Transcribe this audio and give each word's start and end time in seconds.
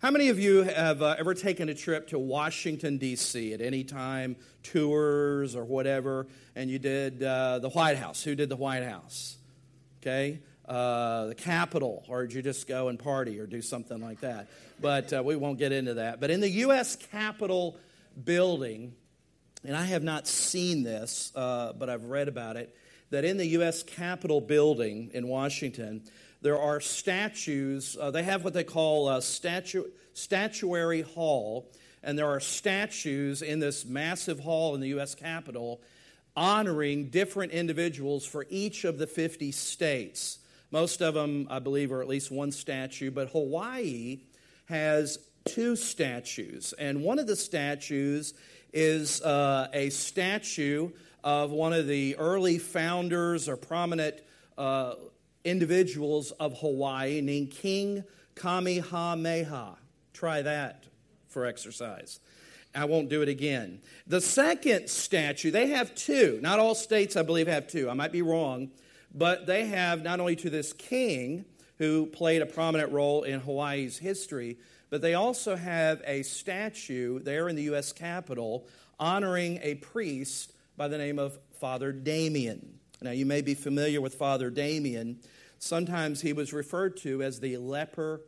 How 0.00 0.10
many 0.10 0.30
of 0.30 0.38
you 0.38 0.62
have 0.62 1.02
uh, 1.02 1.16
ever 1.18 1.34
taken 1.34 1.68
a 1.68 1.74
trip 1.74 2.08
to 2.08 2.18
Washington, 2.18 2.96
D.C. 2.96 3.52
at 3.52 3.60
any 3.60 3.84
time, 3.84 4.36
tours 4.62 5.54
or 5.54 5.62
whatever, 5.62 6.26
and 6.56 6.70
you 6.70 6.78
did 6.78 7.22
uh, 7.22 7.58
the 7.58 7.68
White 7.68 7.98
House? 7.98 8.22
Who 8.22 8.34
did 8.34 8.48
the 8.48 8.56
White 8.56 8.82
House? 8.82 9.36
Okay. 10.00 10.40
Uh, 10.66 11.26
the 11.26 11.34
Capitol, 11.34 12.02
or 12.08 12.22
did 12.22 12.32
you 12.32 12.40
just 12.40 12.66
go 12.66 12.88
and 12.88 12.98
party 12.98 13.38
or 13.40 13.46
do 13.46 13.60
something 13.60 14.00
like 14.00 14.20
that? 14.20 14.48
But 14.80 15.12
uh, 15.12 15.22
we 15.22 15.36
won't 15.36 15.58
get 15.58 15.70
into 15.70 15.92
that. 15.92 16.18
But 16.18 16.30
in 16.30 16.40
the 16.40 16.48
U.S. 16.48 16.96
Capitol 16.96 17.76
building, 18.24 18.94
and 19.64 19.76
I 19.76 19.84
have 19.84 20.02
not 20.02 20.26
seen 20.26 20.82
this, 20.82 21.30
uh, 21.36 21.74
but 21.74 21.90
I've 21.90 22.04
read 22.04 22.28
about 22.28 22.56
it, 22.56 22.74
that 23.10 23.26
in 23.26 23.36
the 23.36 23.46
U.S. 23.48 23.82
Capitol 23.82 24.40
building 24.40 25.10
in 25.12 25.28
Washington, 25.28 26.04
there 26.42 26.58
are 26.58 26.80
statues. 26.80 27.96
Uh, 28.00 28.10
they 28.10 28.22
have 28.22 28.44
what 28.44 28.54
they 28.54 28.64
call 28.64 29.10
a 29.10 29.20
statu- 29.20 29.90
statuary 30.14 31.02
hall, 31.02 31.70
and 32.02 32.18
there 32.18 32.28
are 32.28 32.40
statues 32.40 33.42
in 33.42 33.60
this 33.60 33.84
massive 33.84 34.40
hall 34.40 34.74
in 34.74 34.80
the 34.80 34.88
U.S. 34.88 35.14
Capitol 35.14 35.80
honoring 36.36 37.10
different 37.10 37.52
individuals 37.52 38.24
for 38.24 38.46
each 38.48 38.84
of 38.84 38.98
the 38.98 39.06
50 39.06 39.52
states. 39.52 40.38
Most 40.70 41.02
of 41.02 41.14
them, 41.14 41.46
I 41.50 41.58
believe, 41.58 41.92
are 41.92 42.00
at 42.00 42.08
least 42.08 42.30
one 42.30 42.52
statue, 42.52 43.10
but 43.10 43.28
Hawaii 43.30 44.20
has 44.66 45.18
two 45.44 45.74
statues. 45.74 46.72
And 46.78 47.02
one 47.02 47.18
of 47.18 47.26
the 47.26 47.36
statues 47.36 48.34
is 48.72 49.20
uh, 49.22 49.68
a 49.72 49.90
statue 49.90 50.90
of 51.24 51.50
one 51.50 51.72
of 51.72 51.86
the 51.86 52.16
early 52.16 52.58
founders 52.58 53.48
or 53.48 53.56
prominent 53.56 54.16
uh, 54.56 54.94
individuals 55.44 56.30
of 56.32 56.58
Hawaii 56.60 57.20
named 57.20 57.50
King 57.50 58.04
Kamehameha. 58.34 59.76
Try 60.12 60.42
that 60.42 60.84
for 61.28 61.46
exercise. 61.46 62.20
I 62.74 62.84
won't 62.84 63.08
do 63.08 63.22
it 63.22 63.28
again. 63.28 63.80
The 64.06 64.20
second 64.20 64.88
statue, 64.88 65.50
they 65.50 65.68
have 65.68 65.94
two. 65.94 66.38
Not 66.40 66.58
all 66.58 66.74
states, 66.74 67.16
I 67.16 67.22
believe, 67.22 67.48
have 67.48 67.66
two. 67.66 67.90
I 67.90 67.94
might 67.94 68.12
be 68.12 68.22
wrong. 68.22 68.70
But 69.12 69.46
they 69.46 69.66
have 69.66 70.02
not 70.02 70.20
only 70.20 70.36
to 70.36 70.50
this 70.50 70.72
king 70.72 71.44
who 71.78 72.06
played 72.06 72.42
a 72.42 72.46
prominent 72.46 72.92
role 72.92 73.22
in 73.24 73.40
Hawaii's 73.40 73.98
history, 73.98 74.58
but 74.88 75.00
they 75.00 75.14
also 75.14 75.56
have 75.56 76.02
a 76.04 76.22
statue 76.22 77.20
there 77.20 77.48
in 77.48 77.56
the 77.56 77.62
U.S. 77.64 77.92
Capitol 77.92 78.66
honoring 78.98 79.58
a 79.62 79.76
priest 79.76 80.52
by 80.76 80.88
the 80.88 80.98
name 80.98 81.18
of 81.18 81.38
Father 81.58 81.92
Damien. 81.92 82.79
Now, 83.02 83.12
you 83.12 83.24
may 83.24 83.40
be 83.40 83.54
familiar 83.54 84.00
with 84.00 84.16
Father 84.16 84.50
Damien. 84.50 85.20
Sometimes 85.58 86.20
he 86.20 86.34
was 86.34 86.52
referred 86.52 86.98
to 86.98 87.22
as 87.22 87.40
the 87.40 87.56
leper 87.56 88.20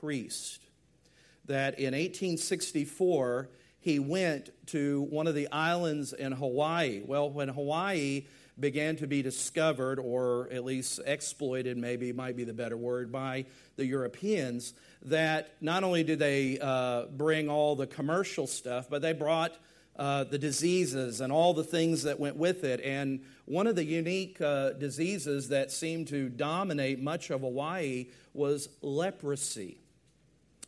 priest. 0.00 0.60
That 1.46 1.80
in 1.80 1.86
1864, 1.86 3.48
he 3.80 3.98
went 3.98 4.50
to 4.66 5.02
one 5.10 5.26
of 5.26 5.34
the 5.34 5.50
islands 5.50 6.12
in 6.12 6.30
Hawaii. 6.30 7.02
Well, 7.04 7.30
when 7.30 7.48
Hawaii 7.48 8.26
began 8.60 8.94
to 8.96 9.08
be 9.08 9.22
discovered, 9.22 9.98
or 9.98 10.48
at 10.52 10.64
least 10.64 11.00
exploited, 11.04 11.76
maybe 11.76 12.12
might 12.12 12.36
be 12.36 12.44
the 12.44 12.52
better 12.52 12.76
word, 12.76 13.10
by 13.10 13.46
the 13.74 13.84
Europeans, 13.84 14.72
that 15.06 15.52
not 15.60 15.82
only 15.82 16.04
did 16.04 16.20
they 16.20 16.60
uh, 16.60 17.06
bring 17.06 17.48
all 17.48 17.74
the 17.74 17.88
commercial 17.88 18.46
stuff, 18.46 18.88
but 18.88 19.02
they 19.02 19.14
brought 19.14 19.56
uh, 19.96 20.24
the 20.24 20.38
diseases 20.38 21.20
and 21.20 21.32
all 21.32 21.54
the 21.54 21.64
things 21.64 22.04
that 22.04 22.18
went 22.18 22.36
with 22.36 22.64
it. 22.64 22.80
And 22.80 23.20
one 23.44 23.66
of 23.66 23.76
the 23.76 23.84
unique 23.84 24.40
uh, 24.40 24.70
diseases 24.72 25.48
that 25.50 25.70
seemed 25.70 26.08
to 26.08 26.28
dominate 26.28 27.00
much 27.00 27.30
of 27.30 27.42
Hawaii 27.42 28.06
was 28.32 28.68
leprosy. 28.80 29.78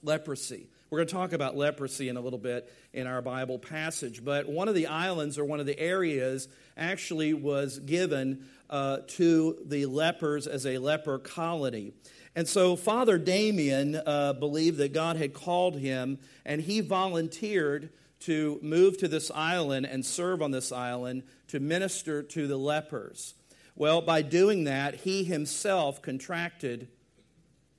Leprosy. 0.03 0.69
We're 0.91 0.99
going 0.99 1.09
to 1.09 1.15
talk 1.15 1.33
about 1.33 1.57
leprosy 1.57 2.09
in 2.09 2.17
a 2.17 2.21
little 2.21 2.39
bit 2.39 2.73
in 2.93 3.07
our 3.07 3.23
Bible 3.23 3.59
passage, 3.59 4.25
but 4.25 4.49
one 4.49 4.69
of 4.69 4.75
the 4.75 4.87
islands 4.87 5.39
or 5.39 5.45
one 5.45 5.59
of 5.59 5.67
the 5.67 5.79
areas 5.79 6.47
actually 6.77 7.35
was 7.35 7.81
given 7.81 8.47
uh, 8.71 8.99
to 9.09 9.59
the 9.65 9.87
lepers 9.87 10.47
as 10.47 10.67
a 10.67 10.79
leper 10.79 11.19
colony. 11.19 11.95
And 12.37 12.47
so 12.47 12.77
Father 12.77 13.19
Damien 13.19 14.01
uh, 14.07 14.35
believed 14.35 14.79
that 14.79 14.93
God 14.93 15.17
had 15.17 15.33
called 15.33 15.79
him, 15.79 16.19
and 16.45 16.61
he 16.61 16.81
volunteered 16.81 17.91
to 18.21 18.59
move 18.63 18.99
to 18.99 19.09
this 19.09 19.31
island 19.35 19.87
and 19.87 20.05
serve 20.05 20.41
on 20.43 20.51
this 20.51 20.73
island 20.73 21.23
to 21.49 21.61
minister 21.61 22.23
to 22.23 22.47
the 22.47 22.57
lepers. 22.57 23.35
Well, 23.77 24.01
by 24.01 24.23
doing 24.23 24.65
that, 24.65 24.95
he 24.95 25.25
himself 25.25 26.01
contracted 26.01 26.89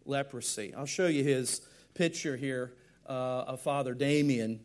leprosy. 0.05 0.73
I'll 0.75 0.85
show 0.85 1.07
you 1.07 1.23
his 1.23 1.61
picture 1.93 2.35
here 2.35 2.73
uh, 3.07 3.45
of 3.47 3.61
Father 3.61 3.93
Damien. 3.93 4.59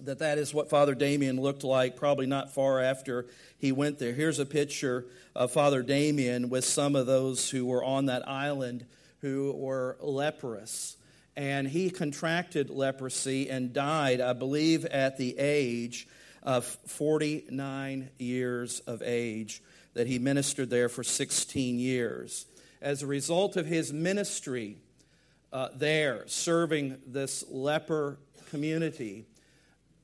That 0.00 0.18
that 0.18 0.38
is 0.38 0.52
what 0.52 0.68
Father 0.68 0.94
Damien 0.94 1.40
looked 1.40 1.64
like, 1.64 1.96
probably 1.96 2.26
not 2.26 2.52
far 2.52 2.80
after 2.80 3.26
he 3.58 3.72
went 3.72 3.98
there. 3.98 4.12
Here's 4.12 4.38
a 4.38 4.46
picture 4.46 5.06
of 5.34 5.52
Father 5.52 5.82
Damien 5.82 6.50
with 6.50 6.64
some 6.64 6.96
of 6.96 7.06
those 7.06 7.50
who 7.50 7.64
were 7.64 7.84
on 7.84 8.06
that 8.06 8.28
island 8.28 8.86
who 9.20 9.52
were 9.56 9.96
leprous 10.00 10.96
and 11.36 11.68
he 11.68 11.90
contracted 11.90 12.70
leprosy 12.70 13.50
and 13.50 13.72
died, 13.72 14.20
I 14.20 14.32
believe, 14.32 14.86
at 14.86 15.18
the 15.18 15.38
age 15.38 16.08
of 16.42 16.64
49 16.64 18.10
years 18.18 18.80
of 18.80 19.02
age, 19.02 19.62
that 19.94 20.06
he 20.06 20.18
ministered 20.18 20.70
there 20.70 20.88
for 20.88 21.04
16 21.04 21.78
years. 21.78 22.46
As 22.80 23.02
a 23.02 23.06
result 23.06 23.56
of 23.56 23.66
his 23.66 23.92
ministry 23.92 24.78
uh, 25.52 25.68
there, 25.74 26.24
serving 26.26 26.98
this 27.06 27.44
leper 27.50 28.18
community, 28.50 29.26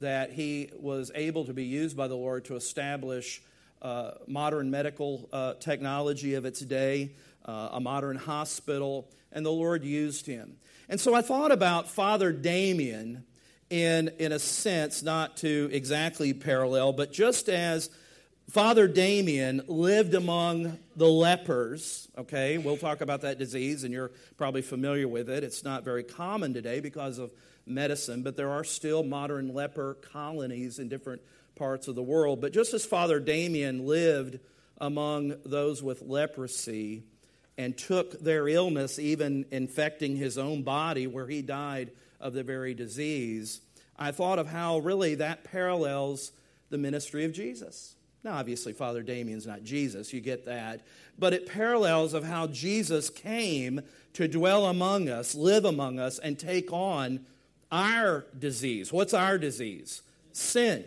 that 0.00 0.32
he 0.32 0.70
was 0.78 1.10
able 1.14 1.44
to 1.44 1.52
be 1.52 1.64
used 1.64 1.96
by 1.96 2.08
the 2.08 2.14
Lord 2.14 2.44
to 2.46 2.56
establish 2.56 3.40
uh, 3.80 4.12
modern 4.26 4.70
medical 4.70 5.28
uh, 5.32 5.54
technology 5.54 6.34
of 6.34 6.44
its 6.44 6.60
day, 6.60 7.12
uh, 7.44 7.70
a 7.72 7.80
modern 7.80 8.16
hospital, 8.16 9.08
and 9.32 9.46
the 9.46 9.52
Lord 9.52 9.84
used 9.84 10.26
him. 10.26 10.56
And 10.92 11.00
so 11.00 11.14
I 11.14 11.22
thought 11.22 11.52
about 11.52 11.88
Father 11.88 12.32
Damien 12.32 13.24
in, 13.70 14.10
in 14.18 14.30
a 14.30 14.38
sense, 14.38 15.02
not 15.02 15.38
to 15.38 15.70
exactly 15.72 16.34
parallel, 16.34 16.92
but 16.92 17.14
just 17.14 17.48
as 17.48 17.88
Father 18.50 18.86
Damien 18.86 19.62
lived 19.68 20.12
among 20.12 20.78
the 20.94 21.08
lepers, 21.08 22.08
okay, 22.18 22.58
we'll 22.58 22.76
talk 22.76 23.00
about 23.00 23.22
that 23.22 23.38
disease, 23.38 23.84
and 23.84 23.94
you're 23.94 24.10
probably 24.36 24.60
familiar 24.60 25.08
with 25.08 25.30
it. 25.30 25.42
It's 25.42 25.64
not 25.64 25.82
very 25.82 26.02
common 26.02 26.52
today 26.52 26.80
because 26.80 27.16
of 27.16 27.32
medicine, 27.64 28.22
but 28.22 28.36
there 28.36 28.50
are 28.50 28.62
still 28.62 29.02
modern 29.02 29.54
leper 29.54 29.94
colonies 29.94 30.78
in 30.78 30.90
different 30.90 31.22
parts 31.56 31.88
of 31.88 31.94
the 31.94 32.02
world. 32.02 32.42
But 32.42 32.52
just 32.52 32.74
as 32.74 32.84
Father 32.84 33.18
Damien 33.18 33.86
lived 33.86 34.40
among 34.76 35.36
those 35.46 35.82
with 35.82 36.02
leprosy, 36.02 37.04
and 37.58 37.76
took 37.76 38.20
their 38.20 38.48
illness, 38.48 38.98
even 38.98 39.44
infecting 39.50 40.16
his 40.16 40.38
own 40.38 40.62
body, 40.62 41.06
where 41.06 41.26
he 41.26 41.42
died 41.42 41.90
of 42.20 42.32
the 42.32 42.42
very 42.42 42.74
disease, 42.74 43.60
I 43.98 44.10
thought 44.10 44.38
of 44.38 44.46
how 44.46 44.78
really 44.78 45.16
that 45.16 45.44
parallels 45.44 46.32
the 46.70 46.78
ministry 46.78 47.24
of 47.24 47.32
Jesus. 47.32 47.94
Now, 48.24 48.34
obviously, 48.34 48.72
Father 48.72 49.02
Damien's 49.02 49.46
not 49.46 49.64
Jesus, 49.64 50.12
you 50.12 50.20
get 50.20 50.44
that. 50.46 50.82
But 51.18 51.32
it 51.32 51.46
parallels 51.46 52.14
of 52.14 52.24
how 52.24 52.46
Jesus 52.46 53.10
came 53.10 53.82
to 54.14 54.28
dwell 54.28 54.66
among 54.66 55.08
us, 55.08 55.34
live 55.34 55.64
among 55.64 55.98
us, 55.98 56.18
and 56.18 56.38
take 56.38 56.72
on 56.72 57.26
our 57.70 58.24
disease. 58.38 58.92
What's 58.92 59.14
our 59.14 59.38
disease? 59.38 60.02
Sin. 60.32 60.84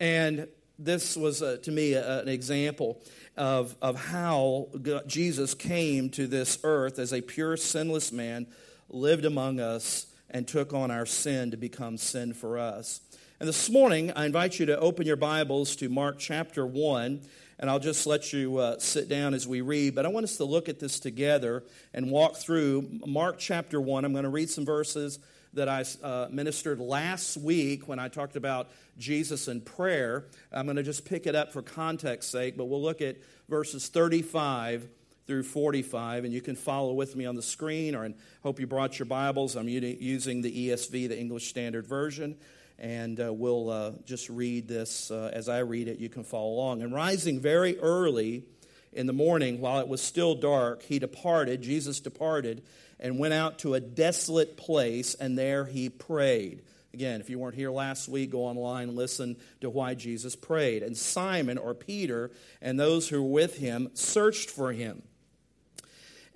And 0.00 0.48
this 0.78 1.16
was, 1.16 1.42
uh, 1.42 1.58
to 1.62 1.70
me, 1.70 1.92
a, 1.92 2.20
an 2.20 2.28
example 2.28 3.00
of, 3.36 3.76
of 3.82 3.96
how 3.96 4.68
God, 4.80 5.08
Jesus 5.08 5.54
came 5.54 6.10
to 6.10 6.26
this 6.26 6.58
earth 6.62 6.98
as 6.98 7.12
a 7.12 7.20
pure, 7.20 7.56
sinless 7.56 8.12
man, 8.12 8.46
lived 8.88 9.24
among 9.24 9.60
us, 9.60 10.06
and 10.30 10.46
took 10.46 10.72
on 10.72 10.90
our 10.90 11.06
sin 11.06 11.50
to 11.50 11.56
become 11.56 11.96
sin 11.96 12.32
for 12.32 12.58
us. 12.58 13.00
And 13.40 13.48
this 13.48 13.68
morning, 13.68 14.12
I 14.12 14.26
invite 14.26 14.58
you 14.58 14.66
to 14.66 14.78
open 14.78 15.06
your 15.06 15.16
Bibles 15.16 15.76
to 15.76 15.88
Mark 15.88 16.18
chapter 16.18 16.66
1, 16.66 17.20
and 17.58 17.70
I'll 17.70 17.80
just 17.80 18.06
let 18.06 18.32
you 18.32 18.58
uh, 18.58 18.78
sit 18.78 19.08
down 19.08 19.34
as 19.34 19.46
we 19.46 19.60
read. 19.60 19.94
But 19.94 20.06
I 20.06 20.08
want 20.08 20.24
us 20.24 20.36
to 20.38 20.44
look 20.44 20.68
at 20.68 20.80
this 20.80 21.00
together 21.00 21.64
and 21.92 22.10
walk 22.10 22.36
through 22.36 23.00
Mark 23.06 23.38
chapter 23.38 23.80
1. 23.80 24.04
I'm 24.04 24.12
going 24.12 24.24
to 24.24 24.30
read 24.30 24.50
some 24.50 24.64
verses 24.64 25.18
that 25.54 25.68
I 25.68 25.84
uh, 26.02 26.28
ministered 26.30 26.80
last 26.80 27.36
week 27.36 27.88
when 27.88 27.98
I 27.98 28.08
talked 28.08 28.36
about 28.36 28.70
Jesus 28.98 29.48
and 29.48 29.64
prayer. 29.64 30.26
I'm 30.52 30.66
going 30.66 30.76
to 30.76 30.82
just 30.82 31.04
pick 31.04 31.26
it 31.26 31.34
up 31.34 31.52
for 31.52 31.62
context 31.62 32.30
sake, 32.30 32.56
but 32.56 32.66
we'll 32.66 32.82
look 32.82 33.00
at 33.00 33.16
verses 33.48 33.88
35 33.88 34.88
through 35.26 35.42
45, 35.42 36.24
and 36.24 36.34
you 36.34 36.42
can 36.42 36.54
follow 36.54 36.92
with 36.92 37.16
me 37.16 37.24
on 37.24 37.34
the 37.34 37.42
screen, 37.42 37.94
or 37.94 38.04
I 38.04 38.14
hope 38.42 38.60
you 38.60 38.66
brought 38.66 38.98
your 38.98 39.06
Bibles. 39.06 39.56
I'm 39.56 39.68
using 39.68 40.42
the 40.42 40.68
ESV, 40.68 41.08
the 41.08 41.18
English 41.18 41.48
Standard 41.48 41.86
Version, 41.86 42.36
and 42.78 43.18
uh, 43.20 43.32
we'll 43.32 43.70
uh, 43.70 43.92
just 44.04 44.28
read 44.28 44.68
this 44.68 45.10
uh, 45.10 45.30
as 45.32 45.48
I 45.48 45.60
read 45.60 45.88
it. 45.88 45.98
You 45.98 46.10
can 46.10 46.24
follow 46.24 46.50
along. 46.50 46.82
And 46.82 46.92
rising 46.92 47.40
very 47.40 47.78
early 47.78 48.44
in 48.94 49.06
the 49.06 49.12
morning, 49.12 49.60
while 49.60 49.80
it 49.80 49.88
was 49.88 50.00
still 50.00 50.34
dark, 50.34 50.82
he 50.82 50.98
departed, 50.98 51.62
Jesus 51.62 52.00
departed, 52.00 52.62
and 53.00 53.18
went 53.18 53.34
out 53.34 53.58
to 53.60 53.74
a 53.74 53.80
desolate 53.80 54.56
place, 54.56 55.14
and 55.14 55.36
there 55.38 55.64
he 55.64 55.88
prayed. 55.88 56.62
Again, 56.92 57.20
if 57.20 57.28
you 57.28 57.40
weren't 57.40 57.56
here 57.56 57.72
last 57.72 58.08
week, 58.08 58.30
go 58.30 58.44
online 58.44 58.88
and 58.88 58.96
listen 58.96 59.36
to 59.60 59.68
why 59.68 59.94
Jesus 59.94 60.36
prayed. 60.36 60.84
And 60.84 60.96
Simon, 60.96 61.58
or 61.58 61.74
Peter, 61.74 62.30
and 62.62 62.78
those 62.78 63.08
who 63.08 63.20
were 63.20 63.28
with 63.28 63.58
him 63.58 63.90
searched 63.94 64.48
for 64.48 64.72
him. 64.72 65.02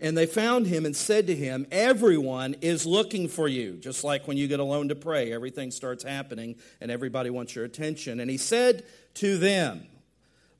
And 0.01 0.17
they 0.17 0.27
found 0.27 0.67
him 0.67 0.85
and 0.85 0.97
said 0.97 1.27
to 1.29 1.35
him, 1.35 1.67
Everyone 1.71 2.55
is 2.61 2.87
looking 2.87 3.29
for 3.29 3.49
you. 3.49 3.75
Just 3.75 4.05
like 4.05 4.27
when 4.27 4.37
you 4.37 4.49
get 4.49 4.61
alone 4.61 4.89
to 4.89 4.97
pray, 4.97 5.33
everything 5.33 5.71
starts 5.71 6.05
happening 6.05 6.57
and 6.81 6.91
everybody 6.91 7.31
wants 7.31 7.55
your 7.55 7.65
attention. 7.65 8.21
And 8.21 8.31
he 8.31 8.37
said 8.37 8.85
to 9.15 9.39
them, 9.39 9.87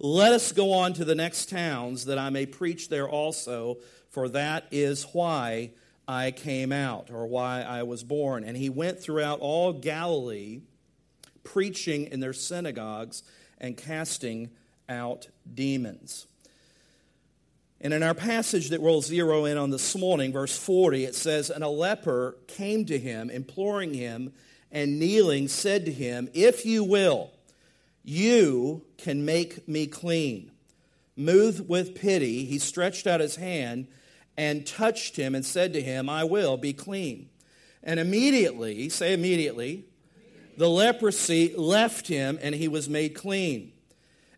Let 0.01 0.33
us 0.33 0.53
go 0.53 0.73
on 0.73 0.93
to 0.95 1.05
the 1.05 1.17
next 1.17 1.51
towns 1.51 2.05
that 2.05 2.19
I 2.19 2.31
may 2.31 2.47
preach 2.47 2.89
there 2.89 3.09
also, 3.09 3.79
for 4.11 4.29
that 4.29 4.67
is 4.71 5.05
why 5.13 5.73
I 6.07 6.31
came 6.31 6.71
out 6.71 7.11
or 7.11 7.27
why 7.27 7.63
I 7.63 7.83
was 7.83 8.05
born. 8.05 8.45
And 8.45 8.57
he 8.57 8.71
went 8.71 9.01
throughout 9.01 9.41
all 9.41 9.73
Galilee, 9.73 10.61
preaching 11.43 12.07
in 12.07 12.21
their 12.21 12.33
synagogues 12.33 13.25
and 13.59 13.77
casting 13.77 14.51
out 14.89 15.29
demons. 15.53 16.27
And 17.81 17.93
in 17.93 18.03
our 18.03 18.15
passage 18.15 18.71
that 18.71 18.81
we'll 18.81 19.03
zero 19.03 19.45
in 19.45 19.59
on 19.59 19.71
this 19.71 19.97
morning, 19.97 20.33
verse 20.33 20.57
40, 20.57 21.05
it 21.05 21.15
says, 21.15 21.51
And 21.51 21.63
a 21.65 21.69
leper 21.69 22.37
came 22.47 22.85
to 22.87 22.99
him, 22.99 23.31
imploring 23.31 23.95
him, 23.95 24.33
and 24.71 24.99
kneeling 24.99 25.49
said 25.49 25.85
to 25.87 25.93
him, 25.93 26.29
If 26.35 26.65
you 26.65 26.85
will, 26.85 27.31
you 28.09 28.83
can 28.97 29.25
make 29.25 29.69
me 29.69 29.87
clean. 29.87 30.51
Moved 31.15 31.69
with 31.69 31.95
pity, 31.95 32.47
he 32.47 32.59
stretched 32.59 33.07
out 33.07 33.21
his 33.21 33.37
hand 33.37 33.87
and 34.37 34.67
touched 34.67 35.17
him 35.17 35.35
and 35.35 35.45
said 35.45 35.75
to 35.75 35.83
him, 35.83 36.09
I 36.09 36.25
will 36.25 36.57
be 36.57 36.73
clean. 36.73 37.29
And 37.83 38.01
immediately, 38.01 38.89
say 38.89 39.13
immediately, 39.13 39.85
the 40.57 40.71
leprosy 40.71 41.55
left 41.55 42.09
him 42.09 42.39
and 42.41 42.55
he 42.55 42.67
was 42.67 42.89
made 42.89 43.15
clean. 43.15 43.73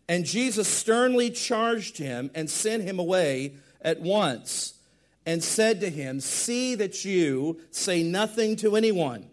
And 0.09 0.25
Jesus 0.25 0.67
sternly 0.67 1.29
charged 1.29 1.97
him 1.97 2.29
and 2.35 2.49
sent 2.49 2.83
him 2.83 2.99
away 2.99 3.55
at 3.81 4.01
once 4.01 4.73
and 5.25 5.41
said 5.41 5.79
to 5.79 5.89
him, 5.89 6.19
See 6.19 6.75
that 6.75 7.05
you 7.05 7.61
say 7.71 8.03
nothing 8.03 8.57
to 8.57 8.75
anyone, 8.75 9.27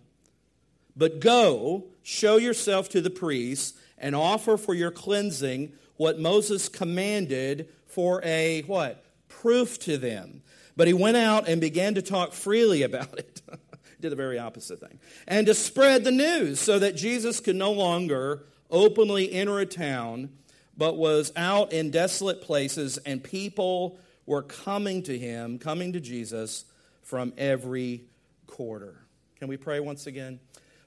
but 0.97 1.19
go, 1.19 1.87
show 2.03 2.37
yourself 2.37 2.89
to 2.91 3.01
the 3.01 3.11
priests, 3.11 3.79
and 4.01 4.15
offer 4.15 4.57
for 4.57 4.75
your 4.75 4.91
cleansing 4.91 5.73
what 5.97 6.19
Moses 6.19 6.69
commanded 6.69 7.69
for 7.87 8.23
a 8.25 8.63
what? 8.63 9.05
Proof 9.29 9.79
to 9.81 9.99
them. 9.99 10.43
But 10.77 10.87
he 10.87 10.95
went 10.95 11.17
out 11.17 11.49
and 11.49 11.61
began 11.61 11.95
to 11.95 12.03
talk 12.03 12.33
freely 12.33 12.83
about 12.85 13.19
it. 13.19 13.43
Did 14.01 14.11
the 14.11 14.17
very 14.17 14.39
opposite 14.39 14.79
thing. 14.79 15.01
And 15.27 15.47
to 15.49 15.55
spread 15.55 16.05
the 16.05 16.13
news 16.13 16.61
so 16.61 16.79
that 16.79 16.95
Jesus 16.95 17.41
could 17.41 17.57
no 17.57 17.73
longer 17.73 18.45
openly 18.71 19.33
enter 19.33 19.59
a 19.59 19.67
town, 19.67 20.31
but 20.77 20.97
was 20.97 21.33
out 21.35 21.73
in 21.73 21.91
desolate 21.91 22.41
places, 22.41 22.99
and 22.99 23.23
people 23.23 23.99
were 24.25 24.43
coming 24.43 25.03
to 25.03 25.19
him, 25.19 25.59
coming 25.59 25.93
to 25.95 26.01
Jesus 26.01 26.65
from 27.03 27.33
every 27.37 28.05
quarter. 28.47 28.95
Can 29.39 29.49
we 29.49 29.57
pray 29.57 29.81
once 29.81 30.07
again? 30.07 30.39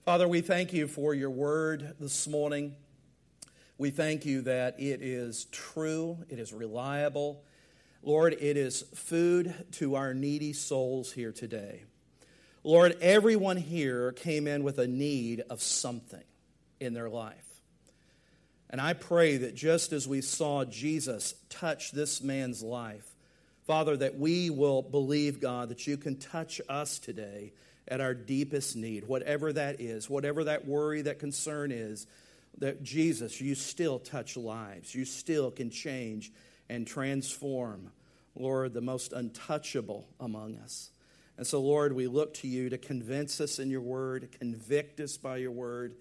Father, 0.06 0.28
we 0.28 0.42
thank 0.42 0.72
you 0.72 0.88
for 0.88 1.14
your 1.14 1.30
word 1.30 1.96
this 2.00 2.28
morning. 2.28 2.76
We 3.82 3.90
thank 3.90 4.28
you 4.28 4.44
that 4.44 4.80
it 4.80 5.02
is 5.02 5.46
true, 5.46 6.20
it 6.30 6.38
is 6.38 6.54
reliable, 6.54 7.42
Lord, 8.04 8.34
it 8.40 8.56
is 8.56 8.84
food 8.94 9.56
to 9.72 9.96
our 9.96 10.14
needy 10.14 10.54
souls 10.54 11.12
here 11.12 11.32
today. 11.32 11.82
Lord, 12.64 12.96
everyone 13.02 13.58
here 13.58 14.12
came 14.12 14.46
in 14.46 14.64
with 14.64 14.78
a 14.78 14.86
need 14.86 15.42
of 15.50 15.64
something 15.64 16.22
in 16.80 16.94
their 16.94 17.10
life. 17.10 17.44
And 18.70 18.80
I 18.80 18.94
pray 18.94 19.38
that 19.38 19.56
just 19.56 19.94
as 19.94 20.08
we 20.08 20.22
saw 20.22 20.64
Jesus 20.64 21.34
touch 21.50 21.92
this 21.92 22.22
man's 22.22 22.62
life, 22.62 23.16
Father, 23.66 23.98
that 23.98 24.16
we 24.16 24.52
will 24.52 24.84
believe, 24.84 25.42
God, 25.42 25.70
that 25.70 25.88
you 25.88 25.98
can 25.98 26.18
touch 26.18 26.62
us 26.70 27.00
today 27.00 27.52
at 27.88 28.00
our 28.00 28.14
deepest 28.14 28.76
need, 28.76 29.08
whatever 29.08 29.52
that 29.52 29.82
is, 29.82 30.08
whatever 30.08 30.44
that 30.44 30.68
worry, 30.68 31.02
that 31.02 31.18
concern 31.18 31.72
is, 31.72 32.06
that 32.58 32.84
Jesus, 32.84 33.42
you 33.42 33.56
still 33.56 34.00
touch 34.00 34.38
lives. 34.38 34.94
You 34.94 35.06
still 35.06 35.52
can 35.52 35.70
change 35.70 36.32
and 36.70 36.86
transform, 36.86 37.92
Lord, 38.36 38.74
the 38.74 38.82
most 38.82 39.14
untouchable 39.14 40.08
among 40.20 40.58
us. 40.58 40.92
And 41.38 41.48
so, 41.48 41.60
Lord, 41.60 41.94
we 41.94 42.08
look 42.08 42.36
to 42.36 42.48
you 42.48 42.70
to 42.70 42.78
convince 42.78 43.42
us 43.42 43.58
in 43.58 43.70
your 43.70 43.82
word, 43.82 44.30
convict 44.40 45.00
us 45.00 45.18
by 45.18 45.38
your 45.38 45.52
word. 45.52 45.96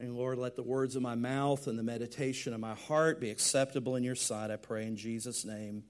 And 0.00 0.16
Lord, 0.16 0.38
let 0.38 0.56
the 0.56 0.62
words 0.62 0.96
of 0.96 1.02
my 1.02 1.14
mouth 1.14 1.66
and 1.66 1.78
the 1.78 1.82
meditation 1.82 2.52
of 2.52 2.60
my 2.60 2.74
heart 2.74 3.20
be 3.20 3.30
acceptable 3.30 3.96
in 3.96 4.02
your 4.02 4.14
sight, 4.14 4.50
I 4.50 4.56
pray 4.56 4.86
in 4.86 4.96
Jesus' 4.96 5.44
name. 5.44 5.84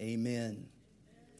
Amen. 0.00 0.66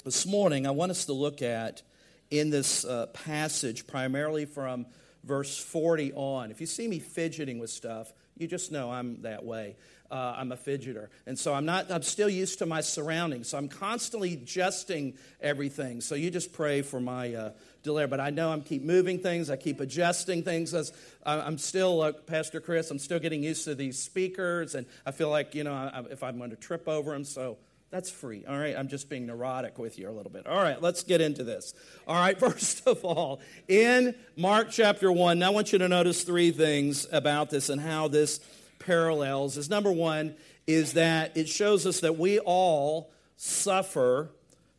This 0.04 0.26
morning, 0.26 0.66
I 0.66 0.72
want 0.72 0.90
us 0.90 1.06
to 1.06 1.12
look 1.12 1.40
at 1.40 1.82
in 2.30 2.50
this 2.50 2.84
uh, 2.84 3.06
passage, 3.06 3.86
primarily 3.86 4.44
from 4.44 4.86
verse 5.24 5.58
40 5.58 6.12
on. 6.12 6.50
If 6.50 6.60
you 6.60 6.66
see 6.66 6.86
me 6.86 6.98
fidgeting 6.98 7.58
with 7.58 7.70
stuff, 7.70 8.12
you 8.36 8.46
just 8.46 8.72
know 8.72 8.90
I'm 8.90 9.22
that 9.22 9.44
way. 9.44 9.76
Uh, 10.10 10.34
I'm 10.36 10.52
a 10.52 10.56
fidgeter. 10.56 11.08
And 11.26 11.38
so 11.38 11.54
I'm 11.54 11.64
not, 11.64 11.90
I'm 11.90 12.02
still 12.02 12.28
used 12.28 12.58
to 12.58 12.66
my 12.66 12.82
surroundings. 12.82 13.48
So 13.48 13.58
I'm 13.58 13.68
constantly 13.68 14.34
adjusting 14.34 15.14
everything. 15.40 16.00
So 16.00 16.14
you 16.14 16.30
just 16.30 16.52
pray 16.52 16.82
for 16.82 17.00
my 17.00 17.34
uh, 17.34 17.50
delay. 17.82 18.06
But 18.06 18.20
I 18.20 18.30
know 18.30 18.52
I'm 18.52 18.62
keep 18.62 18.82
moving 18.82 19.18
things. 19.18 19.50
I 19.50 19.56
keep 19.56 19.80
adjusting 19.80 20.42
things. 20.42 20.74
As 20.74 20.92
I'm 21.24 21.58
still, 21.58 22.02
uh, 22.02 22.12
Pastor 22.12 22.60
Chris, 22.60 22.90
I'm 22.90 22.98
still 22.98 23.18
getting 23.18 23.42
used 23.42 23.64
to 23.64 23.74
these 23.74 23.98
speakers. 23.98 24.74
And 24.74 24.86
I 25.06 25.10
feel 25.10 25.30
like, 25.30 25.54
you 25.54 25.64
know, 25.64 25.72
I, 25.72 26.04
if 26.10 26.22
I'm 26.22 26.38
going 26.38 26.50
to 26.50 26.56
trip 26.56 26.86
over 26.86 27.12
them. 27.12 27.24
So 27.24 27.56
that's 27.94 28.10
free. 28.10 28.44
All 28.48 28.58
right, 28.58 28.74
I'm 28.76 28.88
just 28.88 29.08
being 29.08 29.24
neurotic 29.24 29.78
with 29.78 30.00
you 30.00 30.10
a 30.10 30.10
little 30.10 30.32
bit. 30.32 30.48
All 30.48 30.60
right, 30.60 30.82
let's 30.82 31.04
get 31.04 31.20
into 31.20 31.44
this. 31.44 31.74
All 32.08 32.16
right, 32.16 32.36
first 32.40 32.84
of 32.88 33.04
all, 33.04 33.40
in 33.68 34.16
Mark 34.36 34.70
chapter 34.72 35.12
1, 35.12 35.38
now 35.38 35.46
I 35.46 35.50
want 35.50 35.72
you 35.72 35.78
to 35.78 35.86
notice 35.86 36.24
three 36.24 36.50
things 36.50 37.06
about 37.12 37.50
this 37.50 37.68
and 37.68 37.80
how 37.80 38.08
this 38.08 38.40
parallels. 38.80 39.56
Is 39.56 39.70
number 39.70 39.92
one, 39.92 40.34
is 40.66 40.94
that 40.94 41.36
it 41.36 41.48
shows 41.48 41.86
us 41.86 42.00
that 42.00 42.18
we 42.18 42.40
all 42.40 43.12
suffer 43.36 44.30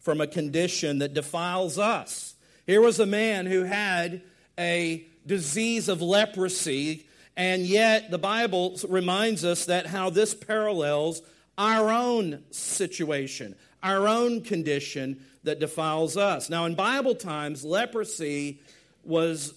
from 0.01 0.19
a 0.19 0.27
condition 0.27 0.99
that 0.99 1.13
defiles 1.13 1.79
us. 1.79 2.35
Here 2.67 2.81
was 2.81 2.99
a 2.99 3.05
man 3.05 3.45
who 3.45 3.63
had 3.63 4.23
a 4.59 5.07
disease 5.25 5.87
of 5.87 6.01
leprosy, 6.01 7.07
and 7.37 7.61
yet 7.61 8.11
the 8.11 8.17
Bible 8.17 8.77
reminds 8.89 9.45
us 9.45 9.67
that 9.67 9.85
how 9.85 10.09
this 10.09 10.33
parallels 10.33 11.21
our 11.57 11.91
own 11.91 12.43
situation, 12.51 13.55
our 13.81 14.07
own 14.07 14.41
condition 14.41 15.23
that 15.43 15.59
defiles 15.59 16.17
us. 16.17 16.49
Now, 16.49 16.65
in 16.65 16.75
Bible 16.75 17.15
times, 17.15 17.63
leprosy 17.63 18.59
was, 19.03 19.53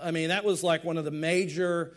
I 0.00 0.10
mean, 0.10 0.28
that 0.28 0.44
was 0.44 0.62
like 0.62 0.84
one 0.84 0.96
of 0.96 1.04
the 1.04 1.10
major 1.10 1.96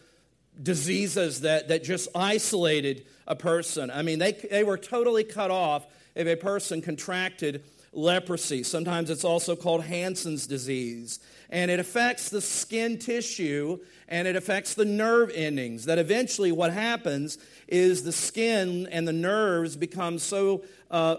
diseases 0.62 1.42
that, 1.42 1.68
that 1.68 1.84
just 1.84 2.10
isolated 2.16 3.06
a 3.28 3.36
person. 3.36 3.92
I 3.92 4.02
mean, 4.02 4.20
they, 4.20 4.32
they 4.32 4.64
were 4.64 4.78
totally 4.78 5.24
cut 5.24 5.52
off 5.52 5.86
if 6.16 6.28
a 6.28 6.36
person 6.36 6.82
contracted 6.82 7.64
leprosy. 7.92 8.64
Sometimes 8.64 9.10
it's 9.10 9.24
also 9.24 9.56
called 9.56 9.84
Hansen's 9.84 10.48
disease. 10.48 11.20
And 11.50 11.72
it 11.72 11.80
affects 11.80 12.30
the 12.30 12.42
skin 12.42 12.98
tissue 12.98 13.80
and 14.08 14.28
it 14.28 14.36
affects 14.36 14.74
the 14.74 14.86
nerve 14.86 15.32
endings. 15.34 15.86
That 15.86 15.98
eventually, 15.98 16.52
what 16.52 16.74
happens 16.74 17.38
is 17.68 18.04
the 18.04 18.12
skin 18.12 18.88
and 18.92 19.08
the 19.08 19.14
nerves 19.14 19.76
become 19.76 20.20
so 20.20 20.64
uh, 20.90 21.18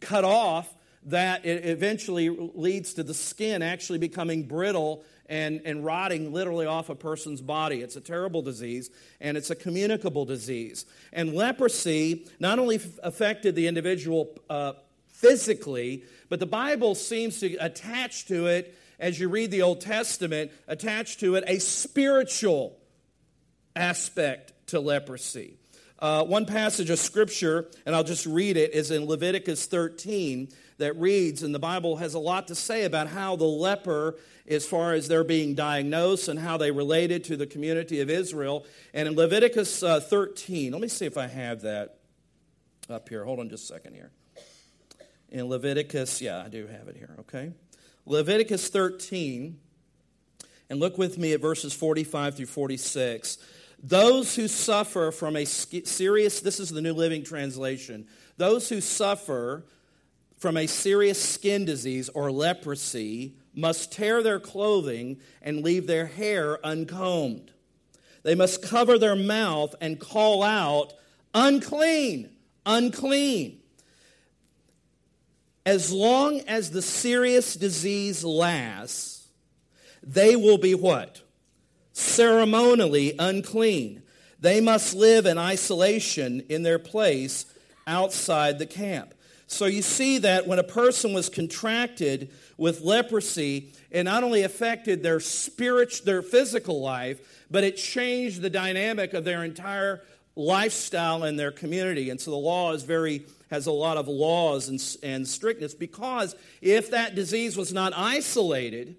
cut 0.00 0.24
off 0.24 0.74
that 1.06 1.44
it 1.44 1.66
eventually 1.66 2.28
leads 2.28 2.94
to 2.94 3.02
the 3.02 3.14
skin 3.14 3.62
actually 3.62 3.98
becoming 3.98 4.44
brittle 4.44 5.04
and, 5.26 5.62
and 5.64 5.84
rotting 5.84 6.32
literally 6.32 6.66
off 6.66 6.90
a 6.90 6.94
person's 6.94 7.40
body. 7.40 7.80
It's 7.80 7.96
a 7.96 8.00
terrible 8.00 8.42
disease, 8.42 8.90
and 9.20 9.36
it's 9.36 9.50
a 9.50 9.56
communicable 9.56 10.24
disease. 10.24 10.84
And 11.12 11.34
leprosy 11.34 12.26
not 12.38 12.58
only 12.58 12.80
affected 13.02 13.54
the 13.54 13.66
individual 13.66 14.36
uh, 14.50 14.74
physically, 15.08 16.04
but 16.28 16.38
the 16.38 16.46
Bible 16.46 16.94
seems 16.94 17.40
to 17.40 17.56
attach 17.56 18.26
to 18.26 18.46
it, 18.46 18.76
as 18.98 19.18
you 19.18 19.28
read 19.28 19.50
the 19.50 19.62
Old 19.62 19.80
Testament, 19.80 20.52
attach 20.68 21.18
to 21.18 21.34
it 21.36 21.44
a 21.46 21.58
spiritual 21.58 22.78
aspect 23.74 24.51
to 24.72 24.80
leprosy. 24.80 25.58
Uh, 25.98 26.24
one 26.24 26.46
passage 26.46 26.88
of 26.88 26.98
scripture, 26.98 27.68
and 27.86 27.94
I'll 27.94 28.02
just 28.02 28.26
read 28.26 28.56
it, 28.56 28.72
is 28.72 28.90
in 28.90 29.04
Leviticus 29.04 29.66
13 29.66 30.48
that 30.78 30.98
reads, 30.98 31.42
and 31.42 31.54
the 31.54 31.58
Bible 31.58 31.98
has 31.98 32.14
a 32.14 32.18
lot 32.18 32.48
to 32.48 32.54
say 32.54 32.84
about 32.84 33.06
how 33.06 33.36
the 33.36 33.44
leper, 33.44 34.16
as 34.48 34.66
far 34.66 34.94
as 34.94 35.08
they're 35.08 35.24
being 35.24 35.54
diagnosed 35.54 36.26
and 36.26 36.38
how 36.38 36.56
they 36.56 36.70
related 36.70 37.22
to 37.24 37.36
the 37.36 37.46
community 37.46 38.00
of 38.00 38.08
Israel. 38.08 38.64
And 38.94 39.06
in 39.06 39.14
Leviticus 39.14 39.82
uh, 39.82 40.00
13, 40.00 40.72
let 40.72 40.80
me 40.80 40.88
see 40.88 41.04
if 41.04 41.18
I 41.18 41.26
have 41.26 41.60
that. 41.60 41.98
up 42.88 43.10
here. 43.10 43.24
Hold 43.24 43.40
on 43.40 43.50
just 43.50 43.64
a 43.70 43.74
second 43.74 43.94
here. 43.94 44.10
In 45.28 45.48
Leviticus, 45.48 46.22
yeah, 46.22 46.42
I 46.42 46.48
do 46.48 46.66
have 46.66 46.88
it 46.88 46.96
here, 46.96 47.14
okay? 47.20 47.52
Leviticus 48.06 48.68
13, 48.68 49.58
and 50.70 50.80
look 50.80 50.96
with 50.96 51.18
me 51.18 51.34
at 51.34 51.42
verses 51.42 51.74
45 51.74 52.36
through 52.36 52.46
46. 52.46 53.38
Those 53.82 54.36
who 54.36 54.46
suffer 54.46 55.10
from 55.10 55.34
a 55.34 55.44
serious, 55.44 56.40
this 56.40 56.60
is 56.60 56.70
the 56.70 56.80
New 56.80 56.94
Living 56.94 57.24
Translation, 57.24 58.06
those 58.36 58.68
who 58.68 58.80
suffer 58.80 59.64
from 60.38 60.56
a 60.56 60.66
serious 60.66 61.22
skin 61.22 61.64
disease 61.64 62.08
or 62.10 62.30
leprosy 62.30 63.34
must 63.54 63.92
tear 63.92 64.22
their 64.22 64.40
clothing 64.40 65.18
and 65.40 65.64
leave 65.64 65.86
their 65.86 66.06
hair 66.06 66.64
uncombed. 66.64 67.50
They 68.22 68.34
must 68.34 68.62
cover 68.62 68.98
their 68.98 69.16
mouth 69.16 69.74
and 69.80 69.98
call 69.98 70.42
out, 70.42 70.92
unclean, 71.34 72.30
unclean. 72.64 73.60
As 75.66 75.92
long 75.92 76.40
as 76.42 76.70
the 76.70 76.82
serious 76.82 77.54
disease 77.54 78.24
lasts, 78.24 79.28
they 80.02 80.36
will 80.36 80.58
be 80.58 80.74
what? 80.74 81.20
Ceremonially 81.92 83.14
unclean. 83.18 84.02
They 84.40 84.60
must 84.60 84.94
live 84.94 85.26
in 85.26 85.38
isolation 85.38 86.42
in 86.48 86.62
their 86.62 86.78
place 86.78 87.46
outside 87.86 88.58
the 88.58 88.66
camp. 88.66 89.14
So 89.46 89.66
you 89.66 89.82
see 89.82 90.18
that 90.18 90.46
when 90.46 90.58
a 90.58 90.64
person 90.64 91.12
was 91.12 91.28
contracted 91.28 92.30
with 92.56 92.80
leprosy, 92.80 93.72
it 93.90 94.04
not 94.04 94.24
only 94.24 94.42
affected 94.42 95.02
their 95.02 95.20
spirit, 95.20 96.00
their 96.04 96.22
physical 96.22 96.80
life, 96.80 97.44
but 97.50 97.62
it 97.62 97.76
changed 97.76 98.40
the 98.40 98.48
dynamic 98.48 99.12
of 99.12 99.24
their 99.24 99.44
entire 99.44 100.02
lifestyle 100.34 101.22
and 101.24 101.38
their 101.38 101.52
community. 101.52 102.08
And 102.08 102.18
so 102.18 102.30
the 102.30 102.36
law 102.36 102.72
is 102.72 102.82
very 102.82 103.26
has 103.50 103.66
a 103.66 103.72
lot 103.72 103.98
of 103.98 104.08
laws 104.08 104.68
and, 104.68 104.82
and 105.02 105.28
strictness 105.28 105.74
because 105.74 106.34
if 106.62 106.90
that 106.92 107.14
disease 107.14 107.54
was 107.54 107.70
not 107.70 107.92
isolated, 107.94 108.96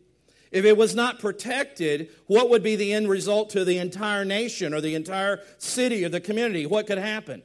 if 0.53 0.65
it 0.65 0.77
was 0.77 0.93
not 0.93 1.19
protected, 1.19 2.11
what 2.27 2.51
would 2.51 2.61
be 2.61 2.75
the 2.75 2.93
end 2.93 3.09
result 3.09 3.49
to 3.49 3.65
the 3.65 3.79
entire 3.79 4.23
nation 4.23 4.71
or 4.71 4.81
the 4.81 4.93
entire 4.93 5.41
city 5.57 6.05
or 6.05 6.09
the 6.09 6.21
community? 6.21 6.67
What 6.67 6.85
could 6.85 6.99
happen? 6.99 7.41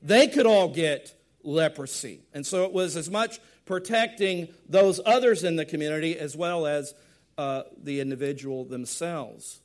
They 0.00 0.28
could 0.28 0.46
all 0.46 0.68
get 0.68 1.14
leprosy. 1.42 2.22
And 2.32 2.46
so 2.46 2.64
it 2.64 2.72
was 2.72 2.96
as 2.96 3.10
much 3.10 3.40
protecting 3.64 4.48
those 4.68 5.00
others 5.04 5.42
in 5.42 5.56
the 5.56 5.64
community 5.64 6.16
as 6.16 6.36
well 6.36 6.64
as 6.64 6.94
uh, 7.36 7.64
the 7.82 7.98
individual 7.98 8.64
themselves. 8.64 9.60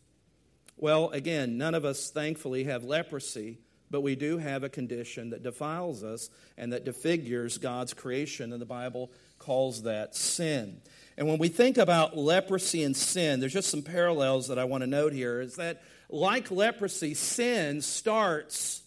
Well, 0.76 1.10
again, 1.12 1.60
none 1.60 1.76
of 1.76 1.86
us 1.86 2.10
thankfully 2.10 2.64
have 2.64 2.84
leprosy, 2.84 3.60
but 3.92 4.02
we 4.02 4.16
do 4.16 4.38
have 4.38 4.64
a 4.64 4.70
condition 4.70 5.32
that 5.32 5.44
defiles 5.44 6.04
us 6.04 6.30
and 6.58 6.74
that 6.74 6.86
defigures 6.86 7.60
God's 7.60 7.94
creation, 7.94 8.54
and 8.54 8.62
the 8.62 8.66
Bible 8.66 9.12
calls 9.40 9.84
that 9.84 10.16
sin. 10.16 10.82
And 11.18 11.28
when 11.28 11.38
we 11.38 11.50
think 11.50 11.78
about 11.78 12.18
leprosy 12.18 12.84
and 12.84 12.96
sin, 12.96 13.40
there's 13.40 13.54
just 13.54 13.70
some 13.70 13.82
parallels 13.82 14.48
that 14.48 14.60
I 14.60 14.64
want 14.64 14.84
to 14.84 14.88
note 14.88 15.14
here 15.14 15.42
is 15.42 15.56
that, 15.56 15.82
like 16.10 16.50
leprosy, 16.50 17.14
sin 17.14 17.82
starts 17.82 18.82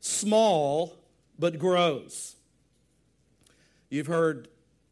small 0.00 0.96
but 1.38 1.58
grows. 1.58 2.34
You've 3.88 4.08
heard 4.08 4.48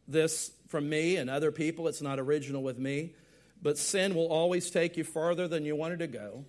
this 0.07 0.51
from 0.67 0.89
me 0.89 1.17
and 1.17 1.29
other 1.29 1.51
people. 1.51 1.87
It's 1.87 2.01
not 2.01 2.19
original 2.19 2.63
with 2.63 2.77
me. 2.77 3.13
But 3.61 3.77
sin 3.77 4.13
will 4.13 4.27
always 4.27 4.69
take 4.69 4.95
you 4.95 5.03
farther 5.03 5.47
than 5.47 5.65
you 5.65 5.75
wanted 5.75 5.99
to 5.99 6.07
go, 6.07 6.45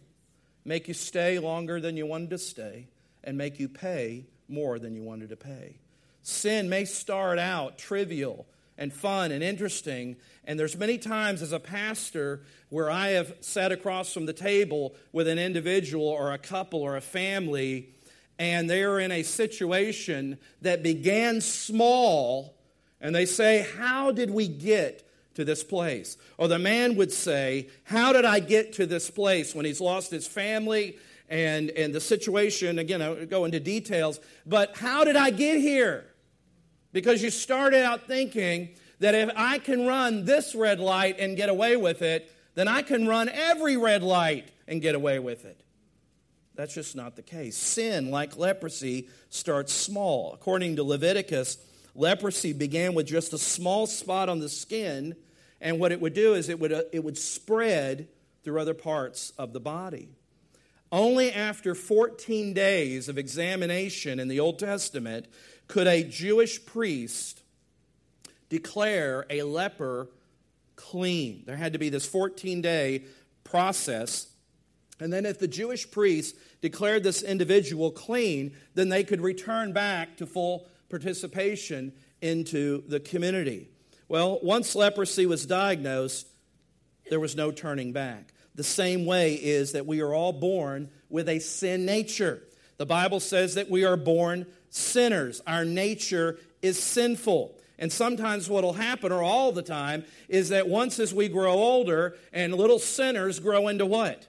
make 0.65 0.87
you 0.89 0.95
stay 0.95 1.39
longer 1.39 1.81
than 1.81 1.97
you 1.97 2.07
wanted 2.07 2.31
to 2.31 2.39
stay, 2.39 2.89
and 3.27 3.37
make 3.37 3.61
you 3.61 3.69
pay 3.69 4.25
more 4.49 4.79
than 4.79 4.95
you 4.95 5.03
wanted 5.03 5.29
to 5.29 5.37
pay. 5.37 5.77
Sin 6.23 6.69
may 6.69 6.85
start 6.85 7.39
out 7.39 7.77
trivial 7.77 8.47
and 8.79 8.93
fun 8.93 9.33
and 9.33 9.43
interesting, 9.43 10.17
and 10.45 10.59
there's 10.59 10.77
many 10.77 10.97
times 10.97 11.43
as 11.43 11.53
a 11.53 11.61
pastor 11.61 12.43
where 12.69 12.91
I 12.91 13.09
have 13.09 13.35
sat 13.41 13.73
across 13.73 14.13
from 14.13 14.27
the 14.27 14.33
table 14.33 14.95
with 15.13 15.29
an 15.29 15.39
individual 15.39 16.07
or 16.07 16.33
a 16.33 16.39
couple 16.39 16.83
or 16.83 16.97
a 16.97 17.01
family, 17.01 17.91
and 18.39 18.69
they're 18.69 19.01
in 19.01 19.13
a 19.13 19.23
situation 19.23 20.39
that 20.63 20.83
began 20.83 21.41
small 21.41 22.55
and 23.01 23.15
they 23.15 23.27
say, 23.27 23.67
How 23.77 24.11
did 24.11 24.31
we 24.31 24.49
get 24.49 25.09
to 25.35 25.45
this 25.45 25.63
place? 25.63 26.17
Or 26.39 26.49
the 26.49 26.59
man 26.59 26.97
would 26.97 27.13
say, 27.13 27.69
How 27.85 28.13
did 28.13 28.25
I 28.25 28.41
get 28.41 28.75
to 28.75 28.87
this 28.87 29.11
place 29.11 29.55
when 29.55 29.65
he's 29.65 29.81
lost 29.81 30.11
his 30.11 30.27
family 30.27 30.99
and, 31.29 31.71
and 31.71 31.95
the 31.95 32.01
situation? 32.01 32.79
Again, 32.79 33.03
I 33.03 33.11
will 33.11 33.27
go 33.27 33.45
into 33.45 33.61
details, 33.61 34.21
but 34.45 34.77
how 34.77 35.05
did 35.05 35.17
I 35.17 35.31
get 35.31 35.61
here? 35.61 36.05
Because 36.93 37.23
you 37.23 37.31
started 37.31 37.85
out 37.85 38.07
thinking 38.07 38.71
that 39.01 39.15
if 39.15 39.31
I 39.37 39.59
can 39.59 39.87
run 39.87 40.25
this 40.25 40.55
red 40.55 40.81
light 40.81 41.17
and 41.19 41.37
get 41.37 41.49
away 41.49 41.77
with 41.77 42.03
it, 42.03 42.33
then 42.55 42.69
I 42.69 42.83
can 42.83 43.07
run 43.07 43.29
every 43.29 43.77
red 43.77 44.03
light 44.03 44.51
and 44.67 44.81
get 44.81 44.95
away 44.95 45.19
with 45.19 45.45
it. 45.45 45.61
That's 46.55 46.75
just 46.75 46.97
not 46.97 47.17
the 47.17 47.23
case. 47.23 47.57
Sin, 47.57 48.11
like 48.11 48.39
leprosy, 48.39 49.09
starts 49.29 49.73
small. 49.75 50.33
According 50.33 50.77
to 50.77 50.83
Leviticus, 50.83 51.59
Leprosy 51.95 52.53
began 52.53 52.95
with 52.95 53.07
just 53.07 53.33
a 53.33 53.39
small 53.39 53.87
spot 53.87 54.29
on 54.29 54.39
the 54.39 54.49
skin, 54.49 55.17
and 55.61 55.79
what 55.79 55.93
it 55.93 56.01
would 56.01 56.15
do 56.15 56.35
is 56.35 56.49
it 56.49 56.59
would, 56.59 56.73
uh, 56.73 56.83
it 56.93 57.05
would 57.05 57.19
spread 57.19 58.09
through 58.43 58.61
other 58.61 58.75
parts 58.75 59.33
of 59.39 59.53
the 59.53 59.61
body. 59.61 60.09
Only 60.93 61.33
after 61.33 61.75
14 61.75 62.53
days 62.53 63.09
of 63.09 63.19
examination 63.19 64.21
in 64.21 64.29
the 64.29 64.41
Old 64.41 64.59
Testament 64.59 65.27
could 65.67 65.87
a 65.87 66.05
Jewish 66.05 66.65
priest 66.65 67.43
declare 68.49 69.27
a 69.29 69.43
leper 69.43 70.09
clean. 70.77 71.43
There 71.47 71.57
had 71.57 71.73
to 71.73 71.79
be 71.79 71.89
this 71.89 72.07
14 72.07 72.63
day 72.63 73.03
process. 73.43 74.29
And 75.01 75.13
then, 75.13 75.27
if 75.27 75.39
the 75.39 75.49
Jewish 75.49 75.91
priest 75.91 76.37
declared 76.63 77.03
this 77.03 77.23
individual 77.23 77.91
clean, 77.91 78.57
then 78.75 78.89
they 78.89 79.05
could 79.05 79.21
return 79.21 79.73
back 79.73 80.17
to 80.17 80.27
full 80.27 80.67
participation 80.89 81.93
into 82.23 82.83
the 82.89 83.01
community. 83.01 83.69
Well, 84.09 84.39
once 84.43 84.75
leprosy 84.75 85.27
was 85.27 85.45
diagnosed, 85.45 86.29
there 87.11 87.21
was 87.21 87.37
no 87.37 87.51
turning 87.51 87.93
back. 87.93 88.33
The 88.57 88.65
same 88.65 89.07
way 89.07 89.35
is 89.35 89.73
that 89.73 89.87
we 89.87 90.01
are 90.01 90.13
all 90.13 90.33
born 90.33 90.91
with 91.09 91.29
a 91.29 91.39
sin 91.39 91.85
nature. 91.87 92.43
The 92.79 92.87
Bible 92.87 93.21
says 93.21 93.55
that 93.55 93.71
we 93.71 93.85
are 93.85 93.97
born 93.97 94.47
sinners. 94.71 95.41
Our 95.47 95.65
nature 95.65 96.39
is 96.63 96.83
sinful. 96.83 97.59
And 97.79 97.93
sometimes 97.93 98.49
what 98.49 98.65
will 98.65 98.73
happen, 98.73 99.13
or 99.13 99.23
all 99.23 99.53
the 99.53 99.63
time, 99.63 100.05
is 100.29 100.49
that 100.49 100.69
once 100.69 100.99
as 100.99 101.13
we 101.13 101.29
grow 101.29 101.53
older 101.53 102.17
and 102.33 102.55
little 102.55 102.79
sinners 102.79 103.39
grow 103.39 103.69
into 103.69 103.85
what? 103.85 104.27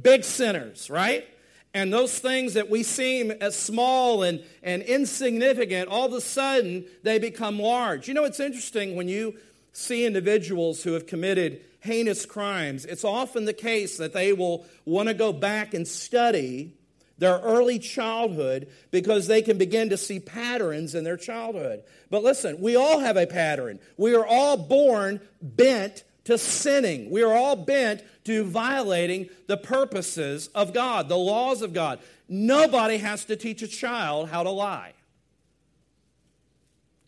Big 0.00 0.24
sinners, 0.24 0.88
right? 0.88 1.26
And 1.74 1.92
those 1.92 2.18
things 2.18 2.54
that 2.54 2.70
we 2.70 2.82
seem 2.82 3.30
as 3.30 3.56
small 3.56 4.22
and, 4.22 4.42
and 4.62 4.82
insignificant, 4.82 5.88
all 5.88 6.06
of 6.06 6.12
a 6.14 6.20
sudden 6.20 6.86
they 7.02 7.18
become 7.18 7.58
large. 7.58 8.08
You 8.08 8.14
know, 8.14 8.24
it's 8.24 8.40
interesting 8.40 8.96
when 8.96 9.08
you 9.08 9.36
see 9.72 10.04
individuals 10.04 10.82
who 10.82 10.92
have 10.92 11.06
committed 11.06 11.62
heinous 11.82 12.26
crimes, 12.26 12.84
it's 12.84 13.04
often 13.04 13.44
the 13.44 13.52
case 13.52 13.98
that 13.98 14.12
they 14.12 14.32
will 14.32 14.66
want 14.84 15.08
to 15.08 15.14
go 15.14 15.32
back 15.32 15.74
and 15.74 15.86
study 15.86 16.74
their 17.18 17.38
early 17.38 17.78
childhood 17.78 18.68
because 18.90 19.26
they 19.26 19.42
can 19.42 19.58
begin 19.58 19.90
to 19.90 19.96
see 19.96 20.18
patterns 20.18 20.94
in 20.94 21.04
their 21.04 21.16
childhood. 21.16 21.82
But 22.10 22.22
listen, 22.24 22.60
we 22.60 22.76
all 22.76 23.00
have 23.00 23.16
a 23.16 23.26
pattern. 23.26 23.78
We 23.96 24.14
are 24.14 24.26
all 24.26 24.56
born 24.56 25.20
bent 25.40 26.04
to 26.24 26.38
sinning. 26.38 27.10
We 27.10 27.22
are 27.22 27.32
all 27.32 27.56
bent 27.56 28.02
to 28.24 28.44
violating 28.44 29.28
the 29.46 29.56
purposes 29.56 30.48
of 30.48 30.72
God, 30.72 31.08
the 31.08 31.16
laws 31.16 31.62
of 31.62 31.72
God. 31.72 31.98
Nobody 32.28 32.98
has 32.98 33.24
to 33.26 33.36
teach 33.36 33.62
a 33.62 33.68
child 33.68 34.28
how 34.28 34.42
to 34.42 34.50
lie. 34.50 34.92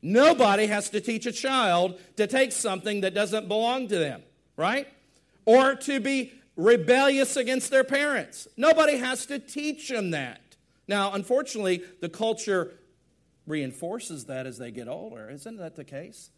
Nobody 0.02 0.66
has 0.66 0.90
to 0.90 1.00
teach 1.00 1.26
a 1.26 1.33
child 1.33 1.99
to 2.16 2.26
take 2.26 2.52
something 2.52 3.00
that 3.00 3.14
doesn't 3.14 3.49
belong 3.49 3.88
to 3.88 3.97
them, 3.97 4.23
right? 4.56 4.88
Or 5.44 5.75
to 5.75 6.00
be 6.00 6.32
rebellious 6.56 7.37
against 7.37 7.70
their 7.70 7.84
parents. 7.84 8.49
Nobody 8.56 8.96
has 8.96 9.26
to 9.26 9.38
teach 9.38 9.88
them 9.88 10.12
that. 10.12 10.40
Now, 10.87 11.12
unfortunately, 11.12 11.82
the 12.00 12.08
culture 12.08 12.73
reinforces 13.46 14.26
that 14.26 14.46
as 14.46 14.58
they 14.58 14.70
get 14.70 14.88
older. 14.88 15.30
Isn't 15.30 15.58
that 15.58 15.76
the 15.76 15.84
case? 15.84 16.30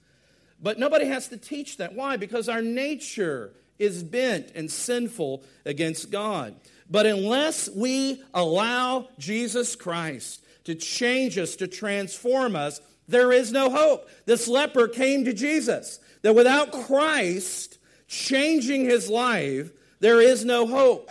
But 0.60 0.78
nobody 0.78 1.06
has 1.06 1.28
to 1.28 1.36
teach 1.36 1.76
that. 1.78 1.94
Why? 1.94 2.16
Because 2.16 2.48
our 2.48 2.62
nature 2.62 3.52
is 3.78 4.02
bent 4.02 4.52
and 4.54 4.70
sinful 4.70 5.42
against 5.64 6.10
God. 6.10 6.54
But 6.88 7.06
unless 7.06 7.68
we 7.68 8.22
allow 8.32 9.08
Jesus 9.18 9.76
Christ 9.76 10.44
to 10.64 10.74
change 10.74 11.36
us, 11.36 11.56
to 11.56 11.66
transform 11.66 12.56
us, 12.56 12.80
there 13.08 13.32
is 13.32 13.52
no 13.52 13.70
hope. 13.70 14.08
This 14.24 14.48
leper 14.48 14.88
came 14.88 15.24
to 15.24 15.32
Jesus. 15.32 16.00
That 16.22 16.34
without 16.34 16.72
Christ 16.72 17.75
changing 18.06 18.84
his 18.84 19.08
life, 19.08 19.70
there 20.00 20.20
is 20.20 20.44
no 20.44 20.66
hope. 20.66 21.10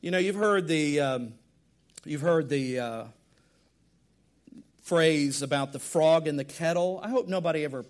You 0.00 0.10
know, 0.10 0.18
you've 0.18 0.36
heard 0.36 0.68
the, 0.68 1.00
um, 1.00 1.34
you've 2.04 2.20
heard 2.20 2.48
the 2.48 2.78
uh, 2.78 3.04
phrase 4.82 5.42
about 5.42 5.72
the 5.72 5.78
frog 5.78 6.26
in 6.26 6.36
the 6.36 6.44
kettle. 6.44 7.00
I 7.02 7.08
hope 7.08 7.28
nobody 7.28 7.64
ever 7.64 7.84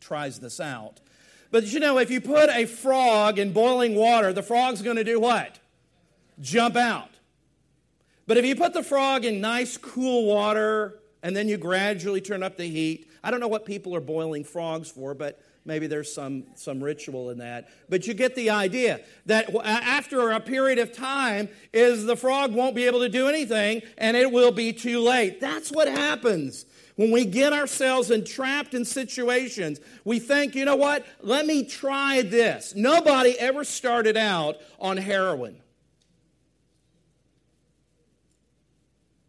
tries 0.00 0.38
this 0.38 0.60
out. 0.60 1.00
But 1.50 1.64
you 1.72 1.80
know, 1.80 1.98
if 1.98 2.10
you 2.10 2.20
put 2.20 2.50
a 2.50 2.66
frog 2.66 3.38
in 3.38 3.52
boiling 3.52 3.94
water, 3.94 4.32
the 4.32 4.42
frog's 4.42 4.82
going 4.82 4.96
to 4.96 5.04
do 5.04 5.18
what? 5.18 5.58
Jump 6.40 6.76
out. 6.76 7.10
But 8.26 8.36
if 8.36 8.44
you 8.44 8.56
put 8.56 8.72
the 8.74 8.82
frog 8.82 9.24
in 9.24 9.40
nice, 9.40 9.76
cool 9.76 10.26
water 10.26 10.98
and 11.22 11.34
then 11.34 11.48
you 11.48 11.56
gradually 11.56 12.20
turn 12.20 12.42
up 12.42 12.56
the 12.56 12.68
heat, 12.68 13.10
I 13.22 13.30
don't 13.30 13.40
know 13.40 13.48
what 13.48 13.64
people 13.64 13.94
are 13.94 14.00
boiling 14.00 14.44
frogs 14.44 14.90
for, 14.90 15.14
but 15.14 15.40
maybe 15.66 15.86
there's 15.86 16.12
some, 16.12 16.44
some 16.54 16.82
ritual 16.82 17.30
in 17.30 17.38
that. 17.38 17.68
But 17.88 18.06
you 18.06 18.14
get 18.14 18.34
the 18.34 18.50
idea 18.50 19.00
that 19.26 19.54
after 19.64 20.30
a 20.30 20.40
period 20.40 20.78
of 20.78 20.92
time 20.92 21.48
is 21.72 22.04
the 22.04 22.16
frog 22.16 22.54
won't 22.54 22.74
be 22.74 22.86
able 22.86 23.00
to 23.00 23.08
do 23.08 23.28
anything 23.28 23.82
and 23.98 24.16
it 24.16 24.30
will 24.30 24.52
be 24.52 24.72
too 24.72 25.00
late. 25.00 25.40
That's 25.40 25.70
what 25.70 25.88
happens 25.88 26.64
when 26.96 27.10
we 27.10 27.26
get 27.26 27.52
ourselves 27.52 28.10
entrapped 28.10 28.72
in 28.72 28.84
situations, 28.84 29.80
we 30.04 30.18
think, 30.18 30.54
you 30.54 30.64
know 30.64 30.76
what? 30.76 31.06
Let 31.20 31.46
me 31.46 31.64
try 31.64 32.22
this. 32.22 32.74
Nobody 32.74 33.38
ever 33.38 33.64
started 33.64 34.16
out 34.16 34.56
on 34.80 34.96
heroin. 34.96 35.56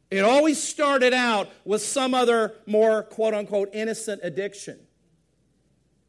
It 0.09 0.21
always 0.21 0.63
started 0.63 1.13
out 1.13 1.49
with 1.65 1.81
some 1.81 2.13
other 2.13 2.53
more 2.65 3.03
quote 3.03 3.33
unquote 3.33 3.69
innocent 3.73 4.21
addiction 4.23 4.79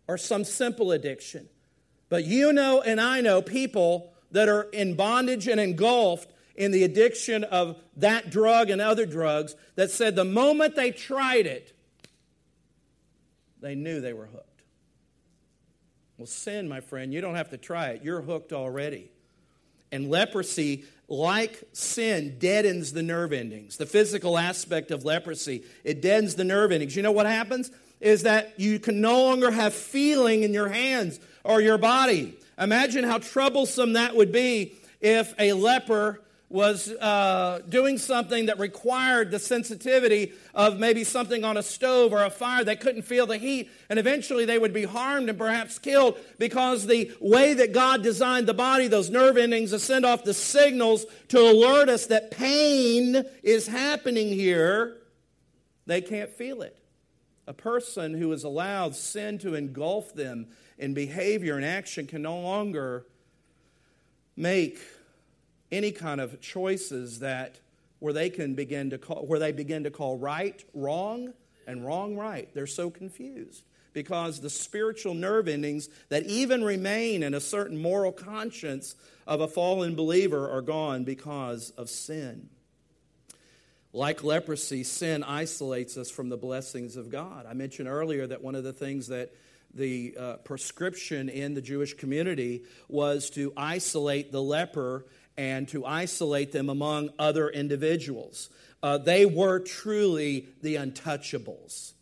or 0.08 0.16
some 0.18 0.42
simple 0.42 0.90
addiction. 0.90 1.48
But 2.08 2.24
you 2.24 2.52
know, 2.52 2.80
and 2.80 3.00
I 3.00 3.20
know 3.20 3.42
people 3.42 4.12
that 4.32 4.48
are 4.48 4.62
in 4.72 4.94
bondage 4.94 5.46
and 5.46 5.60
engulfed 5.60 6.32
in 6.56 6.72
the 6.72 6.82
addiction 6.82 7.44
of 7.44 7.76
that 7.96 8.30
drug 8.30 8.70
and 8.70 8.80
other 8.80 9.06
drugs 9.06 9.54
that 9.76 9.90
said 9.90 10.16
the 10.16 10.24
moment 10.24 10.74
they 10.74 10.90
tried 10.90 11.46
it, 11.46 11.72
they 13.60 13.74
knew 13.74 14.00
they 14.00 14.12
were 14.12 14.26
hooked. 14.26 14.44
Well, 16.16 16.26
sin, 16.26 16.68
my 16.68 16.80
friend, 16.80 17.12
you 17.12 17.20
don't 17.20 17.36
have 17.36 17.50
to 17.50 17.58
try 17.58 17.90
it. 17.90 18.02
You're 18.02 18.22
hooked 18.22 18.52
already. 18.52 19.10
And 19.92 20.10
leprosy, 20.10 20.84
like 21.06 21.62
sin, 21.72 22.38
deadens 22.38 22.92
the 22.92 23.02
nerve 23.02 23.32
endings. 23.32 23.76
The 23.76 23.86
physical 23.86 24.36
aspect 24.36 24.90
of 24.90 25.04
leprosy, 25.04 25.64
it 25.84 26.02
deadens 26.02 26.34
the 26.34 26.44
nerve 26.44 26.72
endings. 26.72 26.96
You 26.96 27.02
know 27.02 27.12
what 27.12 27.26
happens? 27.26 27.70
Is 28.00 28.22
that 28.22 28.58
you 28.58 28.78
can 28.78 29.00
no 29.00 29.24
longer 29.24 29.50
have 29.50 29.74
feeling 29.74 30.42
in 30.42 30.52
your 30.52 30.68
hands 30.68 31.18
or 31.44 31.60
your 31.60 31.78
body. 31.78 32.38
Imagine 32.58 33.04
how 33.04 33.18
troublesome 33.18 33.94
that 33.94 34.14
would 34.14 34.32
be 34.32 34.74
if 35.00 35.34
a 35.38 35.52
leper 35.52 36.20
was 36.50 36.90
uh, 36.92 37.60
doing 37.68 37.98
something 37.98 38.46
that 38.46 38.58
required 38.58 39.30
the 39.30 39.38
sensitivity 39.38 40.32
of 40.54 40.78
maybe 40.78 41.04
something 41.04 41.44
on 41.44 41.58
a 41.58 41.62
stove 41.62 42.12
or 42.12 42.24
a 42.24 42.30
fire. 42.30 42.64
They 42.64 42.76
couldn't 42.76 43.02
feel 43.02 43.26
the 43.26 43.36
heat, 43.36 43.70
and 43.90 43.98
eventually 43.98 44.46
they 44.46 44.58
would 44.58 44.72
be 44.72 44.84
harmed 44.84 45.28
and 45.28 45.36
perhaps 45.36 45.78
killed 45.78 46.16
because 46.38 46.86
the 46.86 47.12
way 47.20 47.52
that 47.54 47.72
God 47.72 48.02
designed 48.02 48.46
the 48.46 48.54
body, 48.54 48.88
those 48.88 49.10
nerve 49.10 49.36
endings, 49.36 49.70
to 49.70 49.78
send 49.78 50.06
off 50.06 50.24
the 50.24 50.32
signals 50.32 51.04
to 51.28 51.38
alert 51.38 51.90
us 51.90 52.06
that 52.06 52.30
pain 52.30 53.24
is 53.42 53.68
happening 53.68 54.28
here, 54.28 54.96
they 55.86 56.00
can't 56.00 56.30
feel 56.30 56.62
it. 56.62 56.76
A 57.48 57.54
person 57.54 58.12
who 58.12 58.30
has 58.32 58.44
allowed 58.44 58.94
sin 58.94 59.38
to 59.38 59.54
engulf 59.54 60.14
them 60.14 60.48
in 60.76 60.92
behavior 60.92 61.56
and 61.56 61.64
action 61.64 62.06
can 62.06 62.20
no 62.20 62.38
longer 62.38 63.06
make 64.36 64.78
any 65.72 65.90
kind 65.90 66.20
of 66.20 66.42
choices 66.42 67.20
that 67.20 67.58
where 68.00 68.12
they 68.12 68.28
can 68.28 68.54
begin 68.54 68.90
to 68.90 68.98
call 68.98 69.26
where 69.26 69.38
they 69.38 69.52
begin 69.52 69.84
to 69.84 69.90
call 69.90 70.18
right 70.18 70.62
wrong 70.74 71.32
and 71.66 71.86
wrong 71.86 72.16
right. 72.18 72.52
They're 72.52 72.66
so 72.66 72.90
confused 72.90 73.64
because 73.94 74.40
the 74.40 74.50
spiritual 74.50 75.14
nerve 75.14 75.48
endings 75.48 75.88
that 76.10 76.26
even 76.26 76.62
remain 76.62 77.22
in 77.22 77.32
a 77.32 77.40
certain 77.40 77.80
moral 77.80 78.12
conscience 78.12 78.94
of 79.26 79.40
a 79.40 79.48
fallen 79.48 79.94
believer 79.94 80.50
are 80.50 80.60
gone 80.60 81.04
because 81.04 81.70
of 81.78 81.88
sin. 81.88 82.50
Like 83.92 84.22
leprosy, 84.22 84.84
sin 84.84 85.24
isolates 85.24 85.96
us 85.96 86.10
from 86.10 86.28
the 86.28 86.36
blessings 86.36 86.96
of 86.96 87.10
God. 87.10 87.46
I 87.48 87.54
mentioned 87.54 87.88
earlier 87.88 88.26
that 88.26 88.42
one 88.42 88.54
of 88.54 88.64
the 88.64 88.72
things 88.72 89.08
that 89.08 89.32
the 89.74 90.16
uh, 90.18 90.36
prescription 90.36 91.28
in 91.28 91.54
the 91.54 91.62
Jewish 91.62 91.94
community 91.94 92.64
was 92.88 93.30
to 93.30 93.52
isolate 93.56 94.32
the 94.32 94.42
leper 94.42 95.06
and 95.36 95.68
to 95.68 95.86
isolate 95.86 96.52
them 96.52 96.68
among 96.68 97.10
other 97.18 97.48
individuals. 97.48 98.50
Uh, 98.82 98.98
they 98.98 99.24
were 99.24 99.60
truly 99.60 100.48
the 100.62 100.76
untouchables. 100.76 101.92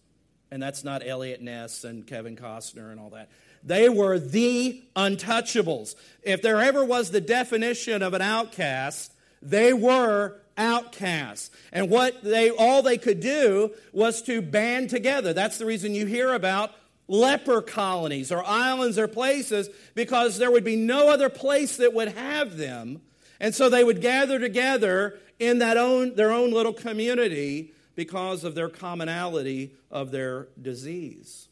And 0.51 0.62
that's 0.62 0.85
not 0.85 1.07
Eliot 1.07 1.42
Ness 1.42 1.85
and 1.85 2.07
Kevin 2.07 2.37
Costner 2.37 2.90
and 2.90 3.01
all 3.01 3.11
that. 3.11 3.31
They 3.62 3.88
were 3.88 4.18
the 4.18 4.83
untouchables. 4.94 5.96
If 6.22 6.40
there 6.40 6.61
ever 6.61 6.85
was 6.85 7.11
the 7.11 7.20
definition 7.20 8.03
of 8.03 8.14
an 8.14 8.22
outcast, 8.22 9.12
they 9.42 9.72
were 9.72 10.37
outcasts. 10.56 11.50
And 11.72 11.90
what 11.90 12.22
they 12.22 12.50
all 12.50 12.82
they 12.82 12.98
could 12.98 13.20
do 13.20 13.72
was 13.92 14.22
to 14.22 14.40
band 14.42 14.90
together. 14.90 15.32
That's 15.32 15.58
the 15.58 15.66
reason 15.66 15.94
you 15.94 16.06
hear 16.06 16.32
about 16.32 16.72
leper 17.08 17.62
colonies 17.62 18.32
or 18.32 18.44
islands 18.44 18.98
or 18.98 19.06
places 19.06 19.68
because 19.94 20.38
there 20.38 20.50
would 20.50 20.64
be 20.64 20.76
no 20.76 21.08
other 21.08 21.28
place 21.28 21.76
that 21.76 21.94
would 21.94 22.08
have 22.08 22.56
them 22.56 23.00
and 23.40 23.54
so 23.54 23.68
they 23.68 23.84
would 23.84 24.00
gather 24.00 24.38
together 24.38 25.18
in 25.38 25.58
that 25.58 25.76
own, 25.76 26.14
their 26.14 26.32
own 26.32 26.52
little 26.52 26.72
community 26.72 27.72
because 27.94 28.44
of 28.44 28.54
their 28.54 28.68
commonality 28.68 29.72
of 29.90 30.10
their 30.10 30.48
disease. 30.60 31.48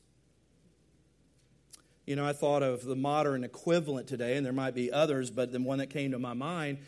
You 2.06 2.16
know, 2.16 2.26
I 2.26 2.34
thought 2.34 2.62
of 2.62 2.84
the 2.84 2.96
modern 2.96 3.44
equivalent 3.44 4.06
today, 4.06 4.36
and 4.36 4.44
there 4.44 4.52
might 4.52 4.74
be 4.74 4.92
others, 4.92 5.30
but 5.30 5.52
the 5.52 5.60
one 5.60 5.78
that 5.78 5.88
came 5.88 6.10
to 6.10 6.18
my 6.18 6.34
mind 6.34 6.78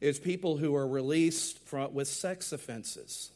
is 0.00 0.18
people 0.18 0.58
who 0.58 0.74
are 0.74 0.86
released 0.86 1.58
from, 1.66 1.94
with 1.94 2.08
sex 2.08 2.52
offenses. 2.52 3.30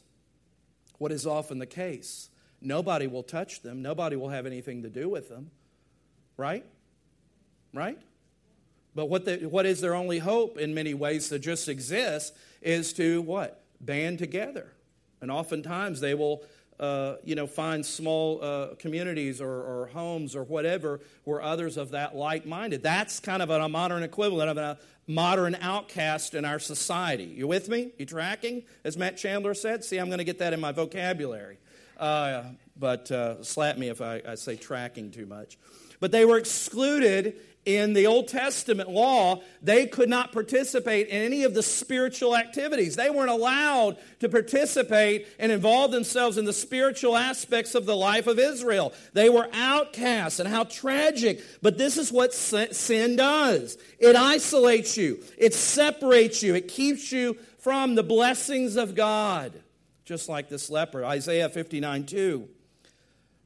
What 0.97 1.11
is 1.11 1.25
often 1.25 1.59
the 1.59 1.65
case? 1.65 2.29
Nobody 2.61 3.07
will 3.07 3.23
touch 3.23 3.61
them, 3.61 3.81
nobody 3.81 4.15
will 4.15 4.29
have 4.29 4.45
anything 4.45 4.83
to 4.83 4.89
do 4.89 5.09
with 5.09 5.29
them, 5.29 5.49
right? 6.37 6.63
Right? 7.73 7.97
But 8.93 9.05
what, 9.05 9.25
the, 9.25 9.37
what 9.37 9.65
is 9.65 9.81
their 9.81 9.95
only 9.95 10.19
hope 10.19 10.57
in 10.57 10.73
many 10.73 10.93
ways 10.93 11.29
to 11.29 11.39
just 11.39 11.69
exist 11.69 12.35
is 12.61 12.93
to 12.93 13.21
what? 13.21 13.63
Band 13.79 14.19
together. 14.19 14.71
And 15.21 15.31
oftentimes 15.31 16.01
they 16.01 16.13
will, 16.13 16.43
uh, 16.79 17.15
you 17.23 17.35
know, 17.35 17.47
find 17.47 17.85
small 17.85 18.43
uh, 18.43 18.67
communities 18.77 19.39
or, 19.39 19.49
or, 19.49 19.89
homes 19.93 20.35
or 20.35 20.43
whatever 20.43 20.99
where 21.23 21.41
others 21.41 21.77
of 21.77 21.91
that 21.91 22.15
like 22.15 22.45
minded. 22.45 22.83
That's 22.83 23.19
kind 23.19 23.41
of 23.41 23.49
a 23.49 23.69
modern 23.69 24.03
equivalent 24.03 24.49
of 24.49 24.57
a 24.57 24.77
modern 25.07 25.55
outcast 25.61 26.33
in 26.33 26.45
our 26.45 26.59
society. 26.59 27.25
You 27.25 27.47
with 27.47 27.69
me? 27.69 27.91
You 27.97 28.05
tracking? 28.05 28.63
As 28.83 28.97
Matt 28.97 29.17
Chandler 29.17 29.53
said. 29.53 29.83
See, 29.83 29.97
I'm 29.97 30.07
going 30.07 30.19
to 30.19 30.23
get 30.23 30.39
that 30.39 30.53
in 30.53 30.59
my 30.59 30.71
vocabulary. 30.71 31.57
Uh, 31.97 32.43
but 32.77 33.11
uh, 33.11 33.43
slap 33.43 33.77
me 33.77 33.89
if 33.89 34.01
I, 34.01 34.21
I 34.27 34.35
say 34.35 34.55
tracking 34.55 35.11
too 35.11 35.25
much. 35.25 35.57
But 35.99 36.11
they 36.11 36.25
were 36.25 36.37
excluded 36.37 37.39
in 37.65 37.93
the 37.93 38.07
Old 38.07 38.27
Testament 38.27 38.89
law, 38.89 39.41
they 39.61 39.85
could 39.85 40.09
not 40.09 40.31
participate 40.31 41.09
in 41.09 41.21
any 41.21 41.43
of 41.43 41.53
the 41.53 41.61
spiritual 41.61 42.35
activities. 42.35 42.95
They 42.95 43.11
weren't 43.11 43.29
allowed 43.29 43.97
to 44.19 44.29
participate 44.29 45.27
and 45.37 45.51
involve 45.51 45.91
themselves 45.91 46.39
in 46.39 46.45
the 46.45 46.53
spiritual 46.53 47.15
aspects 47.15 47.75
of 47.75 47.85
the 47.85 47.95
life 47.95 48.25
of 48.25 48.39
Israel. 48.39 48.93
They 49.13 49.29
were 49.29 49.47
outcasts, 49.53 50.39
and 50.39 50.49
how 50.49 50.63
tragic. 50.63 51.43
But 51.61 51.77
this 51.77 51.97
is 51.97 52.11
what 52.11 52.33
sin 52.33 53.15
does 53.15 53.77
it 53.99 54.15
isolates 54.15 54.97
you, 54.97 55.23
it 55.37 55.53
separates 55.53 56.41
you, 56.41 56.55
it 56.55 56.67
keeps 56.67 57.11
you 57.11 57.37
from 57.59 57.93
the 57.93 58.03
blessings 58.03 58.75
of 58.75 58.95
God, 58.95 59.53
just 60.03 60.27
like 60.27 60.49
this 60.49 60.71
leper. 60.71 61.05
Isaiah 61.05 61.49
59 61.49 62.05
2 62.07 62.49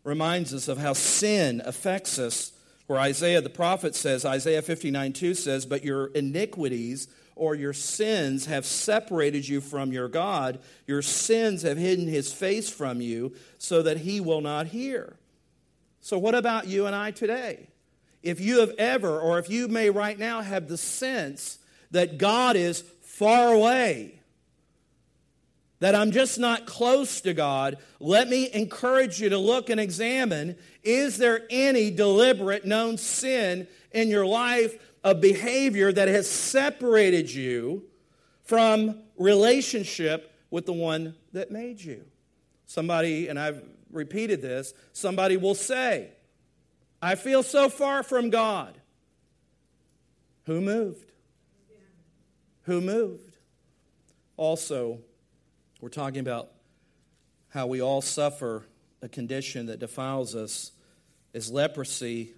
reminds 0.05 0.53
us 0.53 0.69
of 0.69 0.77
how 0.77 0.93
sin 0.93 1.61
affects 1.65 2.17
us 2.17 2.53
where 2.87 2.99
Isaiah 2.99 3.41
the 3.41 3.49
prophet 3.49 3.95
says, 3.95 4.25
Isaiah 4.25 4.61
59 4.61 5.13
2 5.13 5.33
says, 5.33 5.65
But 5.65 5.83
your 5.83 6.07
iniquities 6.07 7.07
or 7.35 7.55
your 7.55 7.73
sins 7.73 8.45
have 8.45 8.65
separated 8.65 9.47
you 9.47 9.59
from 9.61 9.91
your 9.91 10.07
God. 10.07 10.59
Your 10.87 11.01
sins 11.01 11.63
have 11.63 11.77
hidden 11.77 12.07
his 12.07 12.31
face 12.31 12.69
from 12.69 13.01
you 13.01 13.33
so 13.57 13.81
that 13.81 13.97
he 13.97 14.21
will 14.21 14.41
not 14.41 14.67
hear. 14.67 15.17
So, 15.99 16.17
what 16.17 16.35
about 16.35 16.67
you 16.67 16.85
and 16.85 16.95
I 16.95 17.11
today? 17.11 17.67
If 18.23 18.39
you 18.39 18.61
have 18.61 18.73
ever, 18.77 19.19
or 19.19 19.37
if 19.37 19.49
you 19.49 19.67
may 19.67 19.89
right 19.89 20.17
now 20.17 20.41
have 20.41 20.67
the 20.67 20.77
sense 20.77 21.59
that 21.91 22.17
God 22.17 22.55
is 22.55 22.83
far 23.01 23.53
away, 23.53 24.19
that 25.79 25.95
I'm 25.95 26.11
just 26.11 26.39
not 26.39 26.65
close 26.65 27.21
to 27.21 27.33
God, 27.33 27.77
let 27.99 28.29
me 28.29 28.49
encourage 28.53 29.21
you 29.21 29.29
to 29.29 29.37
look 29.37 29.69
and 29.69 29.79
examine 29.79 30.55
is 30.83 31.17
there 31.17 31.45
any 31.49 31.91
deliberate 31.91 32.65
known 32.65 32.97
sin 32.97 33.67
in 33.91 34.09
your 34.09 34.25
life 34.25 34.77
of 35.03 35.21
behavior 35.21 35.91
that 35.91 36.07
has 36.07 36.29
separated 36.29 37.31
you 37.31 37.83
from 38.43 39.01
relationship 39.17 40.33
with 40.49 40.65
the 40.65 40.73
one 40.73 41.15
that 41.33 41.51
made 41.51 41.81
you? 41.81 42.05
Somebody, 42.65 43.27
and 43.27 43.37
I've 43.37 43.61
repeated 43.91 44.41
this, 44.41 44.73
somebody 44.93 45.37
will 45.37 45.55
say, 45.55 46.09
I 47.01 47.15
feel 47.15 47.43
so 47.43 47.69
far 47.69 48.01
from 48.03 48.29
God. 48.29 48.79
Who 50.45 50.61
moved? 50.61 51.11
Who 52.63 52.81
moved? 52.81 53.37
Also, 54.37 54.99
we're 55.85 55.89
talking 55.89 56.21
about 56.21 56.49
how 57.49 57.67
we 57.67 57.79
all 57.79 58.01
suffer 58.01 58.65
a 59.03 59.07
condition 59.07 59.67
that 59.67 59.77
defiles 59.77 60.33
us 60.33 60.71
is 61.31 61.51
leprosy, 61.51 62.33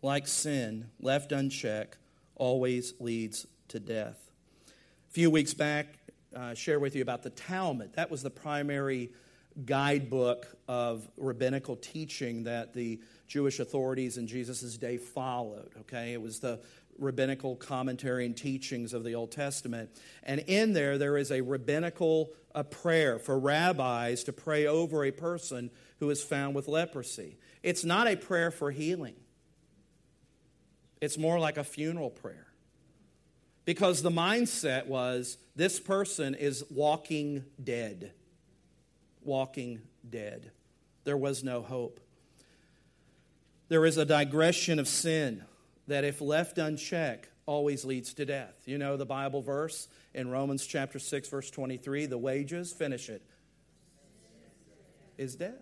like 0.00 0.26
sin, 0.26 0.88
left 0.98 1.30
unchecked, 1.30 1.98
always 2.36 2.94
leads 3.00 3.46
to 3.68 3.78
death. 3.78 4.18
A 4.66 5.12
few 5.12 5.30
weeks 5.30 5.52
back, 5.52 5.98
I 6.34 6.52
uh, 6.52 6.54
shared 6.54 6.80
with 6.80 6.96
you 6.96 7.02
about 7.02 7.22
the 7.22 7.28
Talmud. 7.28 7.92
That 7.96 8.10
was 8.10 8.22
the 8.22 8.30
primary 8.30 9.10
guidebook 9.66 10.46
of 10.66 11.06
rabbinical 11.18 11.76
teaching 11.76 12.44
that 12.44 12.72
the 12.72 12.98
Jewish 13.26 13.60
authorities 13.60 14.16
in 14.16 14.26
Jesus' 14.26 14.78
day 14.78 14.96
followed. 14.96 15.72
Okay, 15.80 16.14
it 16.14 16.22
was 16.22 16.40
the 16.40 16.60
rabbinical 16.98 17.56
commentary 17.56 18.26
and 18.26 18.36
teachings 18.36 18.92
of 18.92 19.04
the 19.04 19.14
Old 19.14 19.32
Testament. 19.32 19.90
And 20.22 20.40
in 20.40 20.72
there, 20.72 20.98
there 20.98 21.16
is 21.16 21.30
a 21.30 21.40
rabbinical 21.40 22.32
a 22.54 22.64
prayer 22.64 23.18
for 23.18 23.38
rabbis 23.38 24.24
to 24.24 24.32
pray 24.32 24.66
over 24.66 25.04
a 25.04 25.12
person 25.12 25.70
who 26.00 26.10
is 26.10 26.22
found 26.22 26.56
with 26.56 26.66
leprosy. 26.66 27.38
It's 27.62 27.84
not 27.84 28.08
a 28.08 28.16
prayer 28.16 28.50
for 28.50 28.70
healing, 28.70 29.14
it's 31.00 31.16
more 31.16 31.38
like 31.38 31.56
a 31.56 31.64
funeral 31.64 32.10
prayer. 32.10 32.46
Because 33.64 34.02
the 34.02 34.10
mindset 34.10 34.86
was 34.86 35.36
this 35.54 35.78
person 35.78 36.34
is 36.34 36.64
walking 36.70 37.44
dead. 37.62 38.12
Walking 39.22 39.82
dead. 40.08 40.52
There 41.04 41.18
was 41.18 41.44
no 41.44 41.60
hope. 41.60 42.00
There 43.68 43.84
is 43.84 43.98
a 43.98 44.06
digression 44.06 44.78
of 44.78 44.88
sin 44.88 45.44
that, 45.88 46.04
if 46.04 46.20
left 46.20 46.58
unchecked, 46.58 47.28
always 47.46 47.84
leads 47.84 48.14
to 48.14 48.24
death. 48.24 48.54
You 48.66 48.78
know 48.78 48.96
the 48.96 49.06
Bible 49.06 49.42
verse 49.42 49.88
in 50.14 50.30
Romans 50.30 50.66
chapter 50.66 50.98
6, 50.98 51.28
verse 51.28 51.50
23 51.50 52.06
the 52.06 52.18
wages, 52.18 52.72
finish 52.72 53.08
it, 53.08 53.22
is 55.16 55.34
death. 55.34 55.52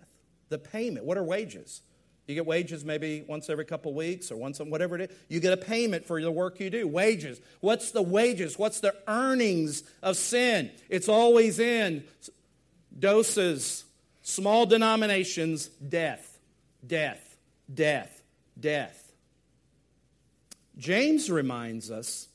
The 0.49 0.59
payment. 0.59 1.07
What 1.07 1.17
are 1.17 1.25
wages? 1.25 1.81
You 2.27 2.35
get 2.35 2.45
wages 2.45 2.85
maybe 2.85 3.25
once 3.27 3.49
every 3.49 3.65
couple 3.65 3.95
weeks 3.95 4.33
or 4.33 4.37
once, 4.37 4.59
whatever 4.59 4.97
it 4.97 5.11
is. 5.11 5.17
You 5.29 5.39
get 5.39 5.53
a 5.53 5.57
payment 5.57 6.05
for 6.07 6.21
the 6.21 6.31
work 6.31 6.59
you 6.59 6.71
do. 6.71 6.89
Wages. 6.89 7.41
What's 7.61 7.93
the 7.93 8.03
wages? 8.03 8.59
What's 8.59 8.81
the 8.81 8.95
earnings 9.07 9.85
of 10.03 10.17
sin? 10.17 10.73
It's 10.89 11.09
always 11.09 11.61
in 11.61 12.05
doses, 12.99 13.85
small 14.23 14.67
denominations, 14.67 15.69
death, 15.69 16.39
death, 16.85 17.37
death, 17.73 18.23
death. 18.59 19.06
James 20.79 21.31
reminds 21.31 21.91
us, 21.91 22.29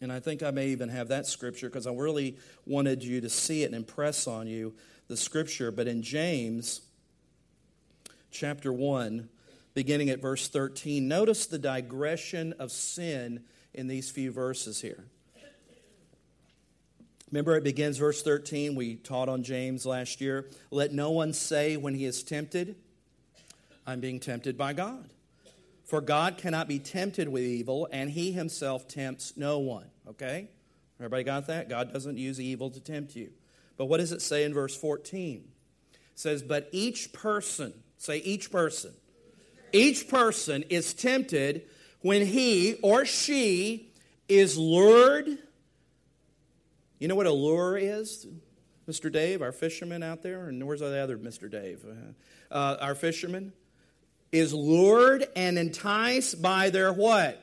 and 0.00 0.12
I 0.12 0.20
think 0.20 0.42
I 0.42 0.50
may 0.50 0.68
even 0.68 0.88
have 0.88 1.08
that 1.08 1.26
scripture 1.26 1.68
because 1.68 1.86
I 1.86 1.92
really 1.92 2.36
wanted 2.66 3.04
you 3.04 3.20
to 3.20 3.28
see 3.28 3.62
it 3.62 3.66
and 3.66 3.74
impress 3.74 4.26
on 4.26 4.46
you 4.46 4.74
the 5.08 5.16
scripture. 5.16 5.70
But 5.70 5.86
in 5.86 6.02
James 6.02 6.80
chapter 8.30 8.72
1, 8.72 9.28
beginning 9.74 10.10
at 10.10 10.20
verse 10.20 10.48
13, 10.48 11.06
notice 11.06 11.46
the 11.46 11.58
digression 11.58 12.54
of 12.58 12.72
sin 12.72 13.44
in 13.72 13.86
these 13.86 14.10
few 14.10 14.32
verses 14.32 14.80
here. 14.80 15.04
Remember, 17.30 17.56
it 17.56 17.64
begins 17.64 17.98
verse 17.98 18.22
13. 18.22 18.76
We 18.76 18.96
taught 18.96 19.28
on 19.28 19.42
James 19.42 19.84
last 19.84 20.20
year. 20.20 20.48
Let 20.70 20.92
no 20.92 21.10
one 21.10 21.32
say 21.32 21.76
when 21.76 21.94
he 21.94 22.04
is 22.04 22.22
tempted, 22.22 22.76
I'm 23.86 23.98
being 24.00 24.20
tempted 24.20 24.56
by 24.56 24.72
God. 24.72 25.10
For 25.84 26.00
God 26.00 26.38
cannot 26.38 26.66
be 26.66 26.78
tempted 26.78 27.28
with 27.28 27.42
evil, 27.42 27.88
and 27.92 28.10
he 28.10 28.32
himself 28.32 28.88
tempts 28.88 29.34
no 29.36 29.58
one. 29.58 29.86
Okay? 30.08 30.48
Everybody 30.98 31.24
got 31.24 31.46
that? 31.48 31.68
God 31.68 31.92
doesn't 31.92 32.16
use 32.16 32.40
evil 32.40 32.70
to 32.70 32.80
tempt 32.80 33.14
you. 33.14 33.30
But 33.76 33.86
what 33.86 33.98
does 33.98 34.12
it 34.12 34.22
say 34.22 34.44
in 34.44 34.54
verse 34.54 34.74
14? 34.76 35.44
It 35.92 35.98
says, 36.14 36.42
But 36.42 36.68
each 36.72 37.12
person, 37.12 37.74
say 37.98 38.18
each 38.18 38.50
person, 38.50 38.92
each 39.72 40.08
person 40.08 40.62
is 40.70 40.94
tempted 40.94 41.62
when 42.00 42.24
he 42.24 42.78
or 42.82 43.04
she 43.04 43.92
is 44.28 44.56
lured. 44.56 45.38
You 46.98 47.08
know 47.08 47.16
what 47.16 47.26
a 47.26 47.32
lure 47.32 47.76
is? 47.76 48.26
Mr. 48.88 49.10
Dave, 49.10 49.42
our 49.42 49.52
fisherman 49.52 50.02
out 50.02 50.22
there, 50.22 50.48
and 50.48 50.66
where's 50.66 50.80
the 50.80 50.98
other 50.98 51.18
Mr. 51.18 51.50
Dave? 51.50 51.84
Uh, 52.50 52.76
our 52.80 52.94
fisherman 52.94 53.52
is 54.34 54.52
lured 54.52 55.28
and 55.36 55.56
enticed 55.56 56.42
by 56.42 56.68
their 56.68 56.92
what? 56.92 57.40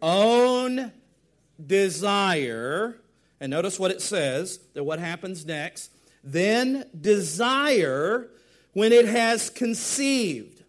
Own 0.00 0.92
desire. 1.64 2.96
And 3.40 3.50
notice 3.50 3.78
what 3.78 3.90
it 3.90 4.00
says, 4.00 4.60
that 4.74 4.84
what 4.84 5.00
happens 5.00 5.44
next. 5.44 5.90
Then 6.22 6.86
desire 6.98 8.28
when 8.72 8.92
it 8.92 9.06
has 9.06 9.50
conceived. 9.50 10.62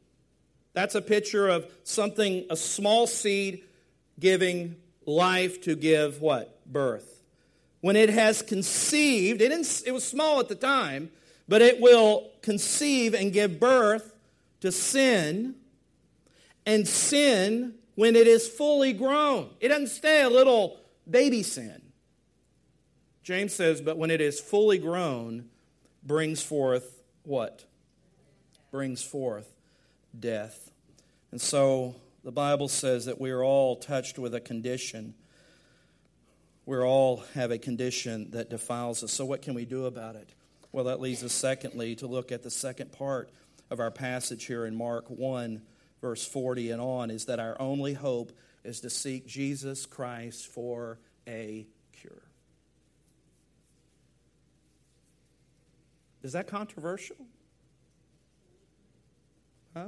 That's 0.74 0.96
a 0.96 1.02
picture 1.02 1.48
of 1.48 1.72
something, 1.84 2.48
a 2.50 2.56
small 2.56 3.06
seed 3.06 3.64
giving 4.20 4.76
life 5.06 5.62
to 5.62 5.76
give 5.76 6.20
what? 6.20 6.66
Birth. 6.66 7.22
When 7.82 7.96
it 7.96 8.10
has 8.10 8.42
conceived, 8.42 9.40
it, 9.40 9.52
it 9.86 9.92
was 9.92 10.04
small 10.04 10.40
at 10.40 10.48
the 10.48 10.56
time, 10.56 11.12
but 11.48 11.62
it 11.62 11.80
will 11.80 12.32
conceive 12.42 13.14
and 13.14 13.32
give 13.32 13.60
birth 13.60 14.13
to 14.64 14.72
sin, 14.72 15.56
and 16.66 16.88
sin 16.88 17.74
when 17.96 18.16
it 18.16 18.28
is 18.28 18.48
fully 18.48 18.94
grown. 18.94 19.50
It 19.60 19.68
doesn't 19.68 19.88
stay 19.88 20.22
a 20.22 20.30
little 20.30 20.80
baby 21.10 21.44
sin. 21.44 21.82
James 23.24 23.54
says, 23.54 23.82
but 23.82 23.98
when 23.98 24.10
it 24.10 24.22
is 24.22 24.40
fully 24.40 24.78
grown, 24.78 25.50
brings 26.02 26.42
forth 26.42 27.02
what? 27.24 27.66
Brings 28.72 29.04
forth 29.04 29.54
death. 30.18 30.72
And 31.32 31.42
so 31.42 31.96
the 32.24 32.32
Bible 32.32 32.70
says 32.70 33.04
that 33.04 33.20
we 33.20 33.32
are 33.32 33.44
all 33.44 33.76
touched 33.76 34.18
with 34.18 34.34
a 34.34 34.40
condition. 34.40 35.14
We 36.66 36.78
all 36.78 37.26
have 37.34 37.52
a 37.52 37.58
condition 37.58 38.32
that 38.32 38.50
defiles 38.50 39.04
us. 39.04 39.12
So, 39.12 39.26
what 39.26 39.42
can 39.42 39.56
we 39.56 39.66
do 39.66 39.88
about 39.88 40.16
it? 40.16 40.30
Well, 40.72 40.86
that 40.86 41.02
leads 41.02 41.22
us, 41.22 41.34
secondly, 41.34 41.96
to 41.98 42.08
look 42.08 42.32
at 42.32 42.44
the 42.44 42.50
second 42.50 42.94
part 42.94 43.30
of 43.74 43.80
our 43.80 43.92
passage 43.92 44.46
here 44.46 44.68
in 44.68 44.76
Mark 44.76 45.10
1, 45.10 45.60
verse 46.00 46.26
40 46.26 46.70
and 46.70 46.80
on, 46.80 47.10
is 47.10 47.26
that 47.26 47.40
our 47.40 47.60
only 47.60 47.94
hope 47.94 48.32
is 48.64 48.82
to 48.82 48.90
seek 48.90 49.26
Jesus 49.26 49.88
Christ 49.88 50.46
for 50.46 51.00
a 51.28 51.66
cure. 51.92 52.22
Is 56.22 56.34
that 56.34 56.46
controversial? 56.46 57.18
Huh? 59.76 59.88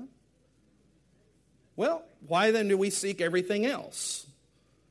Well, 1.76 2.04
why 2.26 2.50
then 2.50 2.68
do 2.68 2.80
we 2.80 2.90
seek 2.90 3.22
everything 3.22 3.68
else 3.68 4.26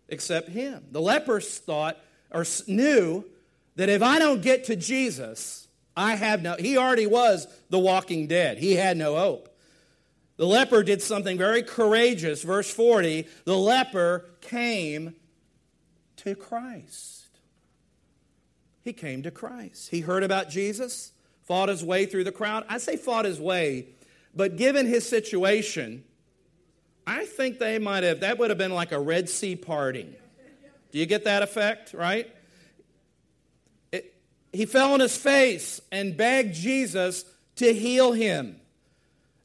except 0.08 0.50
Him? 0.50 0.84
The 0.92 1.00
lepers 1.00 1.58
thought 1.58 1.98
or 2.30 2.46
knew 2.68 3.24
that 3.74 3.88
if 3.88 4.02
I 4.02 4.20
don't 4.20 4.40
get 4.40 4.64
to 4.64 4.76
Jesus, 4.76 5.63
I 5.96 6.16
have 6.16 6.42
no, 6.42 6.56
he 6.56 6.76
already 6.76 7.06
was 7.06 7.46
the 7.70 7.78
walking 7.78 8.26
dead. 8.26 8.58
He 8.58 8.74
had 8.74 8.96
no 8.96 9.16
hope. 9.16 9.48
The 10.36 10.46
leper 10.46 10.82
did 10.82 11.00
something 11.00 11.38
very 11.38 11.62
courageous. 11.62 12.42
Verse 12.42 12.70
40 12.72 13.26
the 13.44 13.56
leper 13.56 14.24
came 14.40 15.14
to 16.16 16.34
Christ. 16.34 17.28
He 18.82 18.92
came 18.92 19.22
to 19.22 19.30
Christ. 19.30 19.90
He 19.90 20.00
heard 20.00 20.22
about 20.22 20.50
Jesus, 20.50 21.12
fought 21.44 21.68
his 21.68 21.84
way 21.84 22.06
through 22.06 22.24
the 22.24 22.32
crowd. 22.32 22.64
I 22.68 22.78
say 22.78 22.96
fought 22.96 23.24
his 23.24 23.40
way, 23.40 23.88
but 24.34 24.56
given 24.56 24.86
his 24.86 25.08
situation, 25.08 26.04
I 27.06 27.24
think 27.24 27.58
they 27.58 27.78
might 27.78 28.02
have, 28.02 28.20
that 28.20 28.38
would 28.38 28.50
have 28.50 28.58
been 28.58 28.74
like 28.74 28.92
a 28.92 29.00
Red 29.00 29.28
Sea 29.28 29.56
parting. 29.56 30.14
Do 30.90 30.98
you 30.98 31.06
get 31.06 31.24
that 31.24 31.42
effect, 31.42 31.94
right? 31.94 32.33
He 34.54 34.66
fell 34.66 34.94
on 34.94 35.00
his 35.00 35.16
face 35.16 35.80
and 35.90 36.16
begged 36.16 36.54
Jesus 36.54 37.24
to 37.56 37.72
heal 37.72 38.12
him. 38.12 38.60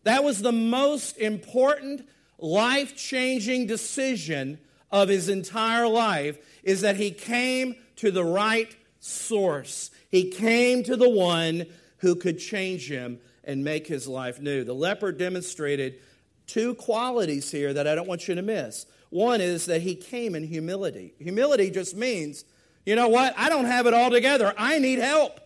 That 0.03 0.23
was 0.23 0.41
the 0.41 0.51
most 0.51 1.17
important 1.17 2.07
life 2.37 2.95
changing 2.95 3.67
decision 3.67 4.59
of 4.91 5.09
his 5.09 5.29
entire 5.29 5.87
life 5.87 6.37
is 6.63 6.81
that 6.81 6.95
he 6.95 7.11
came 7.11 7.75
to 7.97 8.11
the 8.11 8.23
right 8.23 8.75
source. 8.99 9.91
He 10.09 10.31
came 10.31 10.83
to 10.83 10.95
the 10.95 11.09
one 11.09 11.65
who 11.97 12.15
could 12.15 12.39
change 12.39 12.89
him 12.89 13.19
and 13.43 13.63
make 13.63 13.87
his 13.87 14.07
life 14.07 14.39
new. 14.39 14.63
The 14.63 14.73
leper 14.73 15.11
demonstrated 15.11 15.99
two 16.47 16.75
qualities 16.75 17.51
here 17.51 17.73
that 17.73 17.87
I 17.87 17.95
don't 17.95 18.07
want 18.07 18.27
you 18.27 18.35
to 18.35 18.41
miss. 18.41 18.85
One 19.09 19.41
is 19.41 19.65
that 19.65 19.81
he 19.81 19.95
came 19.95 20.35
in 20.35 20.43
humility. 20.43 21.13
Humility 21.19 21.71
just 21.71 21.95
means 21.95 22.45
you 22.89 22.95
know 22.95 23.08
what? 23.08 23.36
I 23.38 23.49
don't 23.49 23.65
have 23.65 23.86
it 23.86 23.93
all 23.93 24.10
together. 24.10 24.52
I 24.58 24.80
need 24.80 24.97
help. 24.97 25.39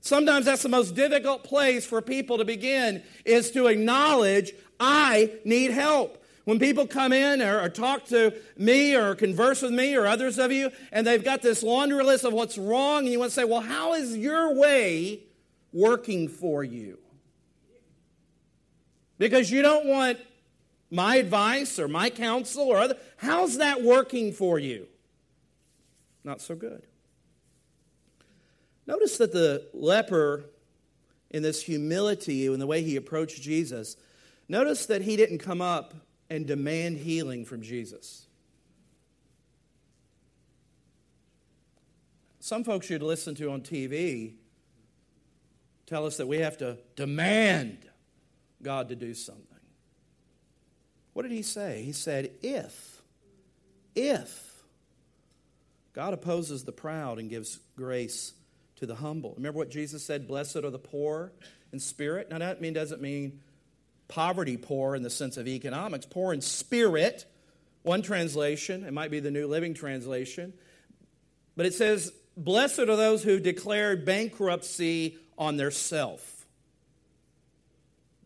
Sometimes 0.00 0.46
that's 0.46 0.64
the 0.64 0.68
most 0.68 0.96
difficult 0.96 1.44
place 1.44 1.86
for 1.86 2.02
people 2.02 2.38
to 2.38 2.44
begin 2.44 3.04
is 3.24 3.52
to 3.52 3.68
acknowledge 3.68 4.52
I 4.80 5.30
need 5.44 5.70
help. 5.70 6.20
When 6.46 6.58
people 6.58 6.88
come 6.88 7.12
in 7.12 7.40
or, 7.40 7.60
or, 7.60 7.68
talk 7.68 8.06
to 8.06 8.34
me 8.56 8.96
or 8.96 9.14
converse 9.14 9.62
with 9.62 9.70
me 9.70 9.94
or 9.94 10.08
others 10.08 10.40
of 10.40 10.50
you, 10.50 10.72
and 10.90 11.06
they've 11.06 11.22
got 11.22 11.40
this 11.40 11.62
laundry 11.62 12.02
list 12.02 12.24
of 12.24 12.32
what's 12.32 12.58
wrong, 12.58 13.04
and 13.04 13.12
you 13.12 13.20
want 13.20 13.30
to 13.30 13.34
say, 13.36 13.44
Well, 13.44 13.60
how 13.60 13.94
is 13.94 14.16
your 14.16 14.52
way 14.52 15.20
working 15.72 16.26
for 16.26 16.64
you? 16.64 16.98
Because 19.18 19.52
you 19.52 19.62
don't 19.62 19.86
want 19.86 20.18
my 20.90 21.14
advice 21.14 21.78
or 21.78 21.86
my 21.86 22.10
counsel 22.10 22.64
or 22.64 22.78
other. 22.78 22.96
How's 23.18 23.58
that 23.58 23.82
working 23.82 24.32
for 24.32 24.58
you? 24.58 24.88
Not 26.24 26.40
so 26.40 26.54
good. 26.54 26.86
Notice 28.86 29.18
that 29.18 29.32
the 29.32 29.68
leper, 29.72 30.44
in 31.30 31.42
this 31.42 31.62
humility 31.62 32.46
and 32.46 32.60
the 32.60 32.66
way 32.66 32.82
he 32.82 32.96
approached 32.96 33.40
Jesus, 33.40 33.96
notice 34.48 34.86
that 34.86 35.02
he 35.02 35.16
didn't 35.16 35.38
come 35.38 35.60
up 35.62 35.94
and 36.28 36.46
demand 36.46 36.98
healing 36.98 37.44
from 37.44 37.62
Jesus. 37.62 38.26
Some 42.40 42.64
folks 42.64 42.90
you'd 42.90 43.02
listen 43.02 43.34
to 43.36 43.50
on 43.50 43.60
TV 43.60 44.34
tell 45.86 46.06
us 46.06 46.16
that 46.16 46.26
we 46.26 46.38
have 46.38 46.56
to 46.58 46.78
demand 46.96 47.88
God 48.62 48.88
to 48.88 48.96
do 48.96 49.14
something. 49.14 49.46
What 51.12 51.22
did 51.22 51.32
he 51.32 51.42
say? 51.42 51.82
He 51.82 51.92
said, 51.92 52.30
if, 52.42 53.02
if 53.94 54.49
God 55.92 56.14
opposes 56.14 56.64
the 56.64 56.72
proud 56.72 57.18
and 57.18 57.28
gives 57.28 57.58
grace 57.76 58.32
to 58.76 58.86
the 58.86 58.94
humble. 58.94 59.34
Remember 59.36 59.58
what 59.58 59.70
Jesus 59.70 60.04
said, 60.04 60.28
blessed 60.28 60.56
are 60.56 60.70
the 60.70 60.78
poor 60.78 61.32
in 61.72 61.80
spirit? 61.80 62.30
Now 62.30 62.38
that 62.38 62.60
mean, 62.60 62.72
doesn't 62.72 63.02
mean 63.02 63.40
poverty 64.08 64.56
poor 64.56 64.94
in 64.94 65.02
the 65.02 65.10
sense 65.10 65.36
of 65.36 65.46
economics, 65.46 66.06
poor 66.06 66.32
in 66.32 66.40
spirit. 66.40 67.24
One 67.82 68.02
translation, 68.02 68.84
it 68.84 68.92
might 68.92 69.10
be 69.10 69.20
the 69.20 69.30
New 69.30 69.46
Living 69.46 69.74
Translation, 69.74 70.52
but 71.56 71.66
it 71.66 71.74
says, 71.74 72.12
Blessed 72.36 72.80
are 72.80 72.96
those 72.96 73.22
who 73.22 73.40
declared 73.40 74.04
bankruptcy 74.04 75.18
on 75.36 75.56
their 75.56 75.70
self. 75.70 76.39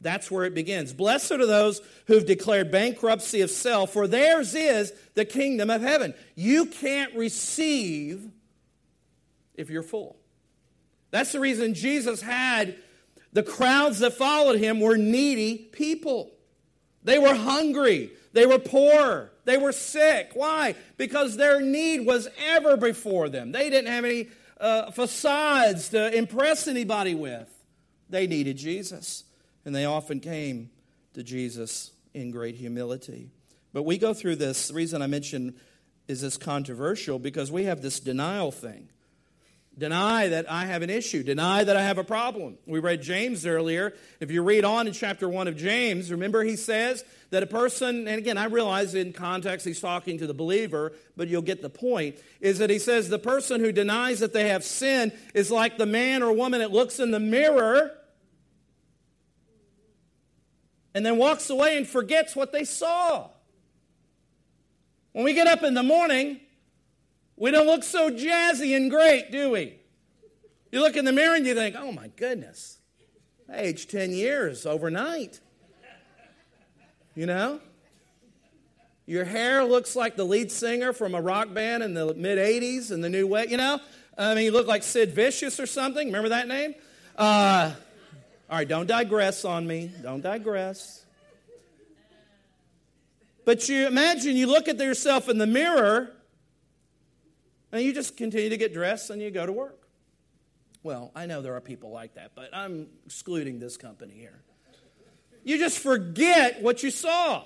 That's 0.04 0.30
where 0.30 0.44
it 0.44 0.54
begins. 0.54 0.92
Blessed 0.92 1.32
are 1.32 1.46
those 1.46 1.80
who've 2.06 2.26
declared 2.26 2.70
bankruptcy 2.70 3.40
of 3.40 3.50
self, 3.50 3.92
for 3.92 4.06
theirs 4.06 4.54
is 4.54 4.92
the 5.14 5.24
kingdom 5.24 5.70
of 5.70 5.80
heaven. 5.80 6.14
You 6.36 6.66
can't 6.66 7.14
receive 7.16 8.30
if 9.54 9.70
you're 9.70 9.82
full. 9.82 10.16
That's 11.10 11.32
the 11.32 11.40
reason 11.40 11.72
Jesus 11.74 12.20
had 12.20 12.76
the 13.32 13.42
crowds 13.42 14.00
that 14.00 14.12
followed 14.12 14.58
him 14.58 14.78
were 14.78 14.98
needy 14.98 15.56
people. 15.56 16.30
They 17.02 17.18
were 17.18 17.34
hungry. 17.34 18.12
They 18.34 18.44
were 18.44 18.58
poor. 18.58 19.32
They 19.46 19.56
were 19.56 19.72
sick. 19.72 20.32
Why? 20.34 20.74
Because 20.98 21.36
their 21.36 21.62
need 21.62 22.00
was 22.00 22.28
ever 22.46 22.76
before 22.76 23.30
them. 23.30 23.52
They 23.52 23.70
didn't 23.70 23.90
have 23.90 24.04
any 24.04 24.28
uh, 24.60 24.90
facades 24.90 25.88
to 25.90 26.14
impress 26.14 26.68
anybody 26.68 27.14
with. 27.14 27.48
They 28.10 28.26
needed 28.26 28.58
Jesus. 28.58 29.24
And 29.64 29.74
they 29.74 29.84
often 29.84 30.20
came 30.20 30.70
to 31.14 31.22
Jesus 31.22 31.90
in 32.12 32.30
great 32.30 32.56
humility. 32.56 33.30
But 33.72 33.84
we 33.84 33.98
go 33.98 34.14
through 34.14 34.36
this. 34.36 34.68
The 34.68 34.74
reason 34.74 35.02
I 35.02 35.06
mention 35.06 35.54
is 36.06 36.20
this 36.20 36.36
controversial 36.36 37.18
because 37.18 37.50
we 37.50 37.64
have 37.64 37.82
this 37.82 38.00
denial 38.00 38.52
thing. 38.52 38.88
Deny 39.76 40.28
that 40.28 40.48
I 40.48 40.66
have 40.66 40.82
an 40.82 40.90
issue. 40.90 41.24
Deny 41.24 41.64
that 41.64 41.76
I 41.76 41.82
have 41.82 41.98
a 41.98 42.04
problem. 42.04 42.58
We 42.64 42.78
read 42.78 43.02
James 43.02 43.44
earlier. 43.44 43.92
If 44.20 44.30
you 44.30 44.42
read 44.42 44.64
on 44.64 44.86
in 44.86 44.92
chapter 44.92 45.28
1 45.28 45.48
of 45.48 45.56
James, 45.56 46.12
remember 46.12 46.44
he 46.44 46.54
says 46.54 47.04
that 47.30 47.42
a 47.42 47.46
person, 47.46 48.06
and 48.06 48.18
again, 48.18 48.38
I 48.38 48.44
realize 48.44 48.94
in 48.94 49.12
context 49.12 49.66
he's 49.66 49.80
talking 49.80 50.18
to 50.18 50.28
the 50.28 50.34
believer, 50.34 50.92
but 51.16 51.26
you'll 51.26 51.42
get 51.42 51.60
the 51.60 51.70
point, 51.70 52.18
is 52.40 52.58
that 52.58 52.70
he 52.70 52.78
says 52.78 53.08
the 53.08 53.18
person 53.18 53.60
who 53.60 53.72
denies 53.72 54.20
that 54.20 54.32
they 54.32 54.48
have 54.50 54.62
sin 54.62 55.10
is 55.34 55.50
like 55.50 55.76
the 55.76 55.86
man 55.86 56.22
or 56.22 56.32
woman 56.32 56.60
that 56.60 56.70
looks 56.70 57.00
in 57.00 57.10
the 57.10 57.18
mirror 57.18 57.90
and 60.94 61.04
then 61.04 61.16
walks 61.16 61.50
away 61.50 61.76
and 61.76 61.86
forgets 61.86 62.36
what 62.36 62.52
they 62.52 62.64
saw. 62.64 63.28
When 65.12 65.24
we 65.24 65.34
get 65.34 65.46
up 65.46 65.62
in 65.62 65.74
the 65.74 65.82
morning, 65.82 66.40
we 67.36 67.50
don't 67.50 67.66
look 67.66 67.82
so 67.82 68.10
jazzy 68.10 68.76
and 68.76 68.90
great, 68.90 69.30
do 69.30 69.50
we? 69.50 69.78
You 70.70 70.80
look 70.80 70.96
in 70.96 71.04
the 71.04 71.12
mirror 71.12 71.36
and 71.36 71.46
you 71.46 71.54
think, 71.54 71.76
oh 71.78 71.92
my 71.92 72.08
goodness, 72.16 72.78
I 73.48 73.58
aged 73.58 73.90
10 73.90 74.12
years 74.12 74.66
overnight. 74.66 75.40
You 77.14 77.26
know? 77.26 77.60
Your 79.06 79.24
hair 79.24 79.64
looks 79.64 79.94
like 79.94 80.16
the 80.16 80.24
lead 80.24 80.50
singer 80.50 80.92
from 80.92 81.14
a 81.14 81.20
rock 81.20 81.52
band 81.52 81.82
in 81.82 81.94
the 81.94 82.14
mid 82.14 82.38
80s 82.38 82.90
and 82.90 83.04
the 83.04 83.10
new 83.10 83.26
way, 83.26 83.46
you 83.48 83.56
know? 83.56 83.78
I 84.16 84.34
mean, 84.34 84.44
you 84.44 84.50
look 84.52 84.66
like 84.66 84.82
Sid 84.82 85.12
Vicious 85.12 85.60
or 85.60 85.66
something. 85.66 86.06
Remember 86.06 86.30
that 86.30 86.48
name? 86.48 86.74
Uh, 87.16 87.72
all 88.50 88.58
right, 88.58 88.68
don't 88.68 88.86
digress 88.86 89.44
on 89.44 89.66
me. 89.66 89.90
Don't 90.02 90.20
digress. 90.20 91.04
But 93.44 93.68
you 93.68 93.86
imagine 93.86 94.36
you 94.36 94.46
look 94.46 94.68
at 94.68 94.78
yourself 94.78 95.28
in 95.28 95.38
the 95.38 95.46
mirror 95.46 96.10
and 97.72 97.82
you 97.82 97.92
just 97.92 98.16
continue 98.16 98.50
to 98.50 98.56
get 98.56 98.72
dressed 98.72 99.10
and 99.10 99.20
you 99.20 99.30
go 99.30 99.44
to 99.44 99.52
work. 99.52 99.88
Well, 100.82 101.10
I 101.16 101.26
know 101.26 101.40
there 101.40 101.54
are 101.54 101.60
people 101.60 101.90
like 101.90 102.14
that, 102.14 102.32
but 102.34 102.50
I'm 102.52 102.88
excluding 103.06 103.58
this 103.58 103.76
company 103.76 104.14
here. 104.14 104.40
You 105.42 105.58
just 105.58 105.78
forget 105.78 106.62
what 106.62 106.82
you 106.82 106.90
saw. 106.90 107.44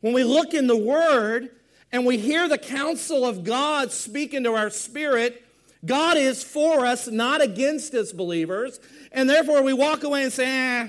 When 0.00 0.14
we 0.14 0.24
look 0.24 0.54
in 0.54 0.66
the 0.66 0.76
Word 0.76 1.50
and 1.92 2.06
we 2.06 2.16
hear 2.16 2.48
the 2.48 2.58
counsel 2.58 3.24
of 3.24 3.44
God 3.44 3.92
speaking 3.92 4.44
to 4.44 4.54
our 4.54 4.70
spirit, 4.70 5.44
God 5.84 6.16
is 6.16 6.42
for 6.42 6.84
us, 6.84 7.08
not 7.08 7.40
against 7.40 7.94
us, 7.94 8.12
believers. 8.12 8.80
And 9.12 9.28
therefore, 9.28 9.62
we 9.62 9.72
walk 9.72 10.02
away 10.04 10.24
and 10.24 10.32
say, 10.32 10.46
eh, 10.46 10.88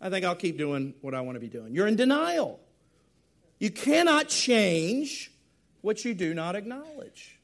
I 0.00 0.10
think 0.10 0.24
I'll 0.24 0.34
keep 0.34 0.58
doing 0.58 0.94
what 1.00 1.14
I 1.14 1.20
want 1.20 1.36
to 1.36 1.40
be 1.40 1.48
doing. 1.48 1.74
You're 1.74 1.86
in 1.86 1.96
denial. 1.96 2.60
You 3.58 3.70
cannot 3.70 4.28
change 4.28 5.30
what 5.82 6.04
you 6.04 6.14
do 6.14 6.34
not 6.34 6.56
acknowledge. 6.56 7.38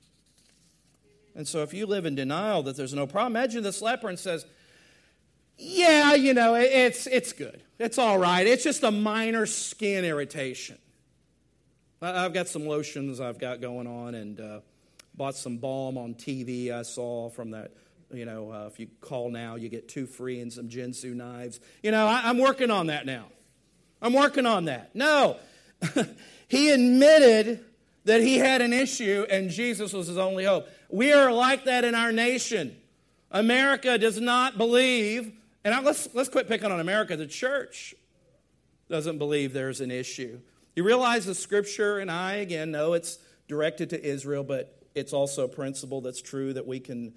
And 1.34 1.46
so 1.46 1.62
if 1.62 1.74
you 1.74 1.86
live 1.86 2.06
in 2.06 2.14
denial 2.14 2.62
that 2.64 2.76
there's 2.76 2.94
no 2.94 3.06
problem, 3.06 3.36
imagine 3.36 3.62
this 3.62 3.82
leper 3.82 4.08
and 4.08 4.18
says, 4.18 4.46
Yeah, 5.58 6.14
you 6.14 6.32
know, 6.32 6.54
it's, 6.54 7.06
it's 7.06 7.32
good. 7.32 7.62
It's 7.78 7.98
all 7.98 8.18
right. 8.18 8.46
It's 8.46 8.64
just 8.64 8.82
a 8.82 8.90
minor 8.90 9.44
skin 9.44 10.04
irritation. 10.04 10.78
I've 12.00 12.32
got 12.32 12.48
some 12.48 12.66
lotions 12.66 13.20
I've 13.20 13.38
got 13.38 13.60
going 13.60 13.86
on 13.86 14.14
and 14.14 14.40
uh, 14.40 14.60
bought 15.16 15.36
some 15.36 15.56
balm 15.58 15.96
on 15.96 16.14
TV 16.14 16.70
I 16.70 16.82
saw 16.82 17.30
from 17.30 17.52
that. 17.52 17.72
You 18.12 18.24
know, 18.24 18.52
uh, 18.52 18.66
if 18.66 18.78
you 18.78 18.88
call 19.00 19.30
now, 19.30 19.56
you 19.56 19.68
get 19.68 19.88
two 19.88 20.06
free 20.06 20.40
and 20.40 20.52
some 20.52 20.68
Ginsu 20.68 21.14
knives. 21.14 21.58
You 21.82 21.90
know, 21.90 22.06
I, 22.06 22.22
I'm 22.24 22.38
working 22.38 22.70
on 22.70 22.86
that 22.86 23.04
now. 23.04 23.26
I'm 24.00 24.12
working 24.12 24.46
on 24.46 24.66
that. 24.66 24.94
No. 24.94 25.38
he 26.48 26.70
admitted 26.70 27.64
that 28.04 28.20
he 28.20 28.38
had 28.38 28.62
an 28.62 28.72
issue 28.72 29.26
and 29.28 29.50
Jesus 29.50 29.92
was 29.92 30.06
his 30.06 30.18
only 30.18 30.44
hope. 30.44 30.68
We 30.88 31.12
are 31.12 31.32
like 31.32 31.64
that 31.64 31.84
in 31.84 31.94
our 31.94 32.12
nation. 32.12 32.76
America 33.30 33.98
does 33.98 34.20
not 34.20 34.56
believe, 34.56 35.32
and 35.64 35.84
let's, 35.84 36.08
let's 36.14 36.28
quit 36.28 36.46
picking 36.46 36.70
on 36.70 36.78
America. 36.78 37.16
The 37.16 37.26
church 37.26 37.94
doesn't 38.88 39.18
believe 39.18 39.52
there's 39.52 39.80
an 39.80 39.90
issue. 39.90 40.38
You 40.76 40.84
realize 40.84 41.26
the 41.26 41.34
scripture, 41.34 41.98
and 41.98 42.10
I 42.10 42.34
again 42.34 42.70
know 42.70 42.92
it's 42.92 43.18
directed 43.48 43.90
to 43.90 44.04
Israel, 44.04 44.44
but 44.44 44.78
it's 44.96 45.12
also 45.12 45.44
a 45.44 45.48
principle 45.48 46.00
that's 46.00 46.22
true 46.22 46.54
that 46.54 46.66
we 46.66 46.80
can 46.80 47.14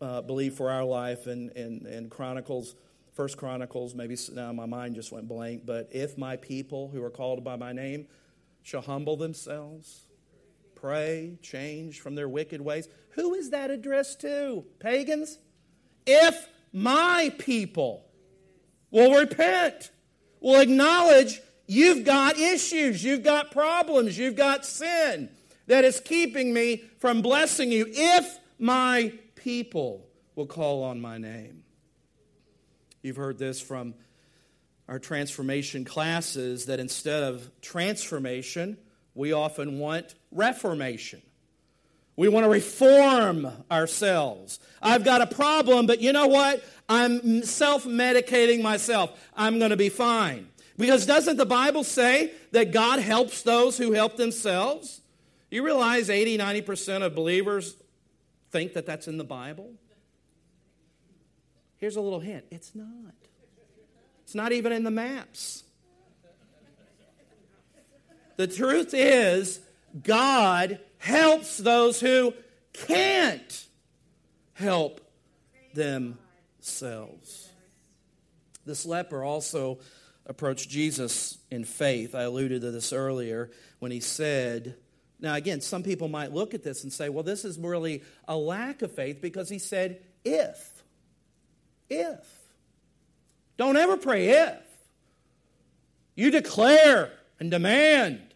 uh, 0.00 0.20
believe 0.20 0.54
for 0.54 0.70
our 0.70 0.84
life. 0.84 1.26
And, 1.26 1.50
and, 1.56 1.86
and 1.86 2.10
Chronicles, 2.10 2.76
First 3.14 3.38
Chronicles, 3.38 3.94
maybe 3.94 4.16
now 4.32 4.52
my 4.52 4.66
mind 4.66 4.94
just 4.94 5.10
went 5.10 5.26
blank, 5.26 5.62
but 5.64 5.88
if 5.90 6.18
my 6.18 6.36
people 6.36 6.88
who 6.88 7.02
are 7.02 7.10
called 7.10 7.42
by 7.42 7.56
my 7.56 7.72
name 7.72 8.06
shall 8.62 8.82
humble 8.82 9.16
themselves, 9.16 10.02
pray, 10.74 11.38
change 11.42 12.00
from 12.00 12.14
their 12.14 12.28
wicked 12.28 12.60
ways. 12.60 12.88
Who 13.10 13.34
is 13.34 13.50
that 13.50 13.70
addressed 13.70 14.20
to? 14.20 14.64
Pagans? 14.78 15.38
If 16.06 16.48
my 16.72 17.32
people 17.38 18.04
will 18.90 19.18
repent, 19.18 19.90
will 20.40 20.60
acknowledge 20.60 21.40
you've 21.66 22.04
got 22.04 22.38
issues, 22.38 23.02
you've 23.02 23.22
got 23.22 23.50
problems, 23.50 24.18
you've 24.18 24.36
got 24.36 24.66
sin 24.66 25.30
that 25.66 25.84
is 25.84 26.00
keeping 26.00 26.52
me 26.52 26.84
from 26.98 27.22
blessing 27.22 27.72
you, 27.72 27.86
if 27.88 28.38
my 28.58 29.12
people 29.34 30.06
will 30.34 30.46
call 30.46 30.82
on 30.82 31.00
my 31.00 31.18
name. 31.18 31.62
You've 33.02 33.16
heard 33.16 33.38
this 33.38 33.60
from 33.60 33.94
our 34.88 34.98
transformation 34.98 35.84
classes 35.84 36.66
that 36.66 36.80
instead 36.80 37.22
of 37.22 37.50
transformation, 37.60 38.76
we 39.14 39.32
often 39.32 39.78
want 39.78 40.14
reformation. 40.30 41.22
We 42.16 42.28
want 42.28 42.44
to 42.44 42.50
reform 42.50 43.48
ourselves. 43.70 44.60
I've 44.80 45.04
got 45.04 45.20
a 45.20 45.26
problem, 45.26 45.86
but 45.86 46.00
you 46.00 46.12
know 46.12 46.28
what? 46.28 46.64
I'm 46.88 47.42
self 47.42 47.84
medicating 47.84 48.62
myself. 48.62 49.18
I'm 49.34 49.58
going 49.58 49.70
to 49.70 49.76
be 49.76 49.88
fine. 49.88 50.48
Because 50.76 51.06
doesn't 51.06 51.36
the 51.36 51.46
Bible 51.46 51.84
say 51.84 52.32
that 52.52 52.72
God 52.72 53.00
helps 53.00 53.42
those 53.42 53.78
who 53.78 53.92
help 53.92 54.16
themselves? 54.16 55.00
You 55.54 55.64
realize 55.64 56.10
80, 56.10 56.36
90% 56.36 57.04
of 57.04 57.14
believers 57.14 57.76
think 58.50 58.72
that 58.72 58.86
that's 58.86 59.06
in 59.06 59.18
the 59.18 59.24
Bible? 59.24 59.70
Here's 61.76 61.94
a 61.94 62.00
little 62.00 62.18
hint 62.18 62.44
it's 62.50 62.74
not. 62.74 63.14
It's 64.24 64.34
not 64.34 64.50
even 64.50 64.72
in 64.72 64.82
the 64.82 64.90
maps. 64.90 65.62
The 68.34 68.48
truth 68.48 68.94
is, 68.94 69.60
God 70.02 70.80
helps 70.98 71.58
those 71.58 72.00
who 72.00 72.34
can't 72.72 73.66
help 74.54 75.08
themselves. 75.72 77.48
This 78.66 78.84
leper 78.84 79.22
also 79.22 79.78
approached 80.26 80.68
Jesus 80.68 81.38
in 81.48 81.64
faith. 81.64 82.16
I 82.16 82.22
alluded 82.22 82.62
to 82.62 82.72
this 82.72 82.92
earlier 82.92 83.52
when 83.78 83.92
he 83.92 84.00
said, 84.00 84.74
now, 85.20 85.34
again, 85.34 85.60
some 85.60 85.82
people 85.82 86.08
might 86.08 86.32
look 86.32 86.54
at 86.54 86.62
this 86.62 86.82
and 86.82 86.92
say, 86.92 87.08
well, 87.08 87.22
this 87.22 87.44
is 87.44 87.58
really 87.58 88.02
a 88.26 88.36
lack 88.36 88.82
of 88.82 88.92
faith 88.92 89.20
because 89.20 89.48
he 89.48 89.58
said, 89.58 90.00
if. 90.24 90.82
If. 91.88 92.24
Don't 93.56 93.76
ever 93.76 93.96
pray 93.96 94.30
if. 94.30 94.58
You 96.16 96.30
declare 96.30 97.12
and 97.38 97.50
demand. 97.50 98.34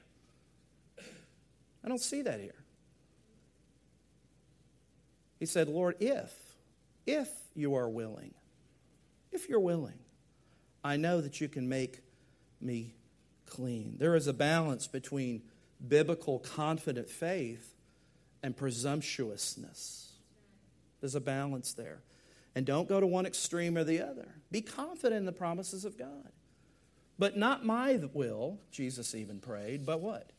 I 1.85 1.89
don't 1.89 2.01
see 2.01 2.23
that 2.23 2.41
here. 2.41 2.55
He 5.39 5.47
said, 5.47 5.69
Lord, 5.69 5.97
if, 6.01 6.33
if 7.07 7.29
you 7.55 7.77
are 7.77 7.89
willing, 7.89 8.35
if 9.31 9.49
you're 9.49 9.61
willing, 9.61 9.99
I 10.83 10.97
know 10.97 11.21
that 11.21 11.41
you 11.41 11.49
can 11.49 11.69
make 11.69 12.01
me 12.61 12.95
clean. 13.47 13.97
There 13.99 14.17
is 14.17 14.27
a 14.27 14.33
balance 14.33 14.87
between 14.87 15.43
biblical 15.87 16.39
confident 16.39 17.09
faith 17.09 17.75
and 18.43 18.57
presumptuousness. 18.57 20.13
There's 21.01 21.15
a 21.15 21.21
balance 21.21 21.73
there. 21.73 22.01
And 22.55 22.67
don't 22.67 22.89
go 22.89 22.99
to 22.99 23.07
one 23.07 23.27
extreme 23.27 23.77
or 23.77 23.85
the 23.85 24.01
other. 24.01 24.29
Be 24.51 24.61
confident 24.61 25.21
in 25.21 25.27
the 25.27 25.33
promises 25.33 25.85
of 25.85 25.97
God. 25.97 26.33
But 27.19 27.37
not 27.37 27.65
my 27.65 28.01
will, 28.13 28.59
Jesus 28.71 29.15
even 29.15 29.41
prayed, 29.41 29.85
but 29.85 30.01
what? 30.01 30.31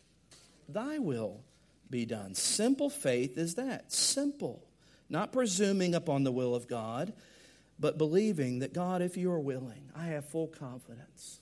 Thy 0.67 0.99
will 0.99 1.41
be 1.89 2.05
done. 2.05 2.35
Simple 2.35 2.89
faith 2.89 3.37
is 3.37 3.55
that. 3.55 3.91
Simple. 3.91 4.65
Not 5.09 5.33
presuming 5.33 5.95
upon 5.95 6.23
the 6.23 6.31
will 6.31 6.55
of 6.55 6.67
God, 6.67 7.13
but 7.79 7.97
believing 7.97 8.59
that 8.59 8.73
God, 8.73 9.01
if 9.01 9.17
you 9.17 9.31
are 9.31 9.39
willing, 9.39 9.89
I 9.95 10.07
have 10.07 10.25
full 10.25 10.47
confidence 10.47 11.39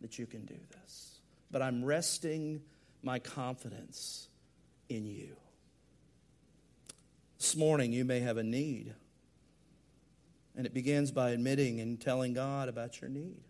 that 0.00 0.18
you 0.18 0.26
can 0.26 0.44
do 0.44 0.58
this. 0.70 1.20
But 1.50 1.62
I'm 1.62 1.84
resting 1.84 2.62
my 3.02 3.18
confidence 3.18 4.28
in 4.88 5.06
you. 5.06 5.36
This 7.38 7.56
morning, 7.56 7.92
you 7.92 8.04
may 8.04 8.20
have 8.20 8.36
a 8.36 8.42
need. 8.42 8.94
And 10.56 10.66
it 10.66 10.74
begins 10.74 11.10
by 11.10 11.30
admitting 11.30 11.80
and 11.80 12.00
telling 12.00 12.34
God 12.34 12.68
about 12.68 13.00
your 13.00 13.10
need. 13.10 13.40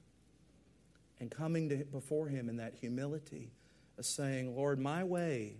And 1.20 1.30
coming 1.30 1.68
to, 1.68 1.76
before 1.76 2.28
Him 2.28 2.48
in 2.48 2.56
that 2.56 2.74
humility 2.80 3.52
of 3.98 4.06
saying, 4.06 4.56
Lord, 4.56 4.78
my 4.78 5.04
way, 5.04 5.56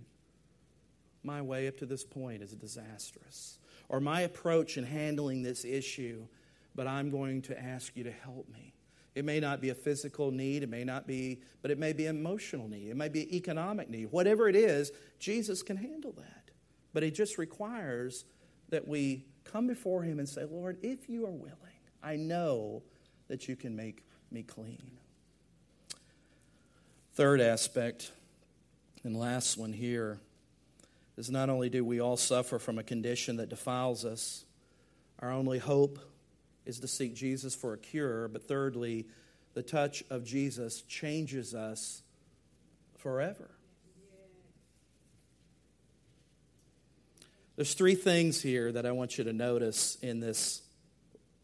my 1.23 1.43
way 1.43 1.69
up 1.69 1.77
to 1.79 1.87
this 1.87 2.05
point 2.05 2.43
is 2.43 2.53
disastrous. 2.53 3.59
Or 3.89 4.01
my 4.01 4.23
approach 4.23 4.79
in 4.79 4.85
handling 4.85 5.43
this 5.43 5.65
issue, 5.65 6.27
but 6.75 6.87
I'm 6.87 7.11
going 7.11 7.43
to 7.43 7.61
ask 7.63 7.97
you 7.97 8.05
to 8.05 8.13
help 8.13 8.49
me. 8.49 8.72
It 9.15 9.25
may 9.25 9.41
not 9.41 9.61
be 9.61 9.69
a 9.69 9.75
physical 9.75 10.31
need, 10.31 10.63
it 10.63 10.71
may 10.71 10.85
not 10.85 11.07
be, 11.07 11.41
but 11.61 11.71
it 11.71 11.79
may 11.79 11.93
be 11.93 12.07
an 12.07 12.17
emotional 12.17 12.69
need, 12.69 12.89
it 12.89 12.97
may 12.97 13.09
be 13.09 13.23
an 13.23 13.35
economic 13.35 13.91
need. 13.91 14.07
Whatever 14.11 14.49
it 14.49 14.57
is, 14.57 14.91
Jesus 15.19 15.63
can 15.63 15.77
handle 15.77 16.13
that. 16.13 16.51
But 16.95 17.03
it 17.03 17.15
just 17.15 17.39
requires 17.39 18.25
that 18.71 18.89
we 18.89 19.27
come 19.45 19.67
before 19.67 20.03
Him 20.03 20.19
and 20.19 20.29
say, 20.29 20.45
Lord, 20.45 20.79
if 20.83 21.09
you 21.09 21.27
are 21.27 21.31
willing, 21.31 21.57
I 22.03 22.17
know 22.17 22.83
that 23.29 23.49
you 23.49 23.57
can 23.57 23.77
make 23.77 24.05
me 24.31 24.43
clean. 24.43 24.93
Third 27.15 27.43
aspect, 27.43 28.13
and 29.05 29.19
last 29.19 29.59
one 29.59 29.75
here, 29.75 30.19
is 31.19 31.31
not 31.31 31.51
only 31.51 31.69
do 31.69 31.85
we 31.85 32.01
all 32.01 32.17
suffer 32.17 32.59
from 32.59 32.79
a 32.79 32.83
condition 32.83 33.37
that 33.37 33.51
defiles 33.51 34.07
us, 34.07 34.47
our 35.19 35.31
only 35.31 35.59
hope 35.59 35.99
is 36.65 36.81
to 36.81 36.89
seek 36.89 37.15
Jesus 37.15 37.55
for 37.55 37.73
a 37.73 37.79
cure, 37.79 38.29
but 38.29 38.47
thirdly, 38.47 39.07
the 39.55 39.63
touch 39.63 40.03
of 40.11 40.25
Jesus 40.25 40.83
changes 40.83 41.55
us 41.55 42.03
forever. 42.99 43.51
There's 47.57 47.75
three 47.75 47.95
things 47.95 48.41
here 48.41 48.73
that 48.73 48.87
I 48.87 48.93
want 48.93 49.19
you 49.19 49.25
to 49.25 49.33
notice 49.33 49.99
in 50.01 50.21
this 50.21 50.63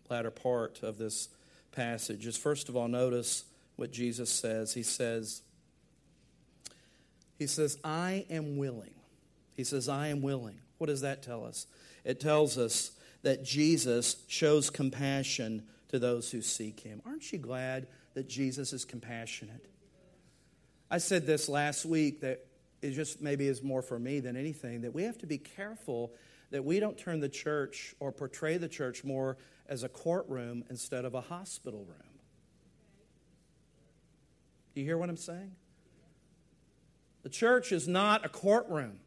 latter 0.09 0.31
part 0.31 0.83
of 0.83 0.97
this 0.97 1.29
passage. 1.73 2.27
Is 2.27 2.37
first 2.37 2.69
of 2.69 2.77
all, 2.77 2.89
notice 2.89 3.45
what 3.77 3.93
Jesus 3.93 4.31
says. 4.31 4.73
He 4.73 4.83
says, 4.83 5.43
He 7.39 7.47
says, 7.47 7.79
I 7.85 8.25
am 8.31 8.57
willing. 8.57 8.95
He 9.55 9.65
says, 9.65 9.89
I 9.89 10.09
am 10.09 10.23
willing. 10.23 10.59
What 10.79 10.87
does 10.87 11.03
that 11.03 11.23
tell 11.23 11.45
us? 11.45 11.67
It 12.05 12.21
tells 12.21 12.57
us 12.57 12.93
that 13.23 13.45
Jesus 13.45 14.17
shows 14.29 14.71
compassion 14.71 15.65
to 15.89 15.99
those 15.99 16.31
who 16.31 16.41
seek 16.41 16.81
him. 16.81 17.03
Aren't 17.07 17.33
you 17.33 17.39
glad 17.39 17.89
that 18.15 18.29
Jesus 18.29 18.73
is 18.73 18.85
compassionate? 18.85 19.67
I 20.91 20.99
said 20.99 21.27
this 21.27 21.49
last 21.49 21.85
week 21.85 22.21
that 22.21 22.47
it 22.81 22.93
just 22.93 23.21
maybe 23.21 23.49
is 23.49 23.63
more 23.63 23.83
for 23.83 23.99
me 23.99 24.21
than 24.21 24.37
anything 24.37 24.83
that 24.83 24.95
we 24.95 25.03
have 25.03 25.19
to 25.19 25.27
be 25.27 25.39
careful 25.39 26.13
that 26.51 26.65
we 26.65 26.81
don't 26.81 26.97
turn 26.97 27.21
the 27.21 27.29
church 27.29 27.95
or 28.01 28.11
portray 28.13 28.57
the 28.57 28.69
church 28.69 29.05
more 29.05 29.37
as 29.69 29.83
a 29.83 29.89
courtroom 29.89 30.65
instead 30.71 31.05
of 31.05 31.15
a 31.15 31.21
hospital 31.21 31.81
room. 31.81 32.09
Do 34.75 34.81
you 34.81 34.87
hear 34.87 34.97
what 34.97 35.11
I'm 35.11 35.17
saying? 35.17 35.53
The 37.23 37.29
church 37.29 37.73
is 37.73 37.87
not 37.87 38.25
a 38.25 38.29
courtroom. 38.29 39.01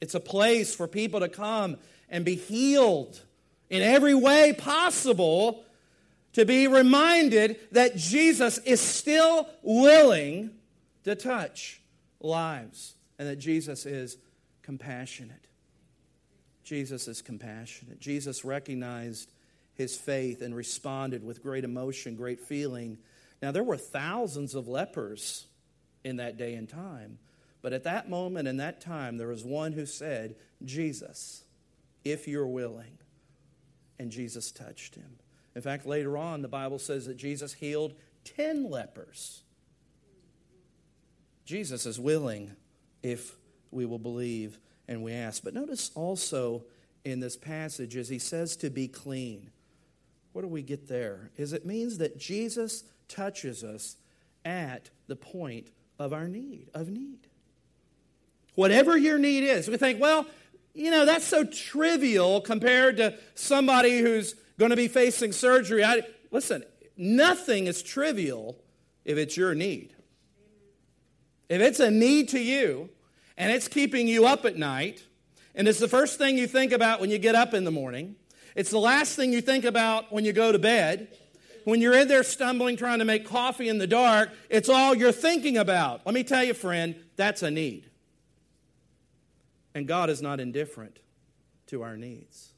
It's 0.00 0.14
a 0.14 0.20
place 0.20 0.74
for 0.74 0.86
people 0.86 1.20
to 1.20 1.28
come 1.28 1.76
and 2.08 2.24
be 2.24 2.36
healed 2.36 3.20
in 3.70 3.82
every 3.82 4.14
way 4.14 4.52
possible 4.52 5.64
to 6.32 6.44
be 6.44 6.66
reminded 6.66 7.58
that 7.72 7.96
Jesus 7.96 8.58
is 8.58 8.80
still 8.80 9.48
willing 9.62 10.50
to 11.04 11.14
touch 11.14 11.80
lives 12.20 12.94
and 13.18 13.28
that 13.28 13.36
Jesus 13.36 13.86
is 13.86 14.16
compassionate. 14.62 15.46
Jesus 16.64 17.08
is 17.08 17.22
compassionate. 17.22 17.98
Jesus 18.00 18.44
recognized 18.44 19.32
his 19.74 19.96
faith 19.96 20.42
and 20.42 20.54
responded 20.54 21.24
with 21.24 21.42
great 21.42 21.64
emotion, 21.64 22.14
great 22.14 22.40
feeling. 22.40 22.98
Now, 23.40 23.50
there 23.50 23.64
were 23.64 23.76
thousands 23.76 24.54
of 24.54 24.68
lepers 24.68 25.46
in 26.04 26.16
that 26.16 26.36
day 26.36 26.54
and 26.54 26.68
time, 26.68 27.18
but 27.62 27.72
at 27.72 27.84
that 27.84 28.08
moment 28.08 28.46
in 28.46 28.58
that 28.58 28.80
time, 28.80 29.16
there 29.16 29.28
was 29.28 29.44
one 29.44 29.72
who 29.72 29.86
said, 29.86 30.36
Jesus, 30.64 31.44
if 32.04 32.28
you're 32.28 32.46
willing 32.46 32.98
and 34.00 34.10
Jesus 34.10 34.50
touched 34.50 34.94
him. 34.94 35.18
In 35.54 35.60
fact, 35.60 35.84
later 35.84 36.16
on, 36.16 36.40
the 36.40 36.48
Bible 36.48 36.78
says 36.78 37.04
that 37.04 37.18
Jesus 37.18 37.52
healed 37.52 37.92
10 38.24 38.70
lepers. 38.70 39.42
Jesus 41.44 41.84
is 41.84 42.00
willing 42.00 42.52
if 43.02 43.36
we 43.70 43.84
will 43.84 43.98
believe 43.98 44.58
and 44.88 45.02
we 45.02 45.12
ask. 45.12 45.44
But 45.44 45.52
notice 45.52 45.90
also 45.94 46.64
in 47.04 47.20
this 47.20 47.36
passage 47.36 47.94
as 47.94 48.08
he 48.08 48.18
says 48.18 48.56
to 48.56 48.70
be 48.70 48.88
clean. 48.88 49.50
What 50.32 50.42
do 50.42 50.48
we 50.48 50.62
get 50.62 50.88
there? 50.88 51.30
Is 51.36 51.52
it 51.52 51.66
means 51.66 51.98
that 51.98 52.18
Jesus 52.18 52.84
touches 53.06 53.62
us 53.62 53.96
at 54.46 54.88
the 55.08 55.16
point 55.16 55.68
of 55.98 56.14
our 56.14 56.26
need, 56.26 56.70
of 56.72 56.88
need. 56.88 57.26
Whatever 58.54 58.96
your 58.96 59.18
need 59.18 59.44
is, 59.44 59.68
we 59.68 59.76
think, 59.76 60.00
well, 60.00 60.26
you 60.74 60.90
know, 60.90 61.04
that's 61.04 61.26
so 61.26 61.44
trivial 61.44 62.40
compared 62.40 62.96
to 62.98 63.18
somebody 63.34 64.00
who's 64.00 64.34
going 64.58 64.70
to 64.70 64.76
be 64.76 64.88
facing 64.88 65.32
surgery. 65.32 65.84
I, 65.84 66.02
listen, 66.30 66.64
nothing 66.96 67.66
is 67.66 67.82
trivial 67.82 68.56
if 69.04 69.18
it's 69.18 69.36
your 69.36 69.54
need. 69.54 69.94
If 71.48 71.60
it's 71.60 71.80
a 71.80 71.90
need 71.90 72.28
to 72.30 72.38
you 72.38 72.90
and 73.36 73.50
it's 73.50 73.66
keeping 73.66 74.06
you 74.06 74.26
up 74.26 74.44
at 74.44 74.56
night, 74.56 75.04
and 75.54 75.66
it's 75.66 75.80
the 75.80 75.88
first 75.88 76.18
thing 76.18 76.38
you 76.38 76.46
think 76.46 76.72
about 76.72 77.00
when 77.00 77.10
you 77.10 77.18
get 77.18 77.34
up 77.34 77.54
in 77.54 77.64
the 77.64 77.70
morning, 77.72 78.14
it's 78.54 78.70
the 78.70 78.78
last 78.78 79.16
thing 79.16 79.32
you 79.32 79.40
think 79.40 79.64
about 79.64 80.12
when 80.12 80.24
you 80.24 80.32
go 80.32 80.52
to 80.52 80.58
bed. 80.58 81.08
When 81.64 81.80
you're 81.80 81.94
in 81.94 82.08
there 82.08 82.22
stumbling 82.22 82.76
trying 82.76 83.00
to 83.00 83.04
make 83.04 83.26
coffee 83.26 83.68
in 83.68 83.78
the 83.78 83.86
dark, 83.86 84.30
it's 84.48 84.68
all 84.68 84.94
you're 84.94 85.12
thinking 85.12 85.58
about. 85.58 86.06
Let 86.06 86.14
me 86.14 86.24
tell 86.24 86.42
you, 86.42 86.54
friend, 86.54 86.94
that's 87.16 87.42
a 87.42 87.50
need. 87.50 87.89
And 89.74 89.86
God 89.86 90.10
is 90.10 90.20
not 90.20 90.40
indifferent 90.40 90.98
to 91.68 91.82
our 91.82 91.96
needs. 91.96 92.52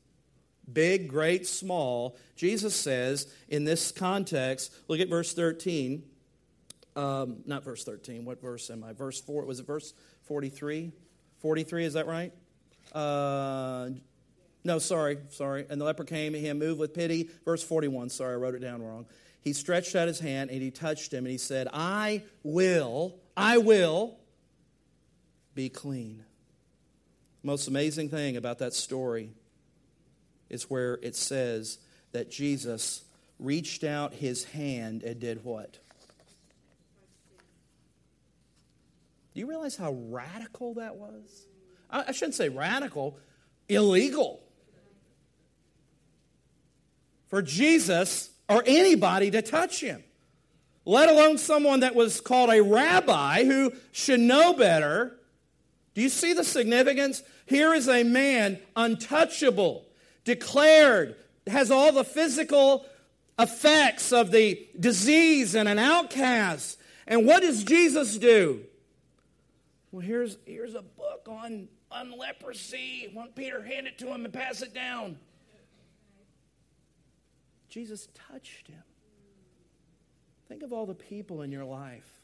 Big, 0.70 1.08
great, 1.08 1.46
small. 1.46 2.16
Jesus 2.36 2.74
says 2.74 3.32
in 3.48 3.64
this 3.64 3.92
context, 3.92 4.72
look 4.88 5.00
at 5.00 5.08
verse 5.08 5.34
13. 5.34 6.02
Um, 6.94 7.38
not 7.46 7.64
verse 7.64 7.84
13. 7.84 8.24
What 8.24 8.40
verse 8.40 8.70
am 8.70 8.84
I? 8.84 8.92
Verse 8.92 9.20
4. 9.20 9.44
Was 9.44 9.60
it 9.60 9.66
verse 9.66 9.92
43? 10.24 10.92
43, 11.40 11.84
is 11.84 11.94
that 11.94 12.06
right? 12.06 12.32
Uh, 12.92 13.90
no, 14.64 14.78
sorry, 14.78 15.18
sorry. 15.30 15.66
And 15.68 15.80
the 15.80 15.84
leper 15.84 16.04
came 16.04 16.34
to 16.34 16.40
him, 16.40 16.58
moved 16.58 16.78
with 16.78 16.94
pity. 16.94 17.28
Verse 17.44 17.62
41, 17.62 18.10
sorry, 18.10 18.34
I 18.34 18.36
wrote 18.36 18.54
it 18.54 18.60
down 18.60 18.82
wrong. 18.82 19.06
He 19.40 19.52
stretched 19.52 19.96
out 19.96 20.06
his 20.06 20.20
hand 20.20 20.50
and 20.50 20.62
he 20.62 20.70
touched 20.70 21.12
him 21.12 21.24
and 21.24 21.32
he 21.32 21.38
said, 21.38 21.66
I 21.72 22.22
will, 22.44 23.16
I 23.36 23.58
will 23.58 24.18
be 25.54 25.68
clean. 25.68 26.24
Most 27.42 27.66
amazing 27.66 28.08
thing 28.08 28.36
about 28.36 28.58
that 28.58 28.72
story 28.72 29.32
is 30.48 30.70
where 30.70 30.98
it 31.02 31.16
says 31.16 31.78
that 32.12 32.30
Jesus 32.30 33.02
reached 33.38 33.82
out 33.82 34.14
his 34.14 34.44
hand 34.44 35.02
and 35.02 35.18
did 35.18 35.44
what? 35.44 35.78
Do 39.34 39.40
you 39.40 39.48
realize 39.48 39.76
how 39.76 39.92
radical 39.92 40.74
that 40.74 40.96
was? 40.96 41.46
I 41.90 42.12
shouldn't 42.12 42.34
say 42.34 42.48
radical, 42.48 43.18
illegal. 43.68 44.42
For 47.28 47.42
Jesus 47.42 48.30
or 48.48 48.62
anybody 48.66 49.30
to 49.30 49.42
touch 49.42 49.80
him, 49.80 50.04
let 50.84 51.08
alone 51.08 51.38
someone 51.38 51.80
that 51.80 51.94
was 51.94 52.20
called 52.20 52.50
a 52.50 52.62
rabbi 52.62 53.44
who 53.44 53.72
should 53.90 54.20
know 54.20 54.52
better. 54.52 55.18
Do 55.94 56.00
you 56.00 56.08
see 56.08 56.32
the 56.32 56.44
significance? 56.44 57.22
Here 57.46 57.74
is 57.74 57.88
a 57.88 58.02
man 58.02 58.58
untouchable, 58.76 59.84
declared, 60.24 61.16
has 61.46 61.70
all 61.70 61.92
the 61.92 62.04
physical 62.04 62.86
effects 63.38 64.12
of 64.12 64.30
the 64.30 64.66
disease 64.78 65.54
and 65.54 65.68
an 65.68 65.78
outcast. 65.78 66.78
And 67.06 67.26
what 67.26 67.42
does 67.42 67.64
Jesus 67.64 68.16
do? 68.16 68.60
Well, 69.90 70.00
here's, 70.00 70.38
here's 70.46 70.74
a 70.74 70.82
book 70.82 71.28
on, 71.28 71.68
on 71.90 72.16
leprosy. 72.16 73.10
Want 73.12 73.34
Peter 73.34 73.62
hand 73.62 73.86
it 73.86 73.98
to 73.98 74.06
him 74.06 74.24
and 74.24 74.32
pass 74.32 74.62
it 74.62 74.72
down. 74.72 75.18
Jesus 77.68 78.08
touched 78.30 78.68
him. 78.68 78.82
Think 80.48 80.62
of 80.62 80.72
all 80.72 80.86
the 80.86 80.94
people 80.94 81.42
in 81.42 81.50
your 81.50 81.64
life 81.64 82.21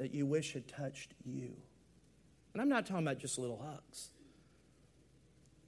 that 0.00 0.12
you 0.12 0.26
wish 0.26 0.54
had 0.54 0.66
touched 0.66 1.14
you. 1.24 1.52
And 2.52 2.60
I'm 2.60 2.68
not 2.68 2.86
talking 2.86 3.06
about 3.06 3.18
just 3.18 3.38
little 3.38 3.62
hugs. 3.64 4.08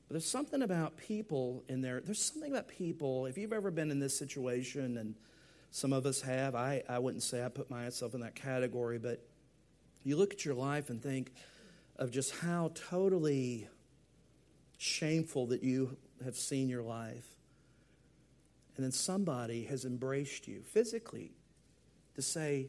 But 0.08 0.14
there's 0.14 0.28
something 0.28 0.62
about 0.62 0.96
people 0.96 1.62
in 1.68 1.82
there. 1.82 2.00
There's 2.00 2.20
something 2.20 2.50
about 2.50 2.66
people, 2.66 3.26
if 3.26 3.38
you've 3.38 3.52
ever 3.52 3.70
been 3.70 3.90
in 3.90 4.00
this 4.00 4.18
situation, 4.18 4.96
and 4.96 5.14
some 5.70 5.92
of 5.92 6.06
us 6.06 6.22
have, 6.22 6.54
I, 6.54 6.82
I 6.88 6.98
wouldn't 6.98 7.22
say 7.22 7.44
I 7.44 7.48
put 7.48 7.70
myself 7.70 8.14
in 8.14 8.20
that 8.22 8.34
category, 8.34 8.98
but 8.98 9.22
you 10.02 10.16
look 10.16 10.32
at 10.32 10.44
your 10.44 10.54
life 10.54 10.90
and 10.90 11.00
think 11.02 11.32
of 11.96 12.10
just 12.10 12.34
how 12.36 12.72
totally 12.74 13.68
shameful 14.78 15.46
that 15.48 15.62
you 15.62 15.96
have 16.24 16.36
seen 16.36 16.70
your 16.70 16.82
life 16.82 17.36
and 18.76 18.84
then 18.84 18.92
somebody 18.92 19.64
has 19.64 19.84
embraced 19.84 20.48
you 20.48 20.62
physically 20.62 21.32
to 22.14 22.22
say, 22.22 22.68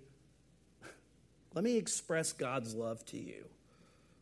let 1.54 1.64
me 1.64 1.78
express 1.78 2.34
God's 2.34 2.74
love 2.74 3.06
to 3.08 3.18
you. 3.18 3.46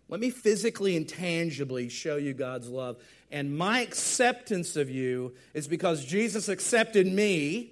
Let 0.09 0.19
me 0.19 0.29
physically 0.29 0.97
and 0.97 1.07
tangibly 1.07 1.87
show 1.87 2.17
you 2.17 2.33
God's 2.33 2.67
love. 2.67 2.97
And 3.31 3.57
my 3.57 3.79
acceptance 3.79 4.75
of 4.75 4.89
you 4.89 5.33
is 5.53 5.69
because 5.69 6.03
Jesus 6.03 6.49
accepted 6.49 7.07
me, 7.07 7.71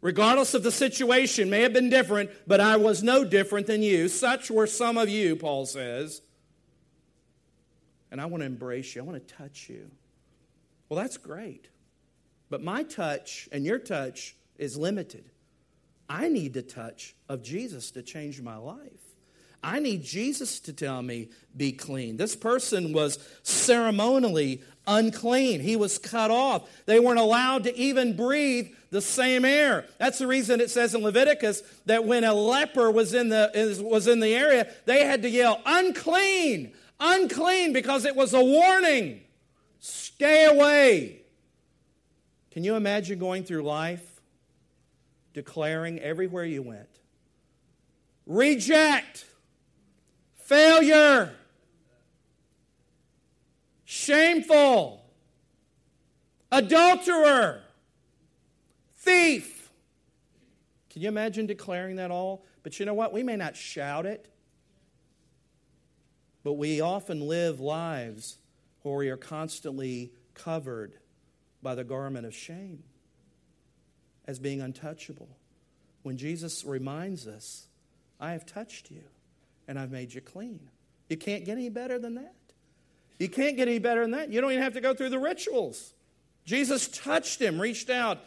regardless 0.00 0.54
of 0.54 0.62
the 0.62 0.70
situation, 0.70 1.50
may 1.50 1.62
have 1.62 1.72
been 1.72 1.90
different, 1.90 2.30
but 2.46 2.60
I 2.60 2.76
was 2.76 3.02
no 3.02 3.24
different 3.24 3.66
than 3.66 3.82
you. 3.82 4.06
Such 4.06 4.52
were 4.52 4.68
some 4.68 4.96
of 4.96 5.08
you, 5.08 5.34
Paul 5.34 5.66
says. 5.66 6.22
And 8.12 8.20
I 8.20 8.26
want 8.26 8.42
to 8.42 8.46
embrace 8.46 8.94
you, 8.94 9.02
I 9.02 9.04
want 9.04 9.26
to 9.26 9.34
touch 9.34 9.68
you. 9.68 9.90
Well, 10.88 11.00
that's 11.00 11.16
great. 11.16 11.66
But 12.50 12.62
my 12.62 12.84
touch 12.84 13.48
and 13.50 13.64
your 13.64 13.78
touch 13.80 14.36
is 14.56 14.76
limited. 14.76 15.24
I 16.08 16.28
need 16.28 16.54
the 16.54 16.62
touch 16.62 17.14
of 17.28 17.42
Jesus 17.42 17.90
to 17.92 18.02
change 18.02 18.40
my 18.40 18.56
life. 18.56 19.08
I 19.62 19.80
need 19.80 20.04
Jesus 20.04 20.60
to 20.60 20.72
tell 20.72 21.02
me, 21.02 21.28
be 21.56 21.72
clean. 21.72 22.16
This 22.16 22.36
person 22.36 22.92
was 22.92 23.18
ceremonially 23.42 24.62
unclean. 24.86 25.60
He 25.60 25.74
was 25.74 25.98
cut 25.98 26.30
off. 26.30 26.68
They 26.86 27.00
weren't 27.00 27.18
allowed 27.18 27.64
to 27.64 27.76
even 27.76 28.16
breathe 28.16 28.68
the 28.90 29.00
same 29.00 29.44
air. 29.44 29.86
That's 29.98 30.18
the 30.18 30.28
reason 30.28 30.60
it 30.60 30.70
says 30.70 30.94
in 30.94 31.02
Leviticus 31.02 31.62
that 31.86 32.04
when 32.04 32.22
a 32.22 32.32
leper 32.32 32.90
was 32.90 33.14
in 33.14 33.30
the, 33.30 33.82
was 33.84 34.06
in 34.06 34.20
the 34.20 34.34
area, 34.34 34.72
they 34.86 35.04
had 35.04 35.22
to 35.22 35.28
yell, 35.28 35.60
unclean, 35.66 36.72
unclean, 37.00 37.72
because 37.72 38.04
it 38.04 38.14
was 38.14 38.34
a 38.34 38.42
warning. 38.42 39.20
Stay 39.80 40.46
away. 40.46 41.22
Can 42.52 42.62
you 42.62 42.76
imagine 42.76 43.18
going 43.18 43.42
through 43.42 43.62
life 43.62 44.07
declaring 45.38 46.00
everywhere 46.00 46.44
you 46.44 46.62
went? 46.62 46.88
Reject, 48.26 49.24
failure, 50.34 51.32
shameful, 53.84 55.04
adulterer, 56.50 57.60
thief. 58.96 59.70
Can 60.90 61.02
you 61.02 61.08
imagine 61.08 61.46
declaring 61.46 61.94
that 61.96 62.10
all? 62.10 62.44
But 62.64 62.80
you 62.80 62.84
know 62.84 62.94
what? 62.94 63.12
We 63.12 63.22
may 63.22 63.36
not 63.36 63.56
shout 63.56 64.06
it, 64.06 64.26
but 66.42 66.54
we 66.54 66.80
often 66.80 67.20
live 67.20 67.60
lives 67.60 68.38
where 68.82 68.96
we 68.96 69.08
are 69.08 69.16
constantly 69.16 70.10
covered 70.34 70.94
by 71.62 71.76
the 71.76 71.84
garment 71.84 72.26
of 72.26 72.34
shame 72.34 72.82
as 74.28 74.38
being 74.38 74.60
untouchable. 74.60 75.28
When 76.04 76.16
Jesus 76.16 76.64
reminds 76.64 77.26
us, 77.26 77.66
I 78.20 78.32
have 78.32 78.46
touched 78.46 78.90
you 78.90 79.02
and 79.66 79.78
I've 79.78 79.90
made 79.90 80.14
you 80.14 80.20
clean. 80.20 80.60
You 81.08 81.16
can't 81.16 81.44
get 81.44 81.52
any 81.52 81.70
better 81.70 81.98
than 81.98 82.14
that. 82.14 82.34
You 83.18 83.28
can't 83.28 83.56
get 83.56 83.66
any 83.66 83.80
better 83.80 84.02
than 84.02 84.12
that. 84.12 84.30
You 84.30 84.40
don't 84.40 84.52
even 84.52 84.62
have 84.62 84.74
to 84.74 84.80
go 84.80 84.94
through 84.94 85.08
the 85.10 85.18
rituals. 85.18 85.94
Jesus 86.44 86.86
touched 86.88 87.40
him, 87.40 87.60
reached 87.60 87.90
out 87.90 88.18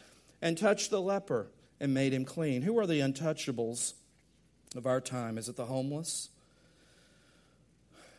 and 0.42 0.58
touched 0.58 0.90
the 0.90 1.00
leper 1.00 1.48
and 1.80 1.94
made 1.94 2.14
him 2.14 2.26
clean. 2.26 2.64
Who 2.64 2.78
are 2.80 2.88
the 2.88 3.00
untouchables 3.00 3.94
of 4.76 4.86
our 4.86 5.00
time? 5.00 5.38
Is 5.38 5.48
it 5.48 5.56
the 5.56 5.66
homeless? 5.66 6.30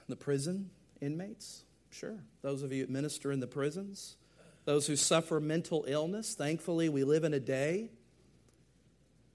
The 0.09 0.17
prison 0.17 0.71
inmates? 1.01 1.63
Sure. 1.91 2.17
Those 2.43 2.63
of 2.63 2.73
you 2.73 2.87
that 2.87 2.91
minister 2.91 3.33
in 3.33 3.41
the 3.41 3.47
prisons? 3.47 4.17
Those 4.65 4.87
who 4.87 4.97
suffer 4.97 5.41
mental 5.41 5.85
illness. 5.87 6.35
Thankfully, 6.35 6.89
we 6.89 7.05
live 7.05 7.25
in 7.25 7.35
a 7.35 7.41
day 7.41 7.91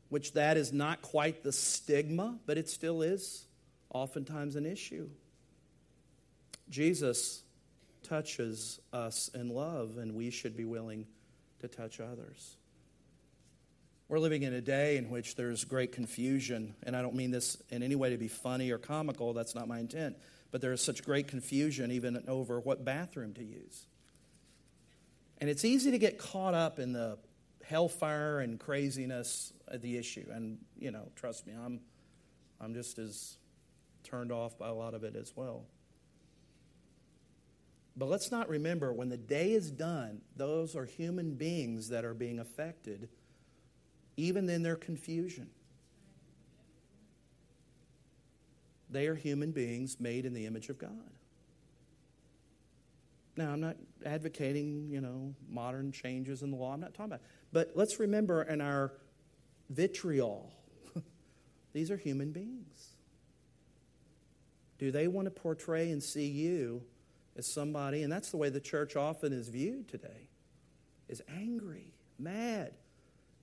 which 0.09 0.33
that 0.33 0.57
is 0.57 0.71
not 0.71 1.01
quite 1.01 1.43
the 1.43 1.51
stigma, 1.51 2.39
but 2.45 2.57
it 2.57 2.69
still 2.69 3.01
is 3.01 3.45
oftentimes 3.93 4.55
an 4.55 4.65
issue. 4.65 5.09
Jesus 6.69 7.43
touches 8.03 8.79
us 8.93 9.29
in 9.33 9.49
love, 9.49 9.97
and 9.97 10.15
we 10.15 10.29
should 10.29 10.55
be 10.55 10.65
willing 10.65 11.05
to 11.59 11.67
touch 11.67 11.99
others. 11.99 12.55
We're 14.07 14.19
living 14.19 14.43
in 14.43 14.53
a 14.53 14.61
day 14.61 14.95
in 14.95 15.09
which 15.09 15.35
there's 15.35 15.65
great 15.65 15.91
confusion, 15.91 16.75
and 16.83 16.95
I 16.95 17.01
don't 17.01 17.15
mean 17.15 17.31
this 17.31 17.57
in 17.69 17.83
any 17.83 17.95
way 17.95 18.11
to 18.11 18.17
be 18.17 18.29
funny 18.29 18.71
or 18.71 18.77
comical, 18.77 19.33
that's 19.33 19.55
not 19.55 19.67
my 19.67 19.79
intent, 19.79 20.15
but 20.51 20.61
there 20.61 20.71
is 20.71 20.81
such 20.81 21.03
great 21.03 21.27
confusion 21.27 21.91
even 21.91 22.23
over 22.27 22.61
what 22.61 22.85
bathroom 22.85 23.33
to 23.33 23.43
use. 23.43 23.85
And 25.39 25.49
it's 25.49 25.63
easy 25.63 25.91
to 25.91 25.99
get 25.99 26.17
caught 26.17 26.53
up 26.53 26.79
in 26.79 26.93
the 26.93 27.17
hellfire 27.63 28.39
and 28.39 28.59
craziness 28.59 29.53
of 29.67 29.81
the 29.81 29.97
issue. 29.97 30.25
And, 30.31 30.57
you 30.77 30.91
know, 30.91 31.09
trust 31.15 31.45
me, 31.45 31.53
I'm, 31.53 31.81
I'm 32.59 32.73
just 32.73 32.97
as 32.97 33.37
turned 34.03 34.31
off 34.31 34.57
by 34.57 34.69
a 34.69 34.73
lot 34.73 34.93
of 34.93 35.03
it 35.03 35.15
as 35.15 35.33
well. 35.35 35.65
But 37.95 38.09
let's 38.09 38.31
not 38.31 38.47
remember 38.47 38.93
when 38.93 39.09
the 39.09 39.17
day 39.17 39.51
is 39.51 39.71
done, 39.71 40.21
those 40.35 40.75
are 40.75 40.85
human 40.85 41.33
beings 41.33 41.89
that 41.89 42.05
are 42.05 42.13
being 42.13 42.39
affected, 42.39 43.09
even 44.15 44.47
in 44.49 44.61
their 44.63 44.75
confusion. 44.75 45.49
They 48.89 49.07
are 49.07 49.15
human 49.15 49.51
beings 49.51 49.99
made 49.99 50.25
in 50.25 50.33
the 50.33 50.45
image 50.45 50.69
of 50.69 50.77
God. 50.77 51.16
Now, 53.37 53.51
I'm 53.51 53.61
not 53.61 53.77
advocating, 54.03 54.89
you 54.89 54.99
know, 54.99 55.35
modern 55.47 55.91
changes 55.91 56.41
in 56.41 56.49
the 56.49 56.57
law. 56.57 56.73
I'm 56.73 56.79
not 56.79 56.95
talking 56.95 57.13
about. 57.13 57.21
But 57.53 57.71
let's 57.75 57.99
remember 57.99 58.41
in 58.41 58.61
our 58.61 58.93
vitriol, 59.69 60.51
these 61.73 61.91
are 61.91 61.97
human 61.97 62.31
beings. 62.31 62.95
Do 64.79 64.91
they 64.91 65.07
want 65.07 65.25
to 65.25 65.31
portray 65.31 65.91
and 65.91 66.01
see 66.01 66.27
you 66.27 66.81
as 67.37 67.53
somebody, 67.53 68.01
and 68.01 68.11
that's 68.11 68.31
the 68.31 68.37
way 68.37 68.49
the 68.49 68.59
church 68.59 68.95
often 68.95 69.31
is 69.31 69.49
viewed 69.49 69.87
today, 69.87 70.29
is 71.07 71.21
angry, 71.29 71.93
mad. 72.17 72.73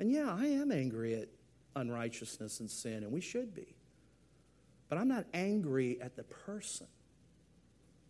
And 0.01 0.11
yeah, 0.11 0.35
I 0.37 0.47
am 0.47 0.73
angry 0.73 1.15
at 1.15 1.29
unrighteousness 1.77 2.59
and 2.59 2.69
sin, 2.69 3.05
and 3.05 3.13
we 3.13 3.21
should 3.21 3.55
be. 3.55 3.77
But 4.89 4.99
I'm 4.99 5.09
not 5.09 5.27
angry 5.33 6.01
at 6.01 6.17
the 6.17 6.25
person. 6.25 6.89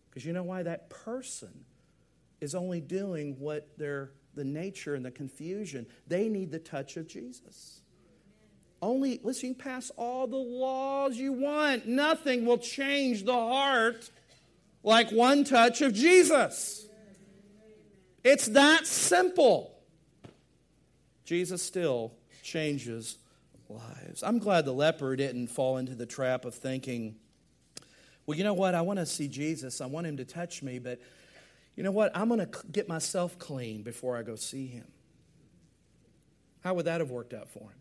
Because 0.09 0.25
you 0.25 0.33
know 0.33 0.43
why? 0.43 0.63
That 0.63 0.89
person 0.89 1.65
is 2.41 2.55
only 2.55 2.81
doing 2.81 3.37
what 3.39 3.69
they're 3.79 4.11
the 4.35 4.45
nature 4.45 4.95
and 4.95 5.05
the 5.05 5.11
confusion. 5.11 5.87
They 6.07 6.29
need 6.29 6.51
the 6.51 6.59
touch 6.59 6.97
of 6.97 7.07
Jesus. 7.07 7.81
Only, 8.83 9.21
listen, 9.23 9.51
you 9.51 9.55
pass 9.55 9.91
all 9.97 10.27
the 10.27 10.37
laws 10.37 11.17
you 11.17 11.33
want. 11.33 11.87
Nothing 11.87 12.45
will 12.45 12.59
change 12.59 13.25
the 13.25 13.33
heart 13.33 14.11
like 14.83 15.11
one 15.11 15.45
touch 15.45 15.81
of 15.81 15.95
Jesus. 15.95 16.87
It's 18.23 18.49
that 18.49 18.87
simple. 18.87 19.75
Jesus 21.25 21.63
still 21.63 22.13
changes 22.43 23.19
lives. 23.69 24.23
I'm 24.23 24.39
glad 24.39 24.67
the 24.67 24.73
leper 24.73 25.17
didn't 25.17 25.49
fall 25.49 25.79
into 25.79 25.95
the 25.95 26.07
trap 26.07 26.45
of 26.45 26.55
thinking, 26.55 27.17
well, 28.27 28.37
you 28.37 28.45
know 28.45 28.55
what? 28.55 28.75
I 28.75 28.83
want 28.83 28.99
to 28.99 29.07
see 29.07 29.29
Jesus. 29.29 29.81
I 29.81 29.87
want 29.87 30.07
him 30.07 30.19
to 30.19 30.25
touch 30.25 30.63
me, 30.63 30.79
but 30.79 31.01
you 31.77 31.83
know 31.83 31.91
what? 31.91 32.17
I'm 32.17 32.29
going 32.29 32.41
to 32.41 32.49
get 32.71 32.89
myself 32.89 33.39
clean 33.39 33.83
before 33.83 34.17
I 34.17 34.23
go 34.23 34.37
see 34.37 34.67
him. 34.67 34.87
How 36.63 36.75
would 36.75 36.87
that 36.87 37.01
have 37.01 37.11
worked 37.11 37.35
out 37.35 37.49
for 37.49 37.61
him? 37.61 37.81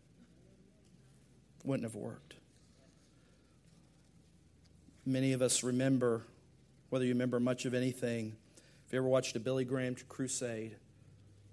Wouldn't 1.64 1.84
have 1.84 1.94
worked. 1.94 2.34
Many 5.06 5.32
of 5.32 5.42
us 5.42 5.62
remember, 5.62 6.22
whether 6.90 7.04
you 7.04 7.12
remember 7.12 7.38
much 7.38 7.66
of 7.66 7.74
anything, 7.74 8.36
if 8.86 8.92
you 8.92 8.98
ever 8.98 9.08
watched 9.08 9.36
a 9.36 9.40
Billy 9.40 9.64
Graham 9.64 9.96
crusade, 10.08 10.76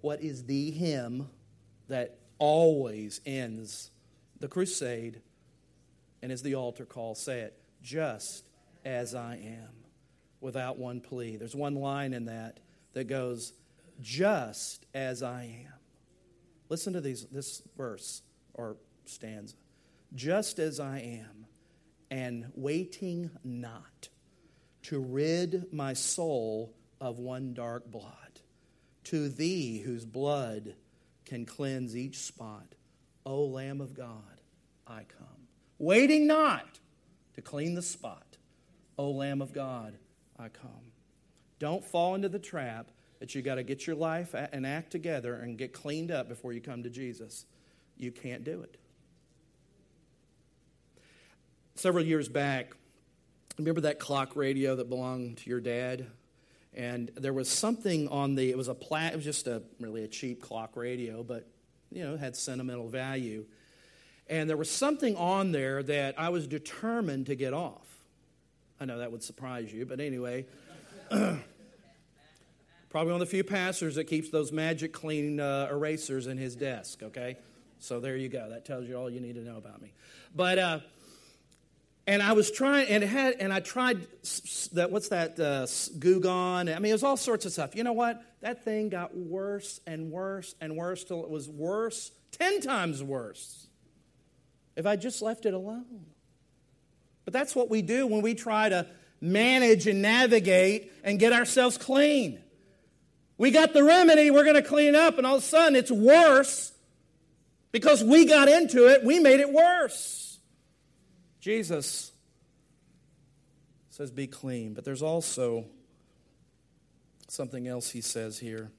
what 0.00 0.20
is 0.20 0.44
the 0.44 0.70
hymn 0.70 1.28
that 1.88 2.18
always 2.38 3.20
ends 3.24 3.90
the 4.40 4.48
crusade 4.48 5.20
and 6.22 6.32
is 6.32 6.42
the 6.42 6.54
altar 6.54 6.84
call? 6.84 7.14
Say 7.14 7.40
it, 7.40 7.58
just 7.82 8.44
as 8.84 9.14
I 9.14 9.36
am 9.36 9.81
without 10.42 10.78
one 10.78 11.00
plea. 11.00 11.36
There's 11.36 11.54
one 11.54 11.74
line 11.74 12.12
in 12.12 12.26
that 12.26 12.60
that 12.92 13.04
goes, 13.04 13.52
just 14.00 14.84
as 14.92 15.22
I 15.22 15.44
am. 15.66 15.72
Listen 16.68 16.92
to 16.94 17.00
these, 17.00 17.26
this 17.26 17.62
verse 17.76 18.22
or 18.54 18.76
stanza. 19.06 19.54
Just 20.14 20.58
as 20.58 20.80
I 20.80 20.98
am, 20.98 21.46
and 22.10 22.52
waiting 22.54 23.30
not 23.42 24.08
to 24.82 24.98
rid 24.98 25.72
my 25.72 25.94
soul 25.94 26.74
of 27.00 27.18
one 27.18 27.54
dark 27.54 27.90
blot, 27.90 28.40
to 29.04 29.28
thee 29.28 29.78
whose 29.78 30.04
blood 30.04 30.74
can 31.24 31.46
cleanse 31.46 31.96
each 31.96 32.18
spot, 32.18 32.74
O 33.24 33.44
Lamb 33.44 33.80
of 33.80 33.94
God, 33.94 34.40
I 34.86 35.04
come. 35.04 35.48
Waiting 35.78 36.26
not 36.26 36.78
to 37.34 37.42
clean 37.42 37.74
the 37.74 37.82
spot, 37.82 38.36
O 38.98 39.10
Lamb 39.10 39.40
of 39.40 39.52
God, 39.52 39.96
I 40.42 40.48
come. 40.48 40.92
Don't 41.60 41.84
fall 41.84 42.16
into 42.16 42.28
the 42.28 42.40
trap 42.40 42.90
that 43.20 43.36
you 43.36 43.42
got 43.42 43.54
to 43.54 43.62
get 43.62 43.86
your 43.86 43.94
life 43.94 44.34
and 44.34 44.66
act 44.66 44.90
together 44.90 45.34
and 45.34 45.56
get 45.56 45.72
cleaned 45.72 46.10
up 46.10 46.28
before 46.28 46.52
you 46.52 46.60
come 46.60 46.82
to 46.82 46.90
Jesus. 46.90 47.46
You 47.96 48.10
can't 48.10 48.42
do 48.42 48.62
it. 48.62 48.76
Several 51.76 52.04
years 52.04 52.28
back, 52.28 52.74
remember 53.56 53.82
that 53.82 54.00
clock 54.00 54.34
radio 54.34 54.74
that 54.74 54.88
belonged 54.88 55.36
to 55.38 55.50
your 55.50 55.60
dad? 55.60 56.06
And 56.74 57.12
there 57.14 57.32
was 57.32 57.48
something 57.48 58.08
on 58.08 58.34
the, 58.34 58.50
it 58.50 58.56
was 58.56 58.66
a 58.66 58.74
plat, 58.74 59.12
it 59.12 59.16
was 59.16 59.24
just 59.24 59.46
a 59.46 59.62
really 59.78 60.02
a 60.02 60.08
cheap 60.08 60.42
clock 60.42 60.76
radio, 60.76 61.22
but 61.22 61.46
you 61.92 62.02
know, 62.02 62.16
had 62.16 62.34
sentimental 62.34 62.88
value. 62.88 63.44
And 64.26 64.50
there 64.50 64.56
was 64.56 64.70
something 64.70 65.14
on 65.14 65.52
there 65.52 65.82
that 65.84 66.18
I 66.18 66.30
was 66.30 66.48
determined 66.48 67.26
to 67.26 67.36
get 67.36 67.54
off. 67.54 67.91
I 68.82 68.84
know 68.84 68.98
that 68.98 69.12
would 69.12 69.22
surprise 69.22 69.72
you, 69.72 69.86
but 69.86 70.00
anyway. 70.00 70.44
Probably 71.08 71.38
one 72.92 73.12
of 73.12 73.20
the 73.20 73.26
few 73.26 73.44
pastors 73.44 73.94
that 73.94 74.06
keeps 74.06 74.30
those 74.30 74.50
magic 74.50 74.92
clean 74.92 75.38
uh, 75.38 75.68
erasers 75.70 76.26
in 76.26 76.36
his 76.36 76.56
desk, 76.56 77.00
okay? 77.00 77.36
So 77.78 78.00
there 78.00 78.16
you 78.16 78.28
go. 78.28 78.50
That 78.50 78.64
tells 78.64 78.88
you 78.88 78.96
all 78.96 79.08
you 79.08 79.20
need 79.20 79.36
to 79.36 79.42
know 79.42 79.56
about 79.56 79.80
me. 79.80 79.92
But, 80.34 80.58
uh, 80.58 80.80
and 82.08 82.20
I 82.24 82.32
was 82.32 82.50
trying, 82.50 82.88
and 82.88 83.04
had, 83.04 83.36
and 83.38 83.52
I 83.52 83.60
tried 83.60 84.00
that, 84.72 84.90
what's 84.90 85.10
that, 85.10 85.38
uh, 85.38 85.68
Goo-Gone? 86.00 86.68
I 86.68 86.80
mean, 86.80 86.90
it 86.90 86.94
was 86.94 87.04
all 87.04 87.16
sorts 87.16 87.46
of 87.46 87.52
stuff. 87.52 87.76
You 87.76 87.84
know 87.84 87.92
what? 87.92 88.20
That 88.40 88.64
thing 88.64 88.88
got 88.88 89.16
worse 89.16 89.80
and 89.86 90.10
worse 90.10 90.56
and 90.60 90.76
worse 90.76 91.04
till 91.04 91.22
it 91.22 91.30
was 91.30 91.48
worse, 91.48 92.10
10 92.32 92.60
times 92.62 93.00
worse, 93.00 93.68
if 94.74 94.86
I 94.86 94.96
just 94.96 95.22
left 95.22 95.46
it 95.46 95.54
alone. 95.54 96.06
But 97.24 97.32
that's 97.32 97.54
what 97.54 97.70
we 97.70 97.82
do 97.82 98.06
when 98.06 98.22
we 98.22 98.34
try 98.34 98.68
to 98.68 98.86
manage 99.20 99.86
and 99.86 100.02
navigate 100.02 100.92
and 101.04 101.18
get 101.18 101.32
ourselves 101.32 101.78
clean. 101.78 102.40
We 103.38 103.50
got 103.50 103.72
the 103.72 103.84
remedy, 103.84 104.30
we're 104.30 104.44
going 104.44 104.56
to 104.56 104.62
clean 104.62 104.94
up, 104.94 105.18
and 105.18 105.26
all 105.26 105.36
of 105.36 105.42
a 105.42 105.46
sudden 105.46 105.76
it's 105.76 105.90
worse 105.90 106.72
because 107.70 108.04
we 108.04 108.26
got 108.26 108.48
into 108.48 108.88
it, 108.88 109.04
we 109.04 109.18
made 109.18 109.40
it 109.40 109.52
worse. 109.52 110.38
Jesus 111.40 112.12
says, 113.90 114.10
Be 114.10 114.26
clean. 114.26 114.74
But 114.74 114.84
there's 114.84 115.02
also 115.02 115.66
something 117.28 117.66
else 117.66 117.90
he 117.90 118.00
says 118.00 118.38
here. 118.38 118.70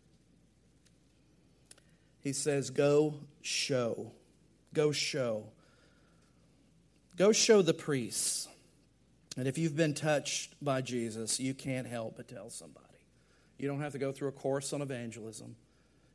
He 2.21 2.33
says, 2.33 2.69
Go 2.69 3.15
show. 3.41 4.11
Go 4.73 4.91
show. 4.91 5.47
Go 7.15 7.31
show 7.31 7.61
the 7.61 7.73
priests. 7.73 8.47
And 9.37 9.47
if 9.47 9.57
you've 9.57 9.75
been 9.75 9.93
touched 9.93 10.55
by 10.63 10.81
Jesus, 10.81 11.39
you 11.39 11.53
can't 11.53 11.87
help 11.87 12.17
but 12.17 12.27
tell 12.27 12.49
somebody. 12.49 12.87
You 13.57 13.67
don't 13.67 13.81
have 13.81 13.93
to 13.93 13.99
go 13.99 14.11
through 14.11 14.29
a 14.29 14.33
course 14.33 14.73
on 14.73 14.81
evangelism. 14.81 15.55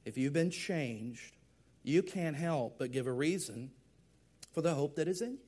If 0.05 0.19
you've 0.19 0.33
been 0.33 0.51
changed, 0.51 1.37
you 1.83 2.03
can't 2.03 2.37
help 2.37 2.79
but 2.79 2.93
give 2.93 3.07
a 3.07 3.13
reason 3.13 3.71
for 4.53 4.63
the 4.63 4.75
hope 4.75 4.97
that 4.97 5.09
is 5.09 5.21
in 5.21 5.33
you. 5.33 5.39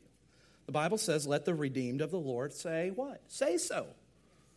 The 0.66 0.72
Bible 0.72 0.98
says, 0.98 1.26
Let 1.26 1.44
the 1.44 1.55
redeemed 1.55 2.01
of 2.01 2.11
the 2.11 2.18
Lord 2.18 2.53
say 2.53 2.92
what? 2.94 3.22
Say 3.26 3.57
so. 3.57 3.86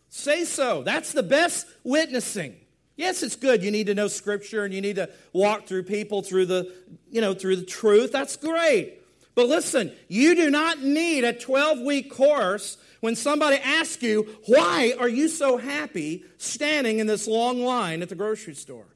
Say 0.08 0.44
so. 0.44 0.82
That's 0.82 1.12
the 1.12 1.22
best 1.22 1.66
witnessing. 1.82 2.56
Yes, 2.96 3.24
it's 3.24 3.34
good. 3.34 3.64
You 3.64 3.72
need 3.72 3.88
to 3.88 3.94
know 3.94 4.06
scripture 4.06 4.64
and 4.64 4.72
you 4.72 4.80
need 4.80 4.96
to 4.96 5.10
walk 5.32 5.66
through 5.66 5.82
people 5.84 6.22
through 6.22 6.46
the, 6.46 6.72
you 7.10 7.20
know, 7.20 7.34
through 7.34 7.56
the 7.56 7.64
truth. 7.64 8.12
That's 8.12 8.36
great. 8.36 9.00
But 9.34 9.48
listen, 9.48 9.92
you 10.08 10.34
do 10.34 10.50
not 10.50 10.80
need 10.82 11.24
a 11.24 11.32
12 11.32 11.80
week 11.80 12.10
course 12.10 12.78
when 13.00 13.16
somebody 13.16 13.56
asks 13.56 14.02
you, 14.02 14.38
Why 14.46 14.94
are 14.98 15.08
you 15.08 15.28
so 15.28 15.56
happy 15.56 16.24
standing 16.38 17.00
in 17.00 17.06
this 17.06 17.26
long 17.26 17.60
line 17.60 18.00
at 18.02 18.08
the 18.08 18.14
grocery 18.14 18.54
store? 18.54 18.86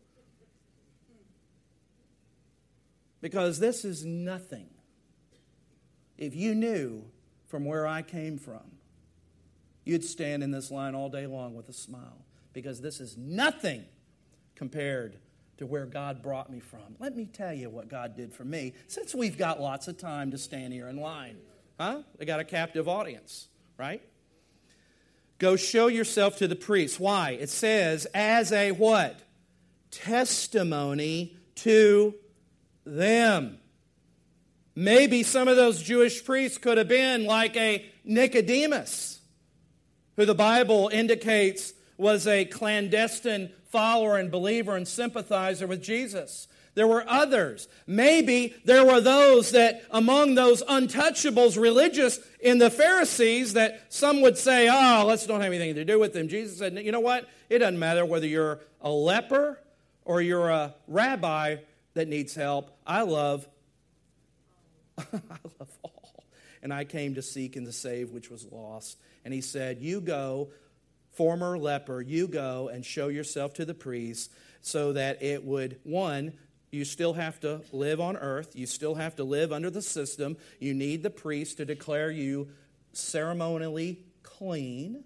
Because 3.20 3.59
this 3.59 3.84
is 3.84 4.05
nothing. 4.05 4.68
If 6.16 6.34
you 6.34 6.55
knew 6.55 7.05
from 7.47 7.64
where 7.64 7.86
I 7.86 8.03
came 8.03 8.39
from, 8.39 8.78
you'd 9.84 10.05
stand 10.05 10.43
in 10.43 10.53
this 10.53 10.70
line 10.70 10.95
all 10.95 11.09
day 11.09 11.26
long 11.26 11.55
with 11.55 11.68
a 11.68 11.72
smile. 11.72 12.24
Because 12.53 12.80
this 12.80 13.01
is 13.01 13.16
nothing 13.16 13.84
compared 14.55 15.16
to 15.59 15.66
where 15.66 15.86
God 15.86 16.22
brought 16.22 16.50
me 16.50 16.61
from. 16.61 16.96
Let 16.98 17.16
me 17.16 17.26
tell 17.26 17.52
you 17.52 17.68
what 17.68 17.88
God 17.88 18.16
did 18.16 18.32
for 18.32 18.44
me 18.44 18.74
since 18.86 19.14
we've 19.14 19.36
got 19.36 19.61
lots 19.61 19.88
of 19.88 19.98
time 19.98 20.30
to 20.30 20.38
stand 20.38 20.72
here 20.72 20.88
in 20.88 20.96
line. 20.96 21.36
Huh? 21.78 22.02
They 22.16 22.24
got 22.24 22.40
a 22.40 22.44
captive 22.44 22.88
audience, 22.88 23.48
right? 23.76 24.02
Go 25.38 25.56
show 25.56 25.86
yourself 25.86 26.38
to 26.38 26.48
the 26.48 26.56
priest. 26.56 26.98
Why? 26.98 27.32
It 27.32 27.50
says, 27.50 28.06
as 28.14 28.52
a 28.52 28.72
what? 28.72 29.20
Testimony 29.90 31.36
to 31.56 32.14
them. 32.84 33.59
Maybe 34.74 35.22
some 35.22 35.48
of 35.48 35.56
those 35.56 35.82
Jewish 35.82 36.24
priests 36.24 36.59
could 36.59 36.78
have 36.78 36.88
been 36.88 37.24
like 37.24 37.56
a 37.56 37.84
Nicodemus, 38.04 39.20
who 40.16 40.24
the 40.24 40.34
Bible 40.34 40.88
indicates 40.92 41.72
was 41.96 42.26
a 42.28 42.44
clandestine 42.44 43.50
follower 43.70 44.16
and 44.16 44.30
believer 44.30 44.76
and 44.76 44.86
sympathizer 44.86 45.66
with 45.66 45.82
Jesus. 45.82 46.48
There 46.74 46.86
were 46.86 47.04
others. 47.08 47.66
Maybe 47.86 48.54
there 48.64 48.84
were 48.84 49.00
those 49.00 49.50
that 49.50 49.82
among 49.90 50.36
those 50.36 50.62
untouchables 50.62 51.60
religious 51.60 52.20
in 52.40 52.58
the 52.58 52.70
Pharisees 52.70 53.54
that 53.54 53.92
some 53.92 54.20
would 54.20 54.38
say, 54.38 54.68
oh, 54.68 55.04
let's 55.06 55.26
don't 55.26 55.40
have 55.40 55.52
anything 55.52 55.74
to 55.74 55.84
do 55.84 55.98
with 55.98 56.12
them. 56.12 56.28
Jesus 56.28 56.58
said, 56.58 56.78
you 56.78 56.92
know 56.92 57.00
what? 57.00 57.28
It 57.50 57.58
doesn't 57.58 57.78
matter 57.78 58.04
whether 58.04 58.26
you're 58.26 58.60
a 58.80 58.90
leper 58.90 59.58
or 60.04 60.22
you're 60.22 60.50
a 60.50 60.74
rabbi 60.86 61.56
that 61.94 62.06
needs 62.06 62.34
help. 62.34 62.70
I 62.86 63.02
love, 63.02 63.48
I 64.98 65.04
love 65.58 65.68
all. 65.82 66.24
and 66.62 66.72
I 66.72 66.84
came 66.84 67.16
to 67.16 67.22
seek 67.22 67.56
and 67.56 67.66
to 67.66 67.72
save 67.72 68.10
which 68.10 68.30
was 68.30 68.46
lost. 68.52 68.98
And 69.24 69.34
he 69.34 69.40
said, 69.40 69.78
You 69.80 70.00
go, 70.00 70.50
former 71.18 71.58
leper, 71.58 72.00
you 72.00 72.28
go 72.28 72.68
and 72.68 72.86
show 72.86 73.08
yourself 73.08 73.52
to 73.54 73.64
the 73.64 73.74
priest 73.74 74.32
so 74.60 74.92
that 74.92 75.20
it 75.20 75.44
would, 75.44 75.80
one, 75.82 76.32
you 76.70 76.84
still 76.84 77.14
have 77.14 77.40
to 77.40 77.60
live 77.72 78.00
on 78.00 78.16
earth. 78.16 78.54
You 78.54 78.66
still 78.66 78.94
have 78.94 79.16
to 79.16 79.24
live 79.24 79.52
under 79.52 79.68
the 79.68 79.82
system. 79.82 80.36
You 80.60 80.74
need 80.74 81.02
the 81.02 81.10
priest 81.10 81.56
to 81.56 81.64
declare 81.64 82.12
you 82.12 82.50
ceremonially 82.92 83.98
clean 84.22 85.02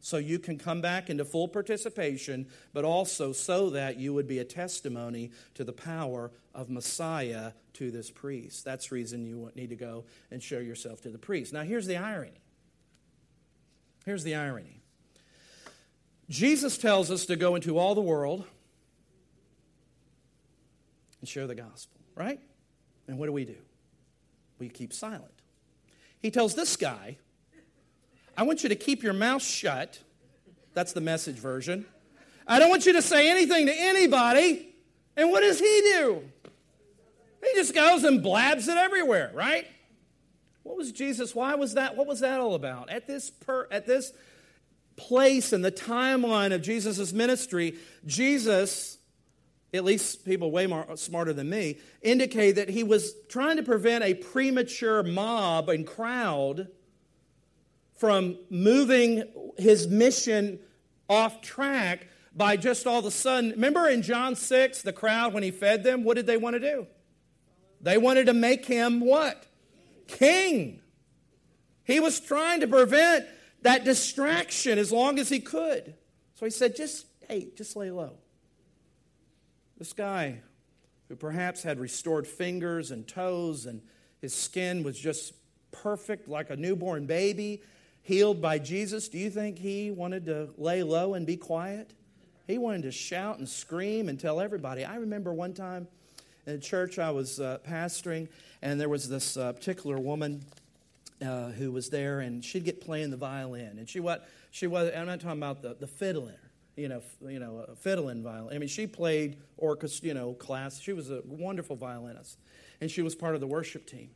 so 0.00 0.18
you 0.18 0.38
can 0.38 0.56
come 0.56 0.80
back 0.80 1.10
into 1.10 1.24
full 1.24 1.48
participation, 1.48 2.46
but 2.72 2.84
also 2.84 3.32
so 3.32 3.70
that 3.70 3.96
you 3.96 4.14
would 4.14 4.28
be 4.28 4.38
a 4.38 4.44
testimony 4.44 5.32
to 5.54 5.64
the 5.64 5.72
power 5.72 6.30
of 6.54 6.70
Messiah 6.70 7.50
to 7.72 7.90
this 7.90 8.08
priest. 8.08 8.64
That's 8.64 8.92
reason 8.92 9.26
you 9.26 9.50
need 9.56 9.70
to 9.70 9.76
go 9.76 10.04
and 10.30 10.40
show 10.40 10.60
yourself 10.60 11.00
to 11.02 11.10
the 11.10 11.18
priest. 11.18 11.52
Now, 11.52 11.62
here's 11.62 11.88
the 11.88 11.96
irony. 11.96 12.40
Here's 14.04 14.22
the 14.22 14.36
irony. 14.36 14.75
Jesus 16.28 16.76
tells 16.76 17.10
us 17.10 17.26
to 17.26 17.36
go 17.36 17.54
into 17.54 17.78
all 17.78 17.94
the 17.94 18.00
world 18.00 18.44
and 21.20 21.28
share 21.28 21.46
the 21.46 21.54
gospel, 21.54 22.00
right? 22.14 22.40
And 23.06 23.18
what 23.18 23.26
do 23.26 23.32
we 23.32 23.44
do? 23.44 23.56
We 24.58 24.68
keep 24.68 24.92
silent. 24.92 25.32
He 26.20 26.30
tells 26.30 26.54
this 26.54 26.76
guy, 26.76 27.18
I 28.36 28.42
want 28.42 28.62
you 28.62 28.68
to 28.68 28.74
keep 28.74 29.02
your 29.02 29.12
mouth 29.12 29.42
shut. 29.42 30.00
That's 30.74 30.92
the 30.92 31.00
message 31.00 31.36
version. 31.36 31.86
I 32.46 32.58
don't 32.58 32.70
want 32.70 32.86
you 32.86 32.92
to 32.94 33.02
say 33.02 33.30
anything 33.30 33.66
to 33.66 33.74
anybody. 33.74 34.74
And 35.16 35.30
what 35.30 35.40
does 35.40 35.58
he 35.58 35.80
do? 35.92 36.22
He 37.42 37.54
just 37.54 37.74
goes 37.74 38.04
and 38.04 38.22
blabs 38.22 38.68
it 38.68 38.76
everywhere, 38.76 39.30
right? 39.34 39.66
What 40.62 40.76
was 40.76 40.90
Jesus? 40.90 41.34
Why 41.34 41.54
was 41.54 41.74
that? 41.74 41.96
What 41.96 42.06
was 42.06 42.20
that 42.20 42.40
all 42.40 42.54
about? 42.54 42.90
At 42.90 43.06
this 43.06 43.30
per, 43.30 43.68
at 43.70 43.86
this 43.86 44.12
place 44.96 45.52
in 45.52 45.62
the 45.62 45.72
timeline 45.72 46.52
of 46.52 46.62
Jesus' 46.62 47.12
ministry, 47.12 47.76
Jesus 48.04 48.96
at 49.74 49.84
least 49.84 50.24
people 50.24 50.50
way 50.50 50.66
more 50.66 50.96
smarter 50.96 51.32
than 51.32 51.48
me, 51.48 51.78
indicate 52.02 52.52
that 52.52 52.68
he 52.68 52.82
was 52.82 53.14
trying 53.28 53.56
to 53.56 53.62
prevent 53.62 54.04
a 54.04 54.14
premature 54.14 55.02
mob 55.02 55.68
and 55.68 55.86
crowd 55.86 56.68
from 57.94 58.36
moving 58.50 59.24
his 59.58 59.88
mission 59.88 60.58
off 61.08 61.40
track 61.40 62.08
by 62.34 62.56
just 62.56 62.86
all 62.86 62.98
of 62.98 63.04
a 63.06 63.10
sudden. 63.10 63.50
Remember 63.50 63.88
in 63.88 64.02
John 64.02 64.36
6, 64.36 64.82
the 64.82 64.92
crowd, 64.92 65.32
when 65.32 65.42
he 65.42 65.50
fed 65.50 65.84
them, 65.84 66.04
what 66.04 66.14
did 66.14 66.26
they 66.26 66.36
want 66.36 66.54
to 66.54 66.60
do? 66.60 66.86
They 67.80 67.98
wanted 67.98 68.26
to 68.26 68.34
make 68.34 68.66
him 68.66 69.00
what? 69.00 69.46
King. 70.06 70.80
He 71.84 72.00
was 72.00 72.20
trying 72.20 72.60
to 72.60 72.66
prevent 72.66 73.26
that 73.66 73.84
distraction 73.84 74.78
as 74.78 74.92
long 74.92 75.18
as 75.18 75.28
he 75.28 75.40
could. 75.40 75.94
So 76.34 76.46
he 76.46 76.50
said, 76.50 76.76
just, 76.76 77.06
hey, 77.28 77.48
just 77.56 77.76
lay 77.76 77.90
low. 77.90 78.12
This 79.78 79.92
guy, 79.92 80.40
who 81.08 81.16
perhaps 81.16 81.62
had 81.62 81.78
restored 81.78 82.26
fingers 82.26 82.90
and 82.90 83.06
toes, 83.06 83.66
and 83.66 83.82
his 84.20 84.34
skin 84.34 84.82
was 84.82 84.98
just 84.98 85.34
perfect 85.72 86.28
like 86.28 86.50
a 86.50 86.56
newborn 86.56 87.06
baby, 87.06 87.60
healed 88.02 88.40
by 88.40 88.58
Jesus, 88.58 89.08
do 89.08 89.18
you 89.18 89.30
think 89.30 89.58
he 89.58 89.90
wanted 89.90 90.26
to 90.26 90.50
lay 90.56 90.82
low 90.82 91.14
and 91.14 91.26
be 91.26 91.36
quiet? 91.36 91.92
He 92.46 92.58
wanted 92.58 92.82
to 92.82 92.92
shout 92.92 93.38
and 93.38 93.48
scream 93.48 94.08
and 94.08 94.18
tell 94.18 94.40
everybody. 94.40 94.84
I 94.84 94.96
remember 94.96 95.34
one 95.34 95.52
time 95.52 95.88
in 96.46 96.54
a 96.54 96.58
church 96.58 97.00
I 97.00 97.10
was 97.10 97.40
uh, 97.40 97.58
pastoring, 97.66 98.28
and 98.62 98.80
there 98.80 98.88
was 98.88 99.08
this 99.08 99.36
uh, 99.36 99.52
particular 99.52 99.98
woman 99.98 100.44
uh, 101.22 101.50
who 101.50 101.72
was 101.72 101.90
there, 101.90 102.20
and 102.20 102.44
she'd 102.44 102.64
get 102.64 102.80
playing 102.80 103.10
the 103.10 103.16
violin. 103.16 103.78
And 103.78 103.88
she 103.88 104.00
what 104.00 104.28
she 104.50 104.66
was. 104.66 104.90
I'm 104.94 105.06
not 105.06 105.20
talking 105.20 105.38
about 105.38 105.62
the 105.62 105.74
the 105.74 105.86
fiddling 105.86 106.36
you 106.76 106.88
know, 106.88 107.02
you 107.26 107.38
know, 107.38 107.64
and 107.84 108.22
violin. 108.22 108.54
I 108.54 108.58
mean, 108.58 108.68
she 108.68 108.86
played 108.86 109.38
orchestra, 109.56 110.08
you 110.08 110.14
know, 110.14 110.34
class. 110.34 110.78
She 110.78 110.92
was 110.92 111.10
a 111.10 111.22
wonderful 111.24 111.74
violinist, 111.74 112.38
and 112.80 112.90
she 112.90 113.02
was 113.02 113.14
part 113.14 113.34
of 113.34 113.40
the 113.40 113.46
worship 113.46 113.86
team. 113.86 114.10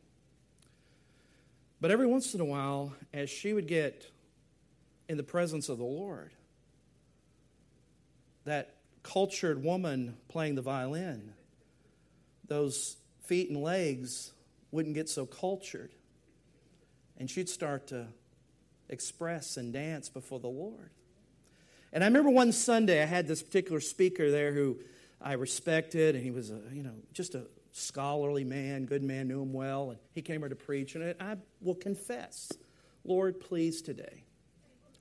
But 1.81 1.89
every 1.89 2.05
once 2.05 2.35
in 2.35 2.41
a 2.41 2.45
while, 2.45 2.93
as 3.11 3.29
she 3.29 3.53
would 3.53 3.67
get 3.67 4.05
in 5.09 5.17
the 5.17 5.23
presence 5.23 5.67
of 5.67 5.79
the 5.79 5.83
Lord, 5.83 6.31
that 8.45 8.75
cultured 9.01 9.63
woman 9.63 10.15
playing 10.29 10.53
the 10.53 10.61
violin, 10.61 11.33
those 12.47 12.97
feet 13.23 13.49
and 13.49 13.61
legs 13.61 14.31
wouldn't 14.69 14.93
get 14.93 15.09
so 15.09 15.25
cultured. 15.25 15.91
And 17.21 17.29
she'd 17.29 17.49
start 17.49 17.85
to 17.89 18.07
express 18.89 19.55
and 19.55 19.71
dance 19.71 20.09
before 20.09 20.39
the 20.39 20.47
Lord. 20.47 20.89
And 21.93 22.03
I 22.03 22.07
remember 22.07 22.31
one 22.31 22.51
Sunday 22.51 22.99
I 22.99 23.05
had 23.05 23.27
this 23.27 23.43
particular 23.43 23.79
speaker 23.79 24.31
there 24.31 24.51
who 24.51 24.79
I 25.21 25.33
respected, 25.33 26.15
and 26.15 26.23
he 26.23 26.31
was 26.31 26.49
a, 26.49 26.59
you 26.73 26.81
know, 26.81 26.95
just 27.13 27.35
a 27.35 27.43
scholarly 27.73 28.43
man, 28.43 28.85
good 28.85 29.03
man, 29.03 29.27
knew 29.27 29.39
him 29.39 29.53
well, 29.53 29.91
and 29.91 29.99
he 30.13 30.23
came 30.23 30.39
here 30.39 30.49
to 30.49 30.55
preach. 30.55 30.95
And 30.95 31.13
I 31.19 31.37
will 31.61 31.75
confess, 31.75 32.51
Lord, 33.05 33.39
please 33.39 33.83
today. 33.83 34.23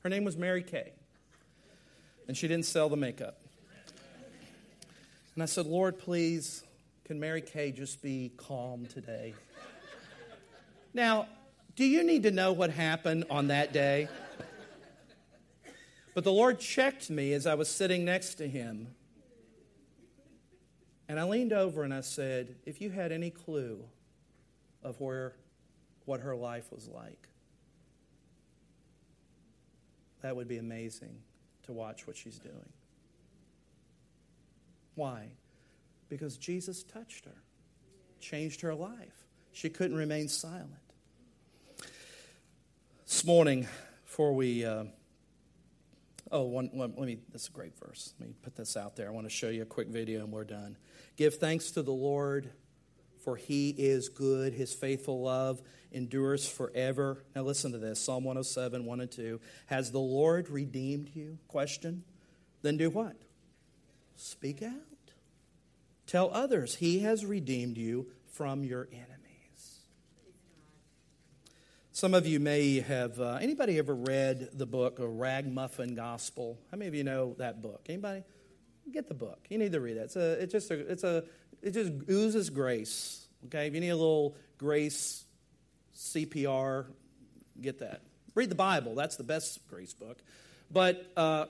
Her 0.01 0.11
name 0.11 0.25
was 0.25 0.37
Mary 0.37 0.63
Kay, 0.63 0.93
and 2.29 2.37
she 2.37 2.49
didn't 2.49 2.67
sell 2.67 2.91
the 2.91 2.99
makeup. 2.99 3.41
And 5.37 5.43
I 5.43 5.47
said, 5.47 5.65
Lord, 5.65 5.99
please, 5.99 6.65
can 7.07 7.19
Mary 7.19 7.41
Kay 7.41 7.73
just 7.73 8.03
be 8.03 8.31
calm 8.37 8.85
today? 8.85 9.33
Now, 10.93 11.27
do 11.81 11.87
you 11.87 12.05
need 12.05 12.25
to 12.25 12.31
know 12.31 12.53
what 12.53 12.69
happened 12.69 13.25
on 13.31 13.47
that 13.47 13.73
day? 13.73 14.07
But 16.13 16.25
the 16.25 16.31
Lord 16.31 16.61
checked 16.61 17.09
me 17.09 17.33
as 17.33 17.47
I 17.47 17.55
was 17.55 17.71
sitting 17.71 18.05
next 18.05 18.35
to 18.35 18.47
him. 18.47 18.89
And 21.09 21.19
I 21.19 21.23
leaned 21.23 21.55
over 21.55 21.83
and 21.83 21.95
I 21.95 22.03
said, 22.03 22.57
If 22.67 22.83
you 22.83 22.91
had 22.91 23.13
any 23.13 23.31
clue 23.31 23.83
of 24.83 25.01
where, 25.01 25.33
what 26.05 26.21
her 26.21 26.37
life 26.37 26.71
was 26.71 26.87
like, 26.87 27.31
that 30.21 30.37
would 30.37 30.49
be 30.49 30.59
amazing 30.59 31.17
to 31.63 31.73
watch 31.73 32.07
what 32.07 32.15
she's 32.15 32.39
doing. 32.39 32.73
Why? 34.97 35.29
Because 36.11 36.37
Jesus 36.37 36.83
touched 36.83 37.25
her, 37.25 37.43
changed 38.21 38.61
her 38.61 38.75
life. 38.75 39.25
She 39.53 39.71
couldn't 39.71 39.97
remain 39.97 40.29
silent. 40.29 40.80
This 43.11 43.25
morning, 43.25 43.67
before 44.05 44.33
we. 44.33 44.65
Uh, 44.65 44.85
Oh, 46.31 46.43
one, 46.43 46.71
one, 46.73 46.95
let 46.97 47.09
me, 47.09 47.19
that's 47.33 47.49
a 47.49 47.51
great 47.51 47.77
verse. 47.77 48.15
Let 48.21 48.29
me 48.29 48.35
put 48.41 48.55
this 48.55 48.77
out 48.77 48.95
there. 48.95 49.09
I 49.09 49.11
want 49.11 49.27
to 49.27 49.31
show 49.31 49.49
you 49.49 49.63
a 49.63 49.67
quick 49.67 49.89
video 49.89 50.21
and 50.23 50.33
we're 50.33 50.45
done. 50.45 50.77
Give 51.17 51.35
thanks 51.35 51.73
to 51.73 51.83
the 51.83 51.91
Lord, 51.91 52.49
for 53.25 53.35
he 53.35 53.71
is 53.71 54.09
good. 54.09 54.53
His 54.53 54.73
faithful 54.73 55.23
love 55.23 55.61
endures 55.91 56.49
forever. 56.49 57.25
Now 57.35 57.43
listen 57.43 57.73
to 57.73 57.79
this 57.79 57.99
Psalm 57.99 58.23
107, 58.23 58.85
1 58.85 59.01
and 59.01 59.11
2. 59.11 59.41
Has 59.67 59.91
the 59.91 59.99
Lord 59.99 60.49
redeemed 60.49 61.11
you? 61.13 61.39
Question. 61.49 62.05
Then 62.63 62.77
do 62.77 62.91
what? 62.91 63.17
Speak 64.15 64.63
out. 64.63 64.71
Tell 66.07 66.31
others 66.33 66.77
he 66.77 67.01
has 67.01 67.27
redeemed 67.27 67.77
you 67.77 68.07
from 68.29 68.63
your 68.63 68.89
enemies. 68.93 69.10
Some 72.01 72.15
of 72.15 72.27
you 72.27 72.41
may 72.41 72.81
have, 72.81 73.21
uh, 73.21 73.37
anybody 73.43 73.77
ever 73.77 73.95
read 73.95 74.49
the 74.55 74.65
book, 74.65 75.01
A 75.01 75.07
Ragamuffin 75.07 75.95
Gospel? 75.95 76.59
How 76.71 76.79
many 76.79 76.89
of 76.89 76.95
you 76.95 77.05
know 77.05 77.35
that 77.37 77.61
book? 77.61 77.83
Anybody? 77.91 78.23
Get 78.91 79.07
the 79.07 79.13
book. 79.13 79.39
You 79.51 79.59
need 79.59 79.73
to 79.73 79.81
read 79.83 79.99
it. 79.99 80.05
It's 80.05 80.17
a, 80.17 80.43
it's 80.43 80.51
just 80.51 80.71
a, 80.71 80.79
it's 80.91 81.05
a, 81.05 81.25
it 81.61 81.73
just 81.73 81.93
oozes 82.09 82.49
grace. 82.49 83.27
Okay, 83.45 83.67
if 83.67 83.75
you 83.75 83.81
need 83.83 83.91
a 83.91 83.97
little 83.97 84.35
grace 84.57 85.25
CPR, 85.95 86.87
get 87.61 87.81
that. 87.81 88.01
Read 88.35 88.49
the 88.49 88.55
Bible. 88.55 88.95
That's 88.95 89.17
the 89.17 89.25
best 89.25 89.69
grace 89.69 89.93
book. 89.93 90.17
But 90.71 91.05
uh, 91.19 91.49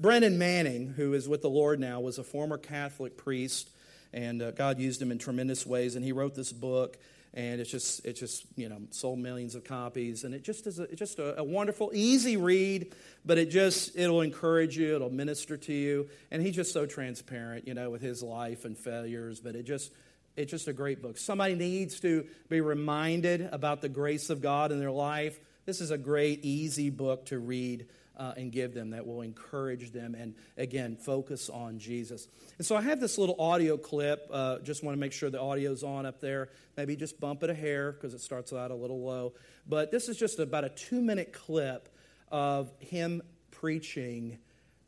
Brennan 0.00 0.36
Manning, 0.36 0.94
who 0.96 1.14
is 1.14 1.28
with 1.28 1.42
the 1.42 1.48
Lord 1.48 1.78
now, 1.78 2.00
was 2.00 2.18
a 2.18 2.24
former 2.24 2.58
Catholic 2.58 3.16
priest, 3.16 3.70
and 4.12 4.42
uh, 4.42 4.50
God 4.50 4.80
used 4.80 5.00
him 5.00 5.12
in 5.12 5.18
tremendous 5.18 5.64
ways. 5.64 5.94
And 5.94 6.04
he 6.04 6.10
wrote 6.10 6.34
this 6.34 6.50
book 6.50 6.98
and 7.34 7.60
it's 7.60 7.70
just 7.70 8.04
it's 8.04 8.20
just 8.20 8.44
you 8.56 8.68
know 8.68 8.78
sold 8.90 9.18
millions 9.18 9.54
of 9.54 9.64
copies. 9.64 10.24
And 10.24 10.34
it 10.34 10.42
just 10.42 10.66
is 10.66 10.78
a, 10.78 10.84
it's 10.84 10.98
just 10.98 11.18
a, 11.18 11.40
a, 11.40 11.44
wonderful 11.44 11.90
easy 11.94 12.36
read 12.36 12.94
but 13.24 13.38
it 13.38 13.50
just 13.50 13.96
it'll 13.96 14.20
encourage 14.20 14.76
you 14.76 14.94
it'll 14.94 15.10
minister 15.10 15.56
to 15.56 15.72
you. 15.72 16.08
And 16.30 16.42
he's 16.42 16.54
just 16.54 16.72
so 16.72 16.86
transparent 16.86 17.66
you 17.66 17.74
know 17.74 17.90
with 17.90 18.02
his 18.02 18.22
life 18.22 18.64
and 18.64 18.76
failures. 18.76 19.40
But 19.40 19.56
it 19.56 19.64
just 19.64 19.92
it's 20.36 20.50
just 20.50 20.68
a 20.68 20.72
great 20.72 21.02
book. 21.02 21.18
Somebody 21.18 21.54
needs 21.54 22.00
to 22.00 22.26
be 22.48 22.60
reminded 22.60 23.48
about 23.52 23.80
the 23.80 23.88
grace 23.88 24.30
of 24.30 24.40
god 24.40 24.72
in 24.72 24.78
their 24.78 24.90
life. 24.90 25.38
This 25.64 25.80
is 25.80 25.90
a 25.90 25.98
great, 25.98 26.44
easy 26.44 26.90
book 26.90 27.26
to 27.26 27.38
read 27.38 27.86
uh, 28.16 28.34
and 28.36 28.52
give 28.52 28.74
them 28.74 28.90
that 28.90 29.06
will 29.06 29.22
encourage 29.22 29.90
them 29.92 30.14
and, 30.14 30.34
again, 30.56 30.96
focus 30.96 31.48
on 31.48 31.78
Jesus. 31.78 32.28
And 32.58 32.66
so 32.66 32.76
I 32.76 32.82
have 32.82 33.00
this 33.00 33.18
little 33.18 33.36
audio 33.40 33.76
clip. 33.76 34.28
Uh, 34.30 34.58
just 34.58 34.84
want 34.84 34.96
to 34.96 35.00
make 35.00 35.12
sure 35.12 35.30
the 35.30 35.40
audio's 35.40 35.82
on 35.82 36.06
up 36.06 36.20
there. 36.20 36.50
Maybe 36.76 36.96
just 36.96 37.18
bump 37.20 37.42
it 37.42 37.50
a 37.50 37.54
hair 37.54 37.92
because 37.92 38.14
it 38.14 38.20
starts 38.20 38.52
out 38.52 38.70
a 38.70 38.74
little 38.74 39.02
low. 39.02 39.34
But 39.66 39.90
this 39.90 40.08
is 40.08 40.16
just 40.16 40.38
about 40.38 40.64
a 40.64 40.68
two 40.68 41.00
minute 41.00 41.32
clip 41.32 41.88
of 42.30 42.70
him 42.80 43.22
preaching 43.50 44.38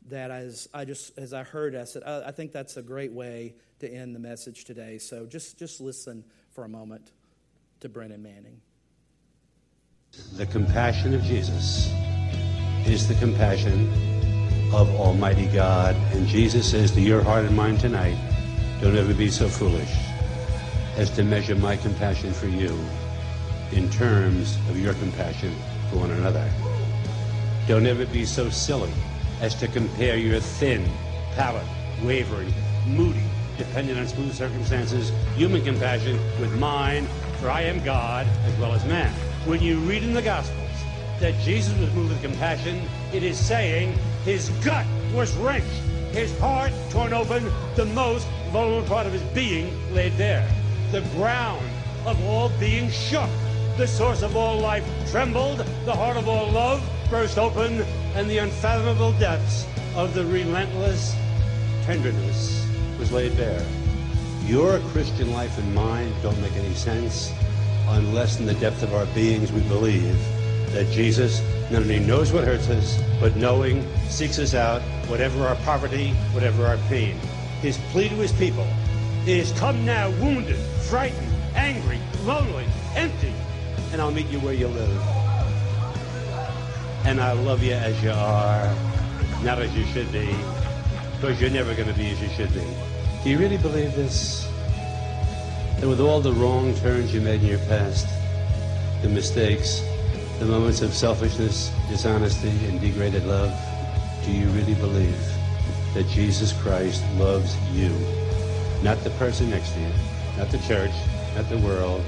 that 0.07 0.29
as 0.29 0.69
I 0.73 0.85
just 0.85 1.17
as 1.17 1.33
I 1.33 1.43
heard 1.43 1.75
I 1.75 1.83
said 1.85 2.03
I, 2.03 2.27
I 2.27 2.31
think 2.31 2.51
that's 2.51 2.77
a 2.77 2.81
great 2.81 3.11
way 3.11 3.55
to 3.79 3.91
end 3.91 4.15
the 4.15 4.19
message 4.19 4.65
today. 4.65 4.97
So 4.97 5.25
just 5.25 5.57
just 5.57 5.81
listen 5.81 6.23
for 6.51 6.63
a 6.63 6.69
moment 6.69 7.11
to 7.79 7.89
Brennan 7.89 8.21
Manning. 8.21 8.61
The 10.37 10.45
compassion 10.45 11.13
of 11.13 11.21
Jesus 11.23 11.91
is 12.85 13.07
the 13.07 13.15
compassion 13.15 13.91
of 14.73 14.89
Almighty 14.95 15.47
God. 15.47 15.95
And 16.13 16.27
Jesus 16.27 16.69
says 16.69 16.91
to 16.91 17.01
your 17.01 17.23
heart 17.23 17.45
and 17.45 17.55
mind 17.55 17.79
tonight, 17.79 18.17
don't 18.79 18.95
ever 18.95 19.13
be 19.13 19.29
so 19.29 19.47
foolish 19.47 19.91
as 20.95 21.09
to 21.11 21.23
measure 21.23 21.55
my 21.55 21.75
compassion 21.77 22.31
for 22.31 22.47
you 22.47 22.77
in 23.71 23.89
terms 23.89 24.55
of 24.69 24.79
your 24.79 24.93
compassion 24.95 25.53
for 25.89 25.97
one 25.97 26.11
another. 26.11 26.47
Don't 27.67 27.87
ever 27.87 28.05
be 28.05 28.25
so 28.25 28.49
silly 28.49 28.91
as 29.41 29.55
to 29.55 29.67
compare 29.67 30.17
your 30.17 30.39
thin, 30.39 30.87
pallid, 31.35 31.65
wavering, 32.03 32.53
moody, 32.85 33.23
dependent 33.57 33.97
on 33.97 34.07
smooth 34.07 34.33
circumstances, 34.33 35.11
human 35.35 35.63
compassion 35.63 36.19
with 36.39 36.55
mine, 36.59 37.07
for 37.39 37.49
I 37.49 37.61
am 37.61 37.83
God 37.83 38.27
as 38.45 38.55
well 38.59 38.73
as 38.73 38.85
man. 38.85 39.11
When 39.45 39.61
you 39.61 39.79
read 39.79 40.03
in 40.03 40.13
the 40.13 40.21
Gospels 40.21 40.64
that 41.19 41.39
Jesus 41.39 41.77
was 41.79 41.91
moved 41.93 42.09
with 42.09 42.21
compassion, 42.21 42.81
it 43.13 43.23
is 43.23 43.37
saying 43.37 43.97
his 44.23 44.49
gut 44.63 44.85
was 45.13 45.35
wrenched, 45.37 45.67
his 46.11 46.37
heart 46.39 46.71
torn 46.89 47.13
open, 47.13 47.51
the 47.75 47.85
most 47.85 48.27
vulnerable 48.51 48.87
part 48.87 49.05
of 49.05 49.13
his 49.13 49.21
being 49.33 49.71
laid 49.93 50.13
there. 50.13 50.47
The 50.91 51.01
ground 51.15 51.65
of 52.05 52.21
all 52.25 52.49
being 52.59 52.89
shook. 52.89 53.29
The 53.77 53.87
source 53.87 54.21
of 54.21 54.35
all 54.35 54.57
life 54.59 54.85
trembled, 55.11 55.59
the 55.85 55.93
heart 55.93 56.17
of 56.17 56.29
all 56.29 56.49
love 56.51 56.81
burst 57.09 57.37
open, 57.37 57.81
and 58.15 58.29
the 58.29 58.37
unfathomable 58.37 59.11
depths 59.13 59.65
of 59.95 60.13
the 60.13 60.25
relentless 60.25 61.13
tenderness 61.83 62.65
was 62.97 63.11
laid 63.11 63.35
bare. 63.35 63.65
Your 64.45 64.79
Christian 64.91 65.31
life 65.31 65.57
and 65.57 65.75
mine 65.75 66.13
don't 66.21 66.39
make 66.41 66.53
any 66.53 66.73
sense 66.73 67.31
unless 67.89 68.39
in 68.39 68.45
the 68.45 68.53
depth 68.55 68.83
of 68.83 68.93
our 68.93 69.05
beings 69.07 69.51
we 69.51 69.61
believe 69.61 70.17
that 70.75 70.91
Jesus 70.91 71.41
not 71.71 71.83
only 71.83 71.99
knows 71.99 72.33
what 72.33 72.43
hurts 72.43 72.67
us, 72.67 73.01
but 73.21 73.33
knowing 73.37 73.81
seeks 74.09 74.37
us 74.39 74.53
out, 74.53 74.81
whatever 75.07 75.47
our 75.47 75.55
poverty, 75.63 76.09
whatever 76.33 76.65
our 76.65 76.75
pain. 76.89 77.17
His 77.61 77.77
plea 77.91 78.09
to 78.09 78.15
his 78.15 78.33
people 78.33 78.67
is 79.25 79.53
come 79.53 79.85
now 79.85 80.09
wounded, 80.21 80.57
frightened, 80.89 81.31
angry, 81.55 81.97
lonely, 82.25 82.65
empty, 82.93 83.33
and 83.93 84.01
I'll 84.01 84.11
meet 84.11 84.27
you 84.27 84.39
where 84.41 84.53
you 84.53 84.67
live. 84.67 85.01
And 87.05 87.21
I 87.21 87.31
love 87.31 87.63
you 87.63 87.71
as 87.71 88.03
you 88.03 88.11
are, 88.11 88.75
not 89.43 89.59
as 89.59 89.73
you 89.77 89.85
should 89.85 90.11
be, 90.11 90.35
because 91.15 91.39
you're 91.39 91.51
never 91.51 91.73
going 91.73 91.87
to 91.87 91.93
be 91.93 92.09
as 92.11 92.21
you 92.21 92.27
should 92.29 92.53
be. 92.53 92.67
Do 93.23 93.29
you 93.29 93.37
really 93.37 93.57
believe 93.57 93.95
this? 93.95 94.45
That 95.79 95.87
with 95.87 96.01
all 96.01 96.19
the 96.19 96.33
wrong 96.33 96.75
turns 96.75 97.13
you 97.13 97.21
made 97.21 97.41
in 97.41 97.47
your 97.47 97.59
past, 97.59 98.07
the 99.01 99.07
mistakes, 99.07 99.81
the 100.39 100.45
moments 100.45 100.81
of 100.81 100.93
selfishness, 100.93 101.71
dishonesty, 101.87 102.49
and 102.67 102.81
degraded 102.81 103.25
love, 103.25 103.53
do 104.25 104.31
you 104.31 104.47
really 104.49 104.73
believe 104.75 105.17
that 105.93 106.05
Jesus 106.09 106.51
Christ 106.61 107.01
loves 107.15 107.55
you? 107.71 107.89
Not 108.83 109.01
the 109.03 109.11
person 109.11 109.49
next 109.49 109.71
to 109.73 109.79
you, 109.79 109.91
not 110.37 110.49
the 110.49 110.57
church, 110.59 110.91
not 111.35 111.47
the 111.47 111.57
world, 111.59 112.03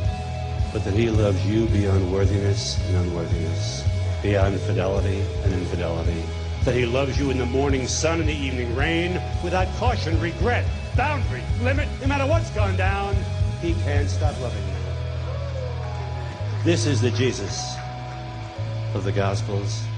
but 0.74 0.84
that 0.84 0.94
he 0.94 1.10
loves 1.10 1.46
you 1.46 1.68
beyond 1.68 2.12
worthiness 2.12 2.78
and 2.88 2.98
unworthiness, 2.98 3.88
beyond 4.22 4.60
fidelity 4.60 5.24
and 5.44 5.54
infidelity. 5.54 6.22
That 6.66 6.76
he 6.76 6.86
loves 6.86 7.18
you 7.18 7.32
in 7.32 7.38
the 7.38 7.46
morning 7.46 7.88
sun 7.88 8.20
and 8.20 8.28
the 8.28 8.36
evening 8.36 8.76
rain, 8.76 9.22
without 9.42 9.74
caution, 9.78 10.20
regret, 10.20 10.66
boundary, 10.98 11.44
limit, 11.62 11.88
no 12.02 12.08
matter 12.08 12.28
what's 12.28 12.50
gone 12.52 12.76
down, 12.76 13.16
he 13.62 13.74
can't 13.86 14.10
stop 14.10 14.38
loving 14.42 14.64
you. 14.68 14.74
This 16.66 16.86
is 16.86 17.00
the 17.00 17.12
Jesus 17.12 17.78
of 18.98 19.04
the 19.04 19.12
Gospels. 19.12 19.97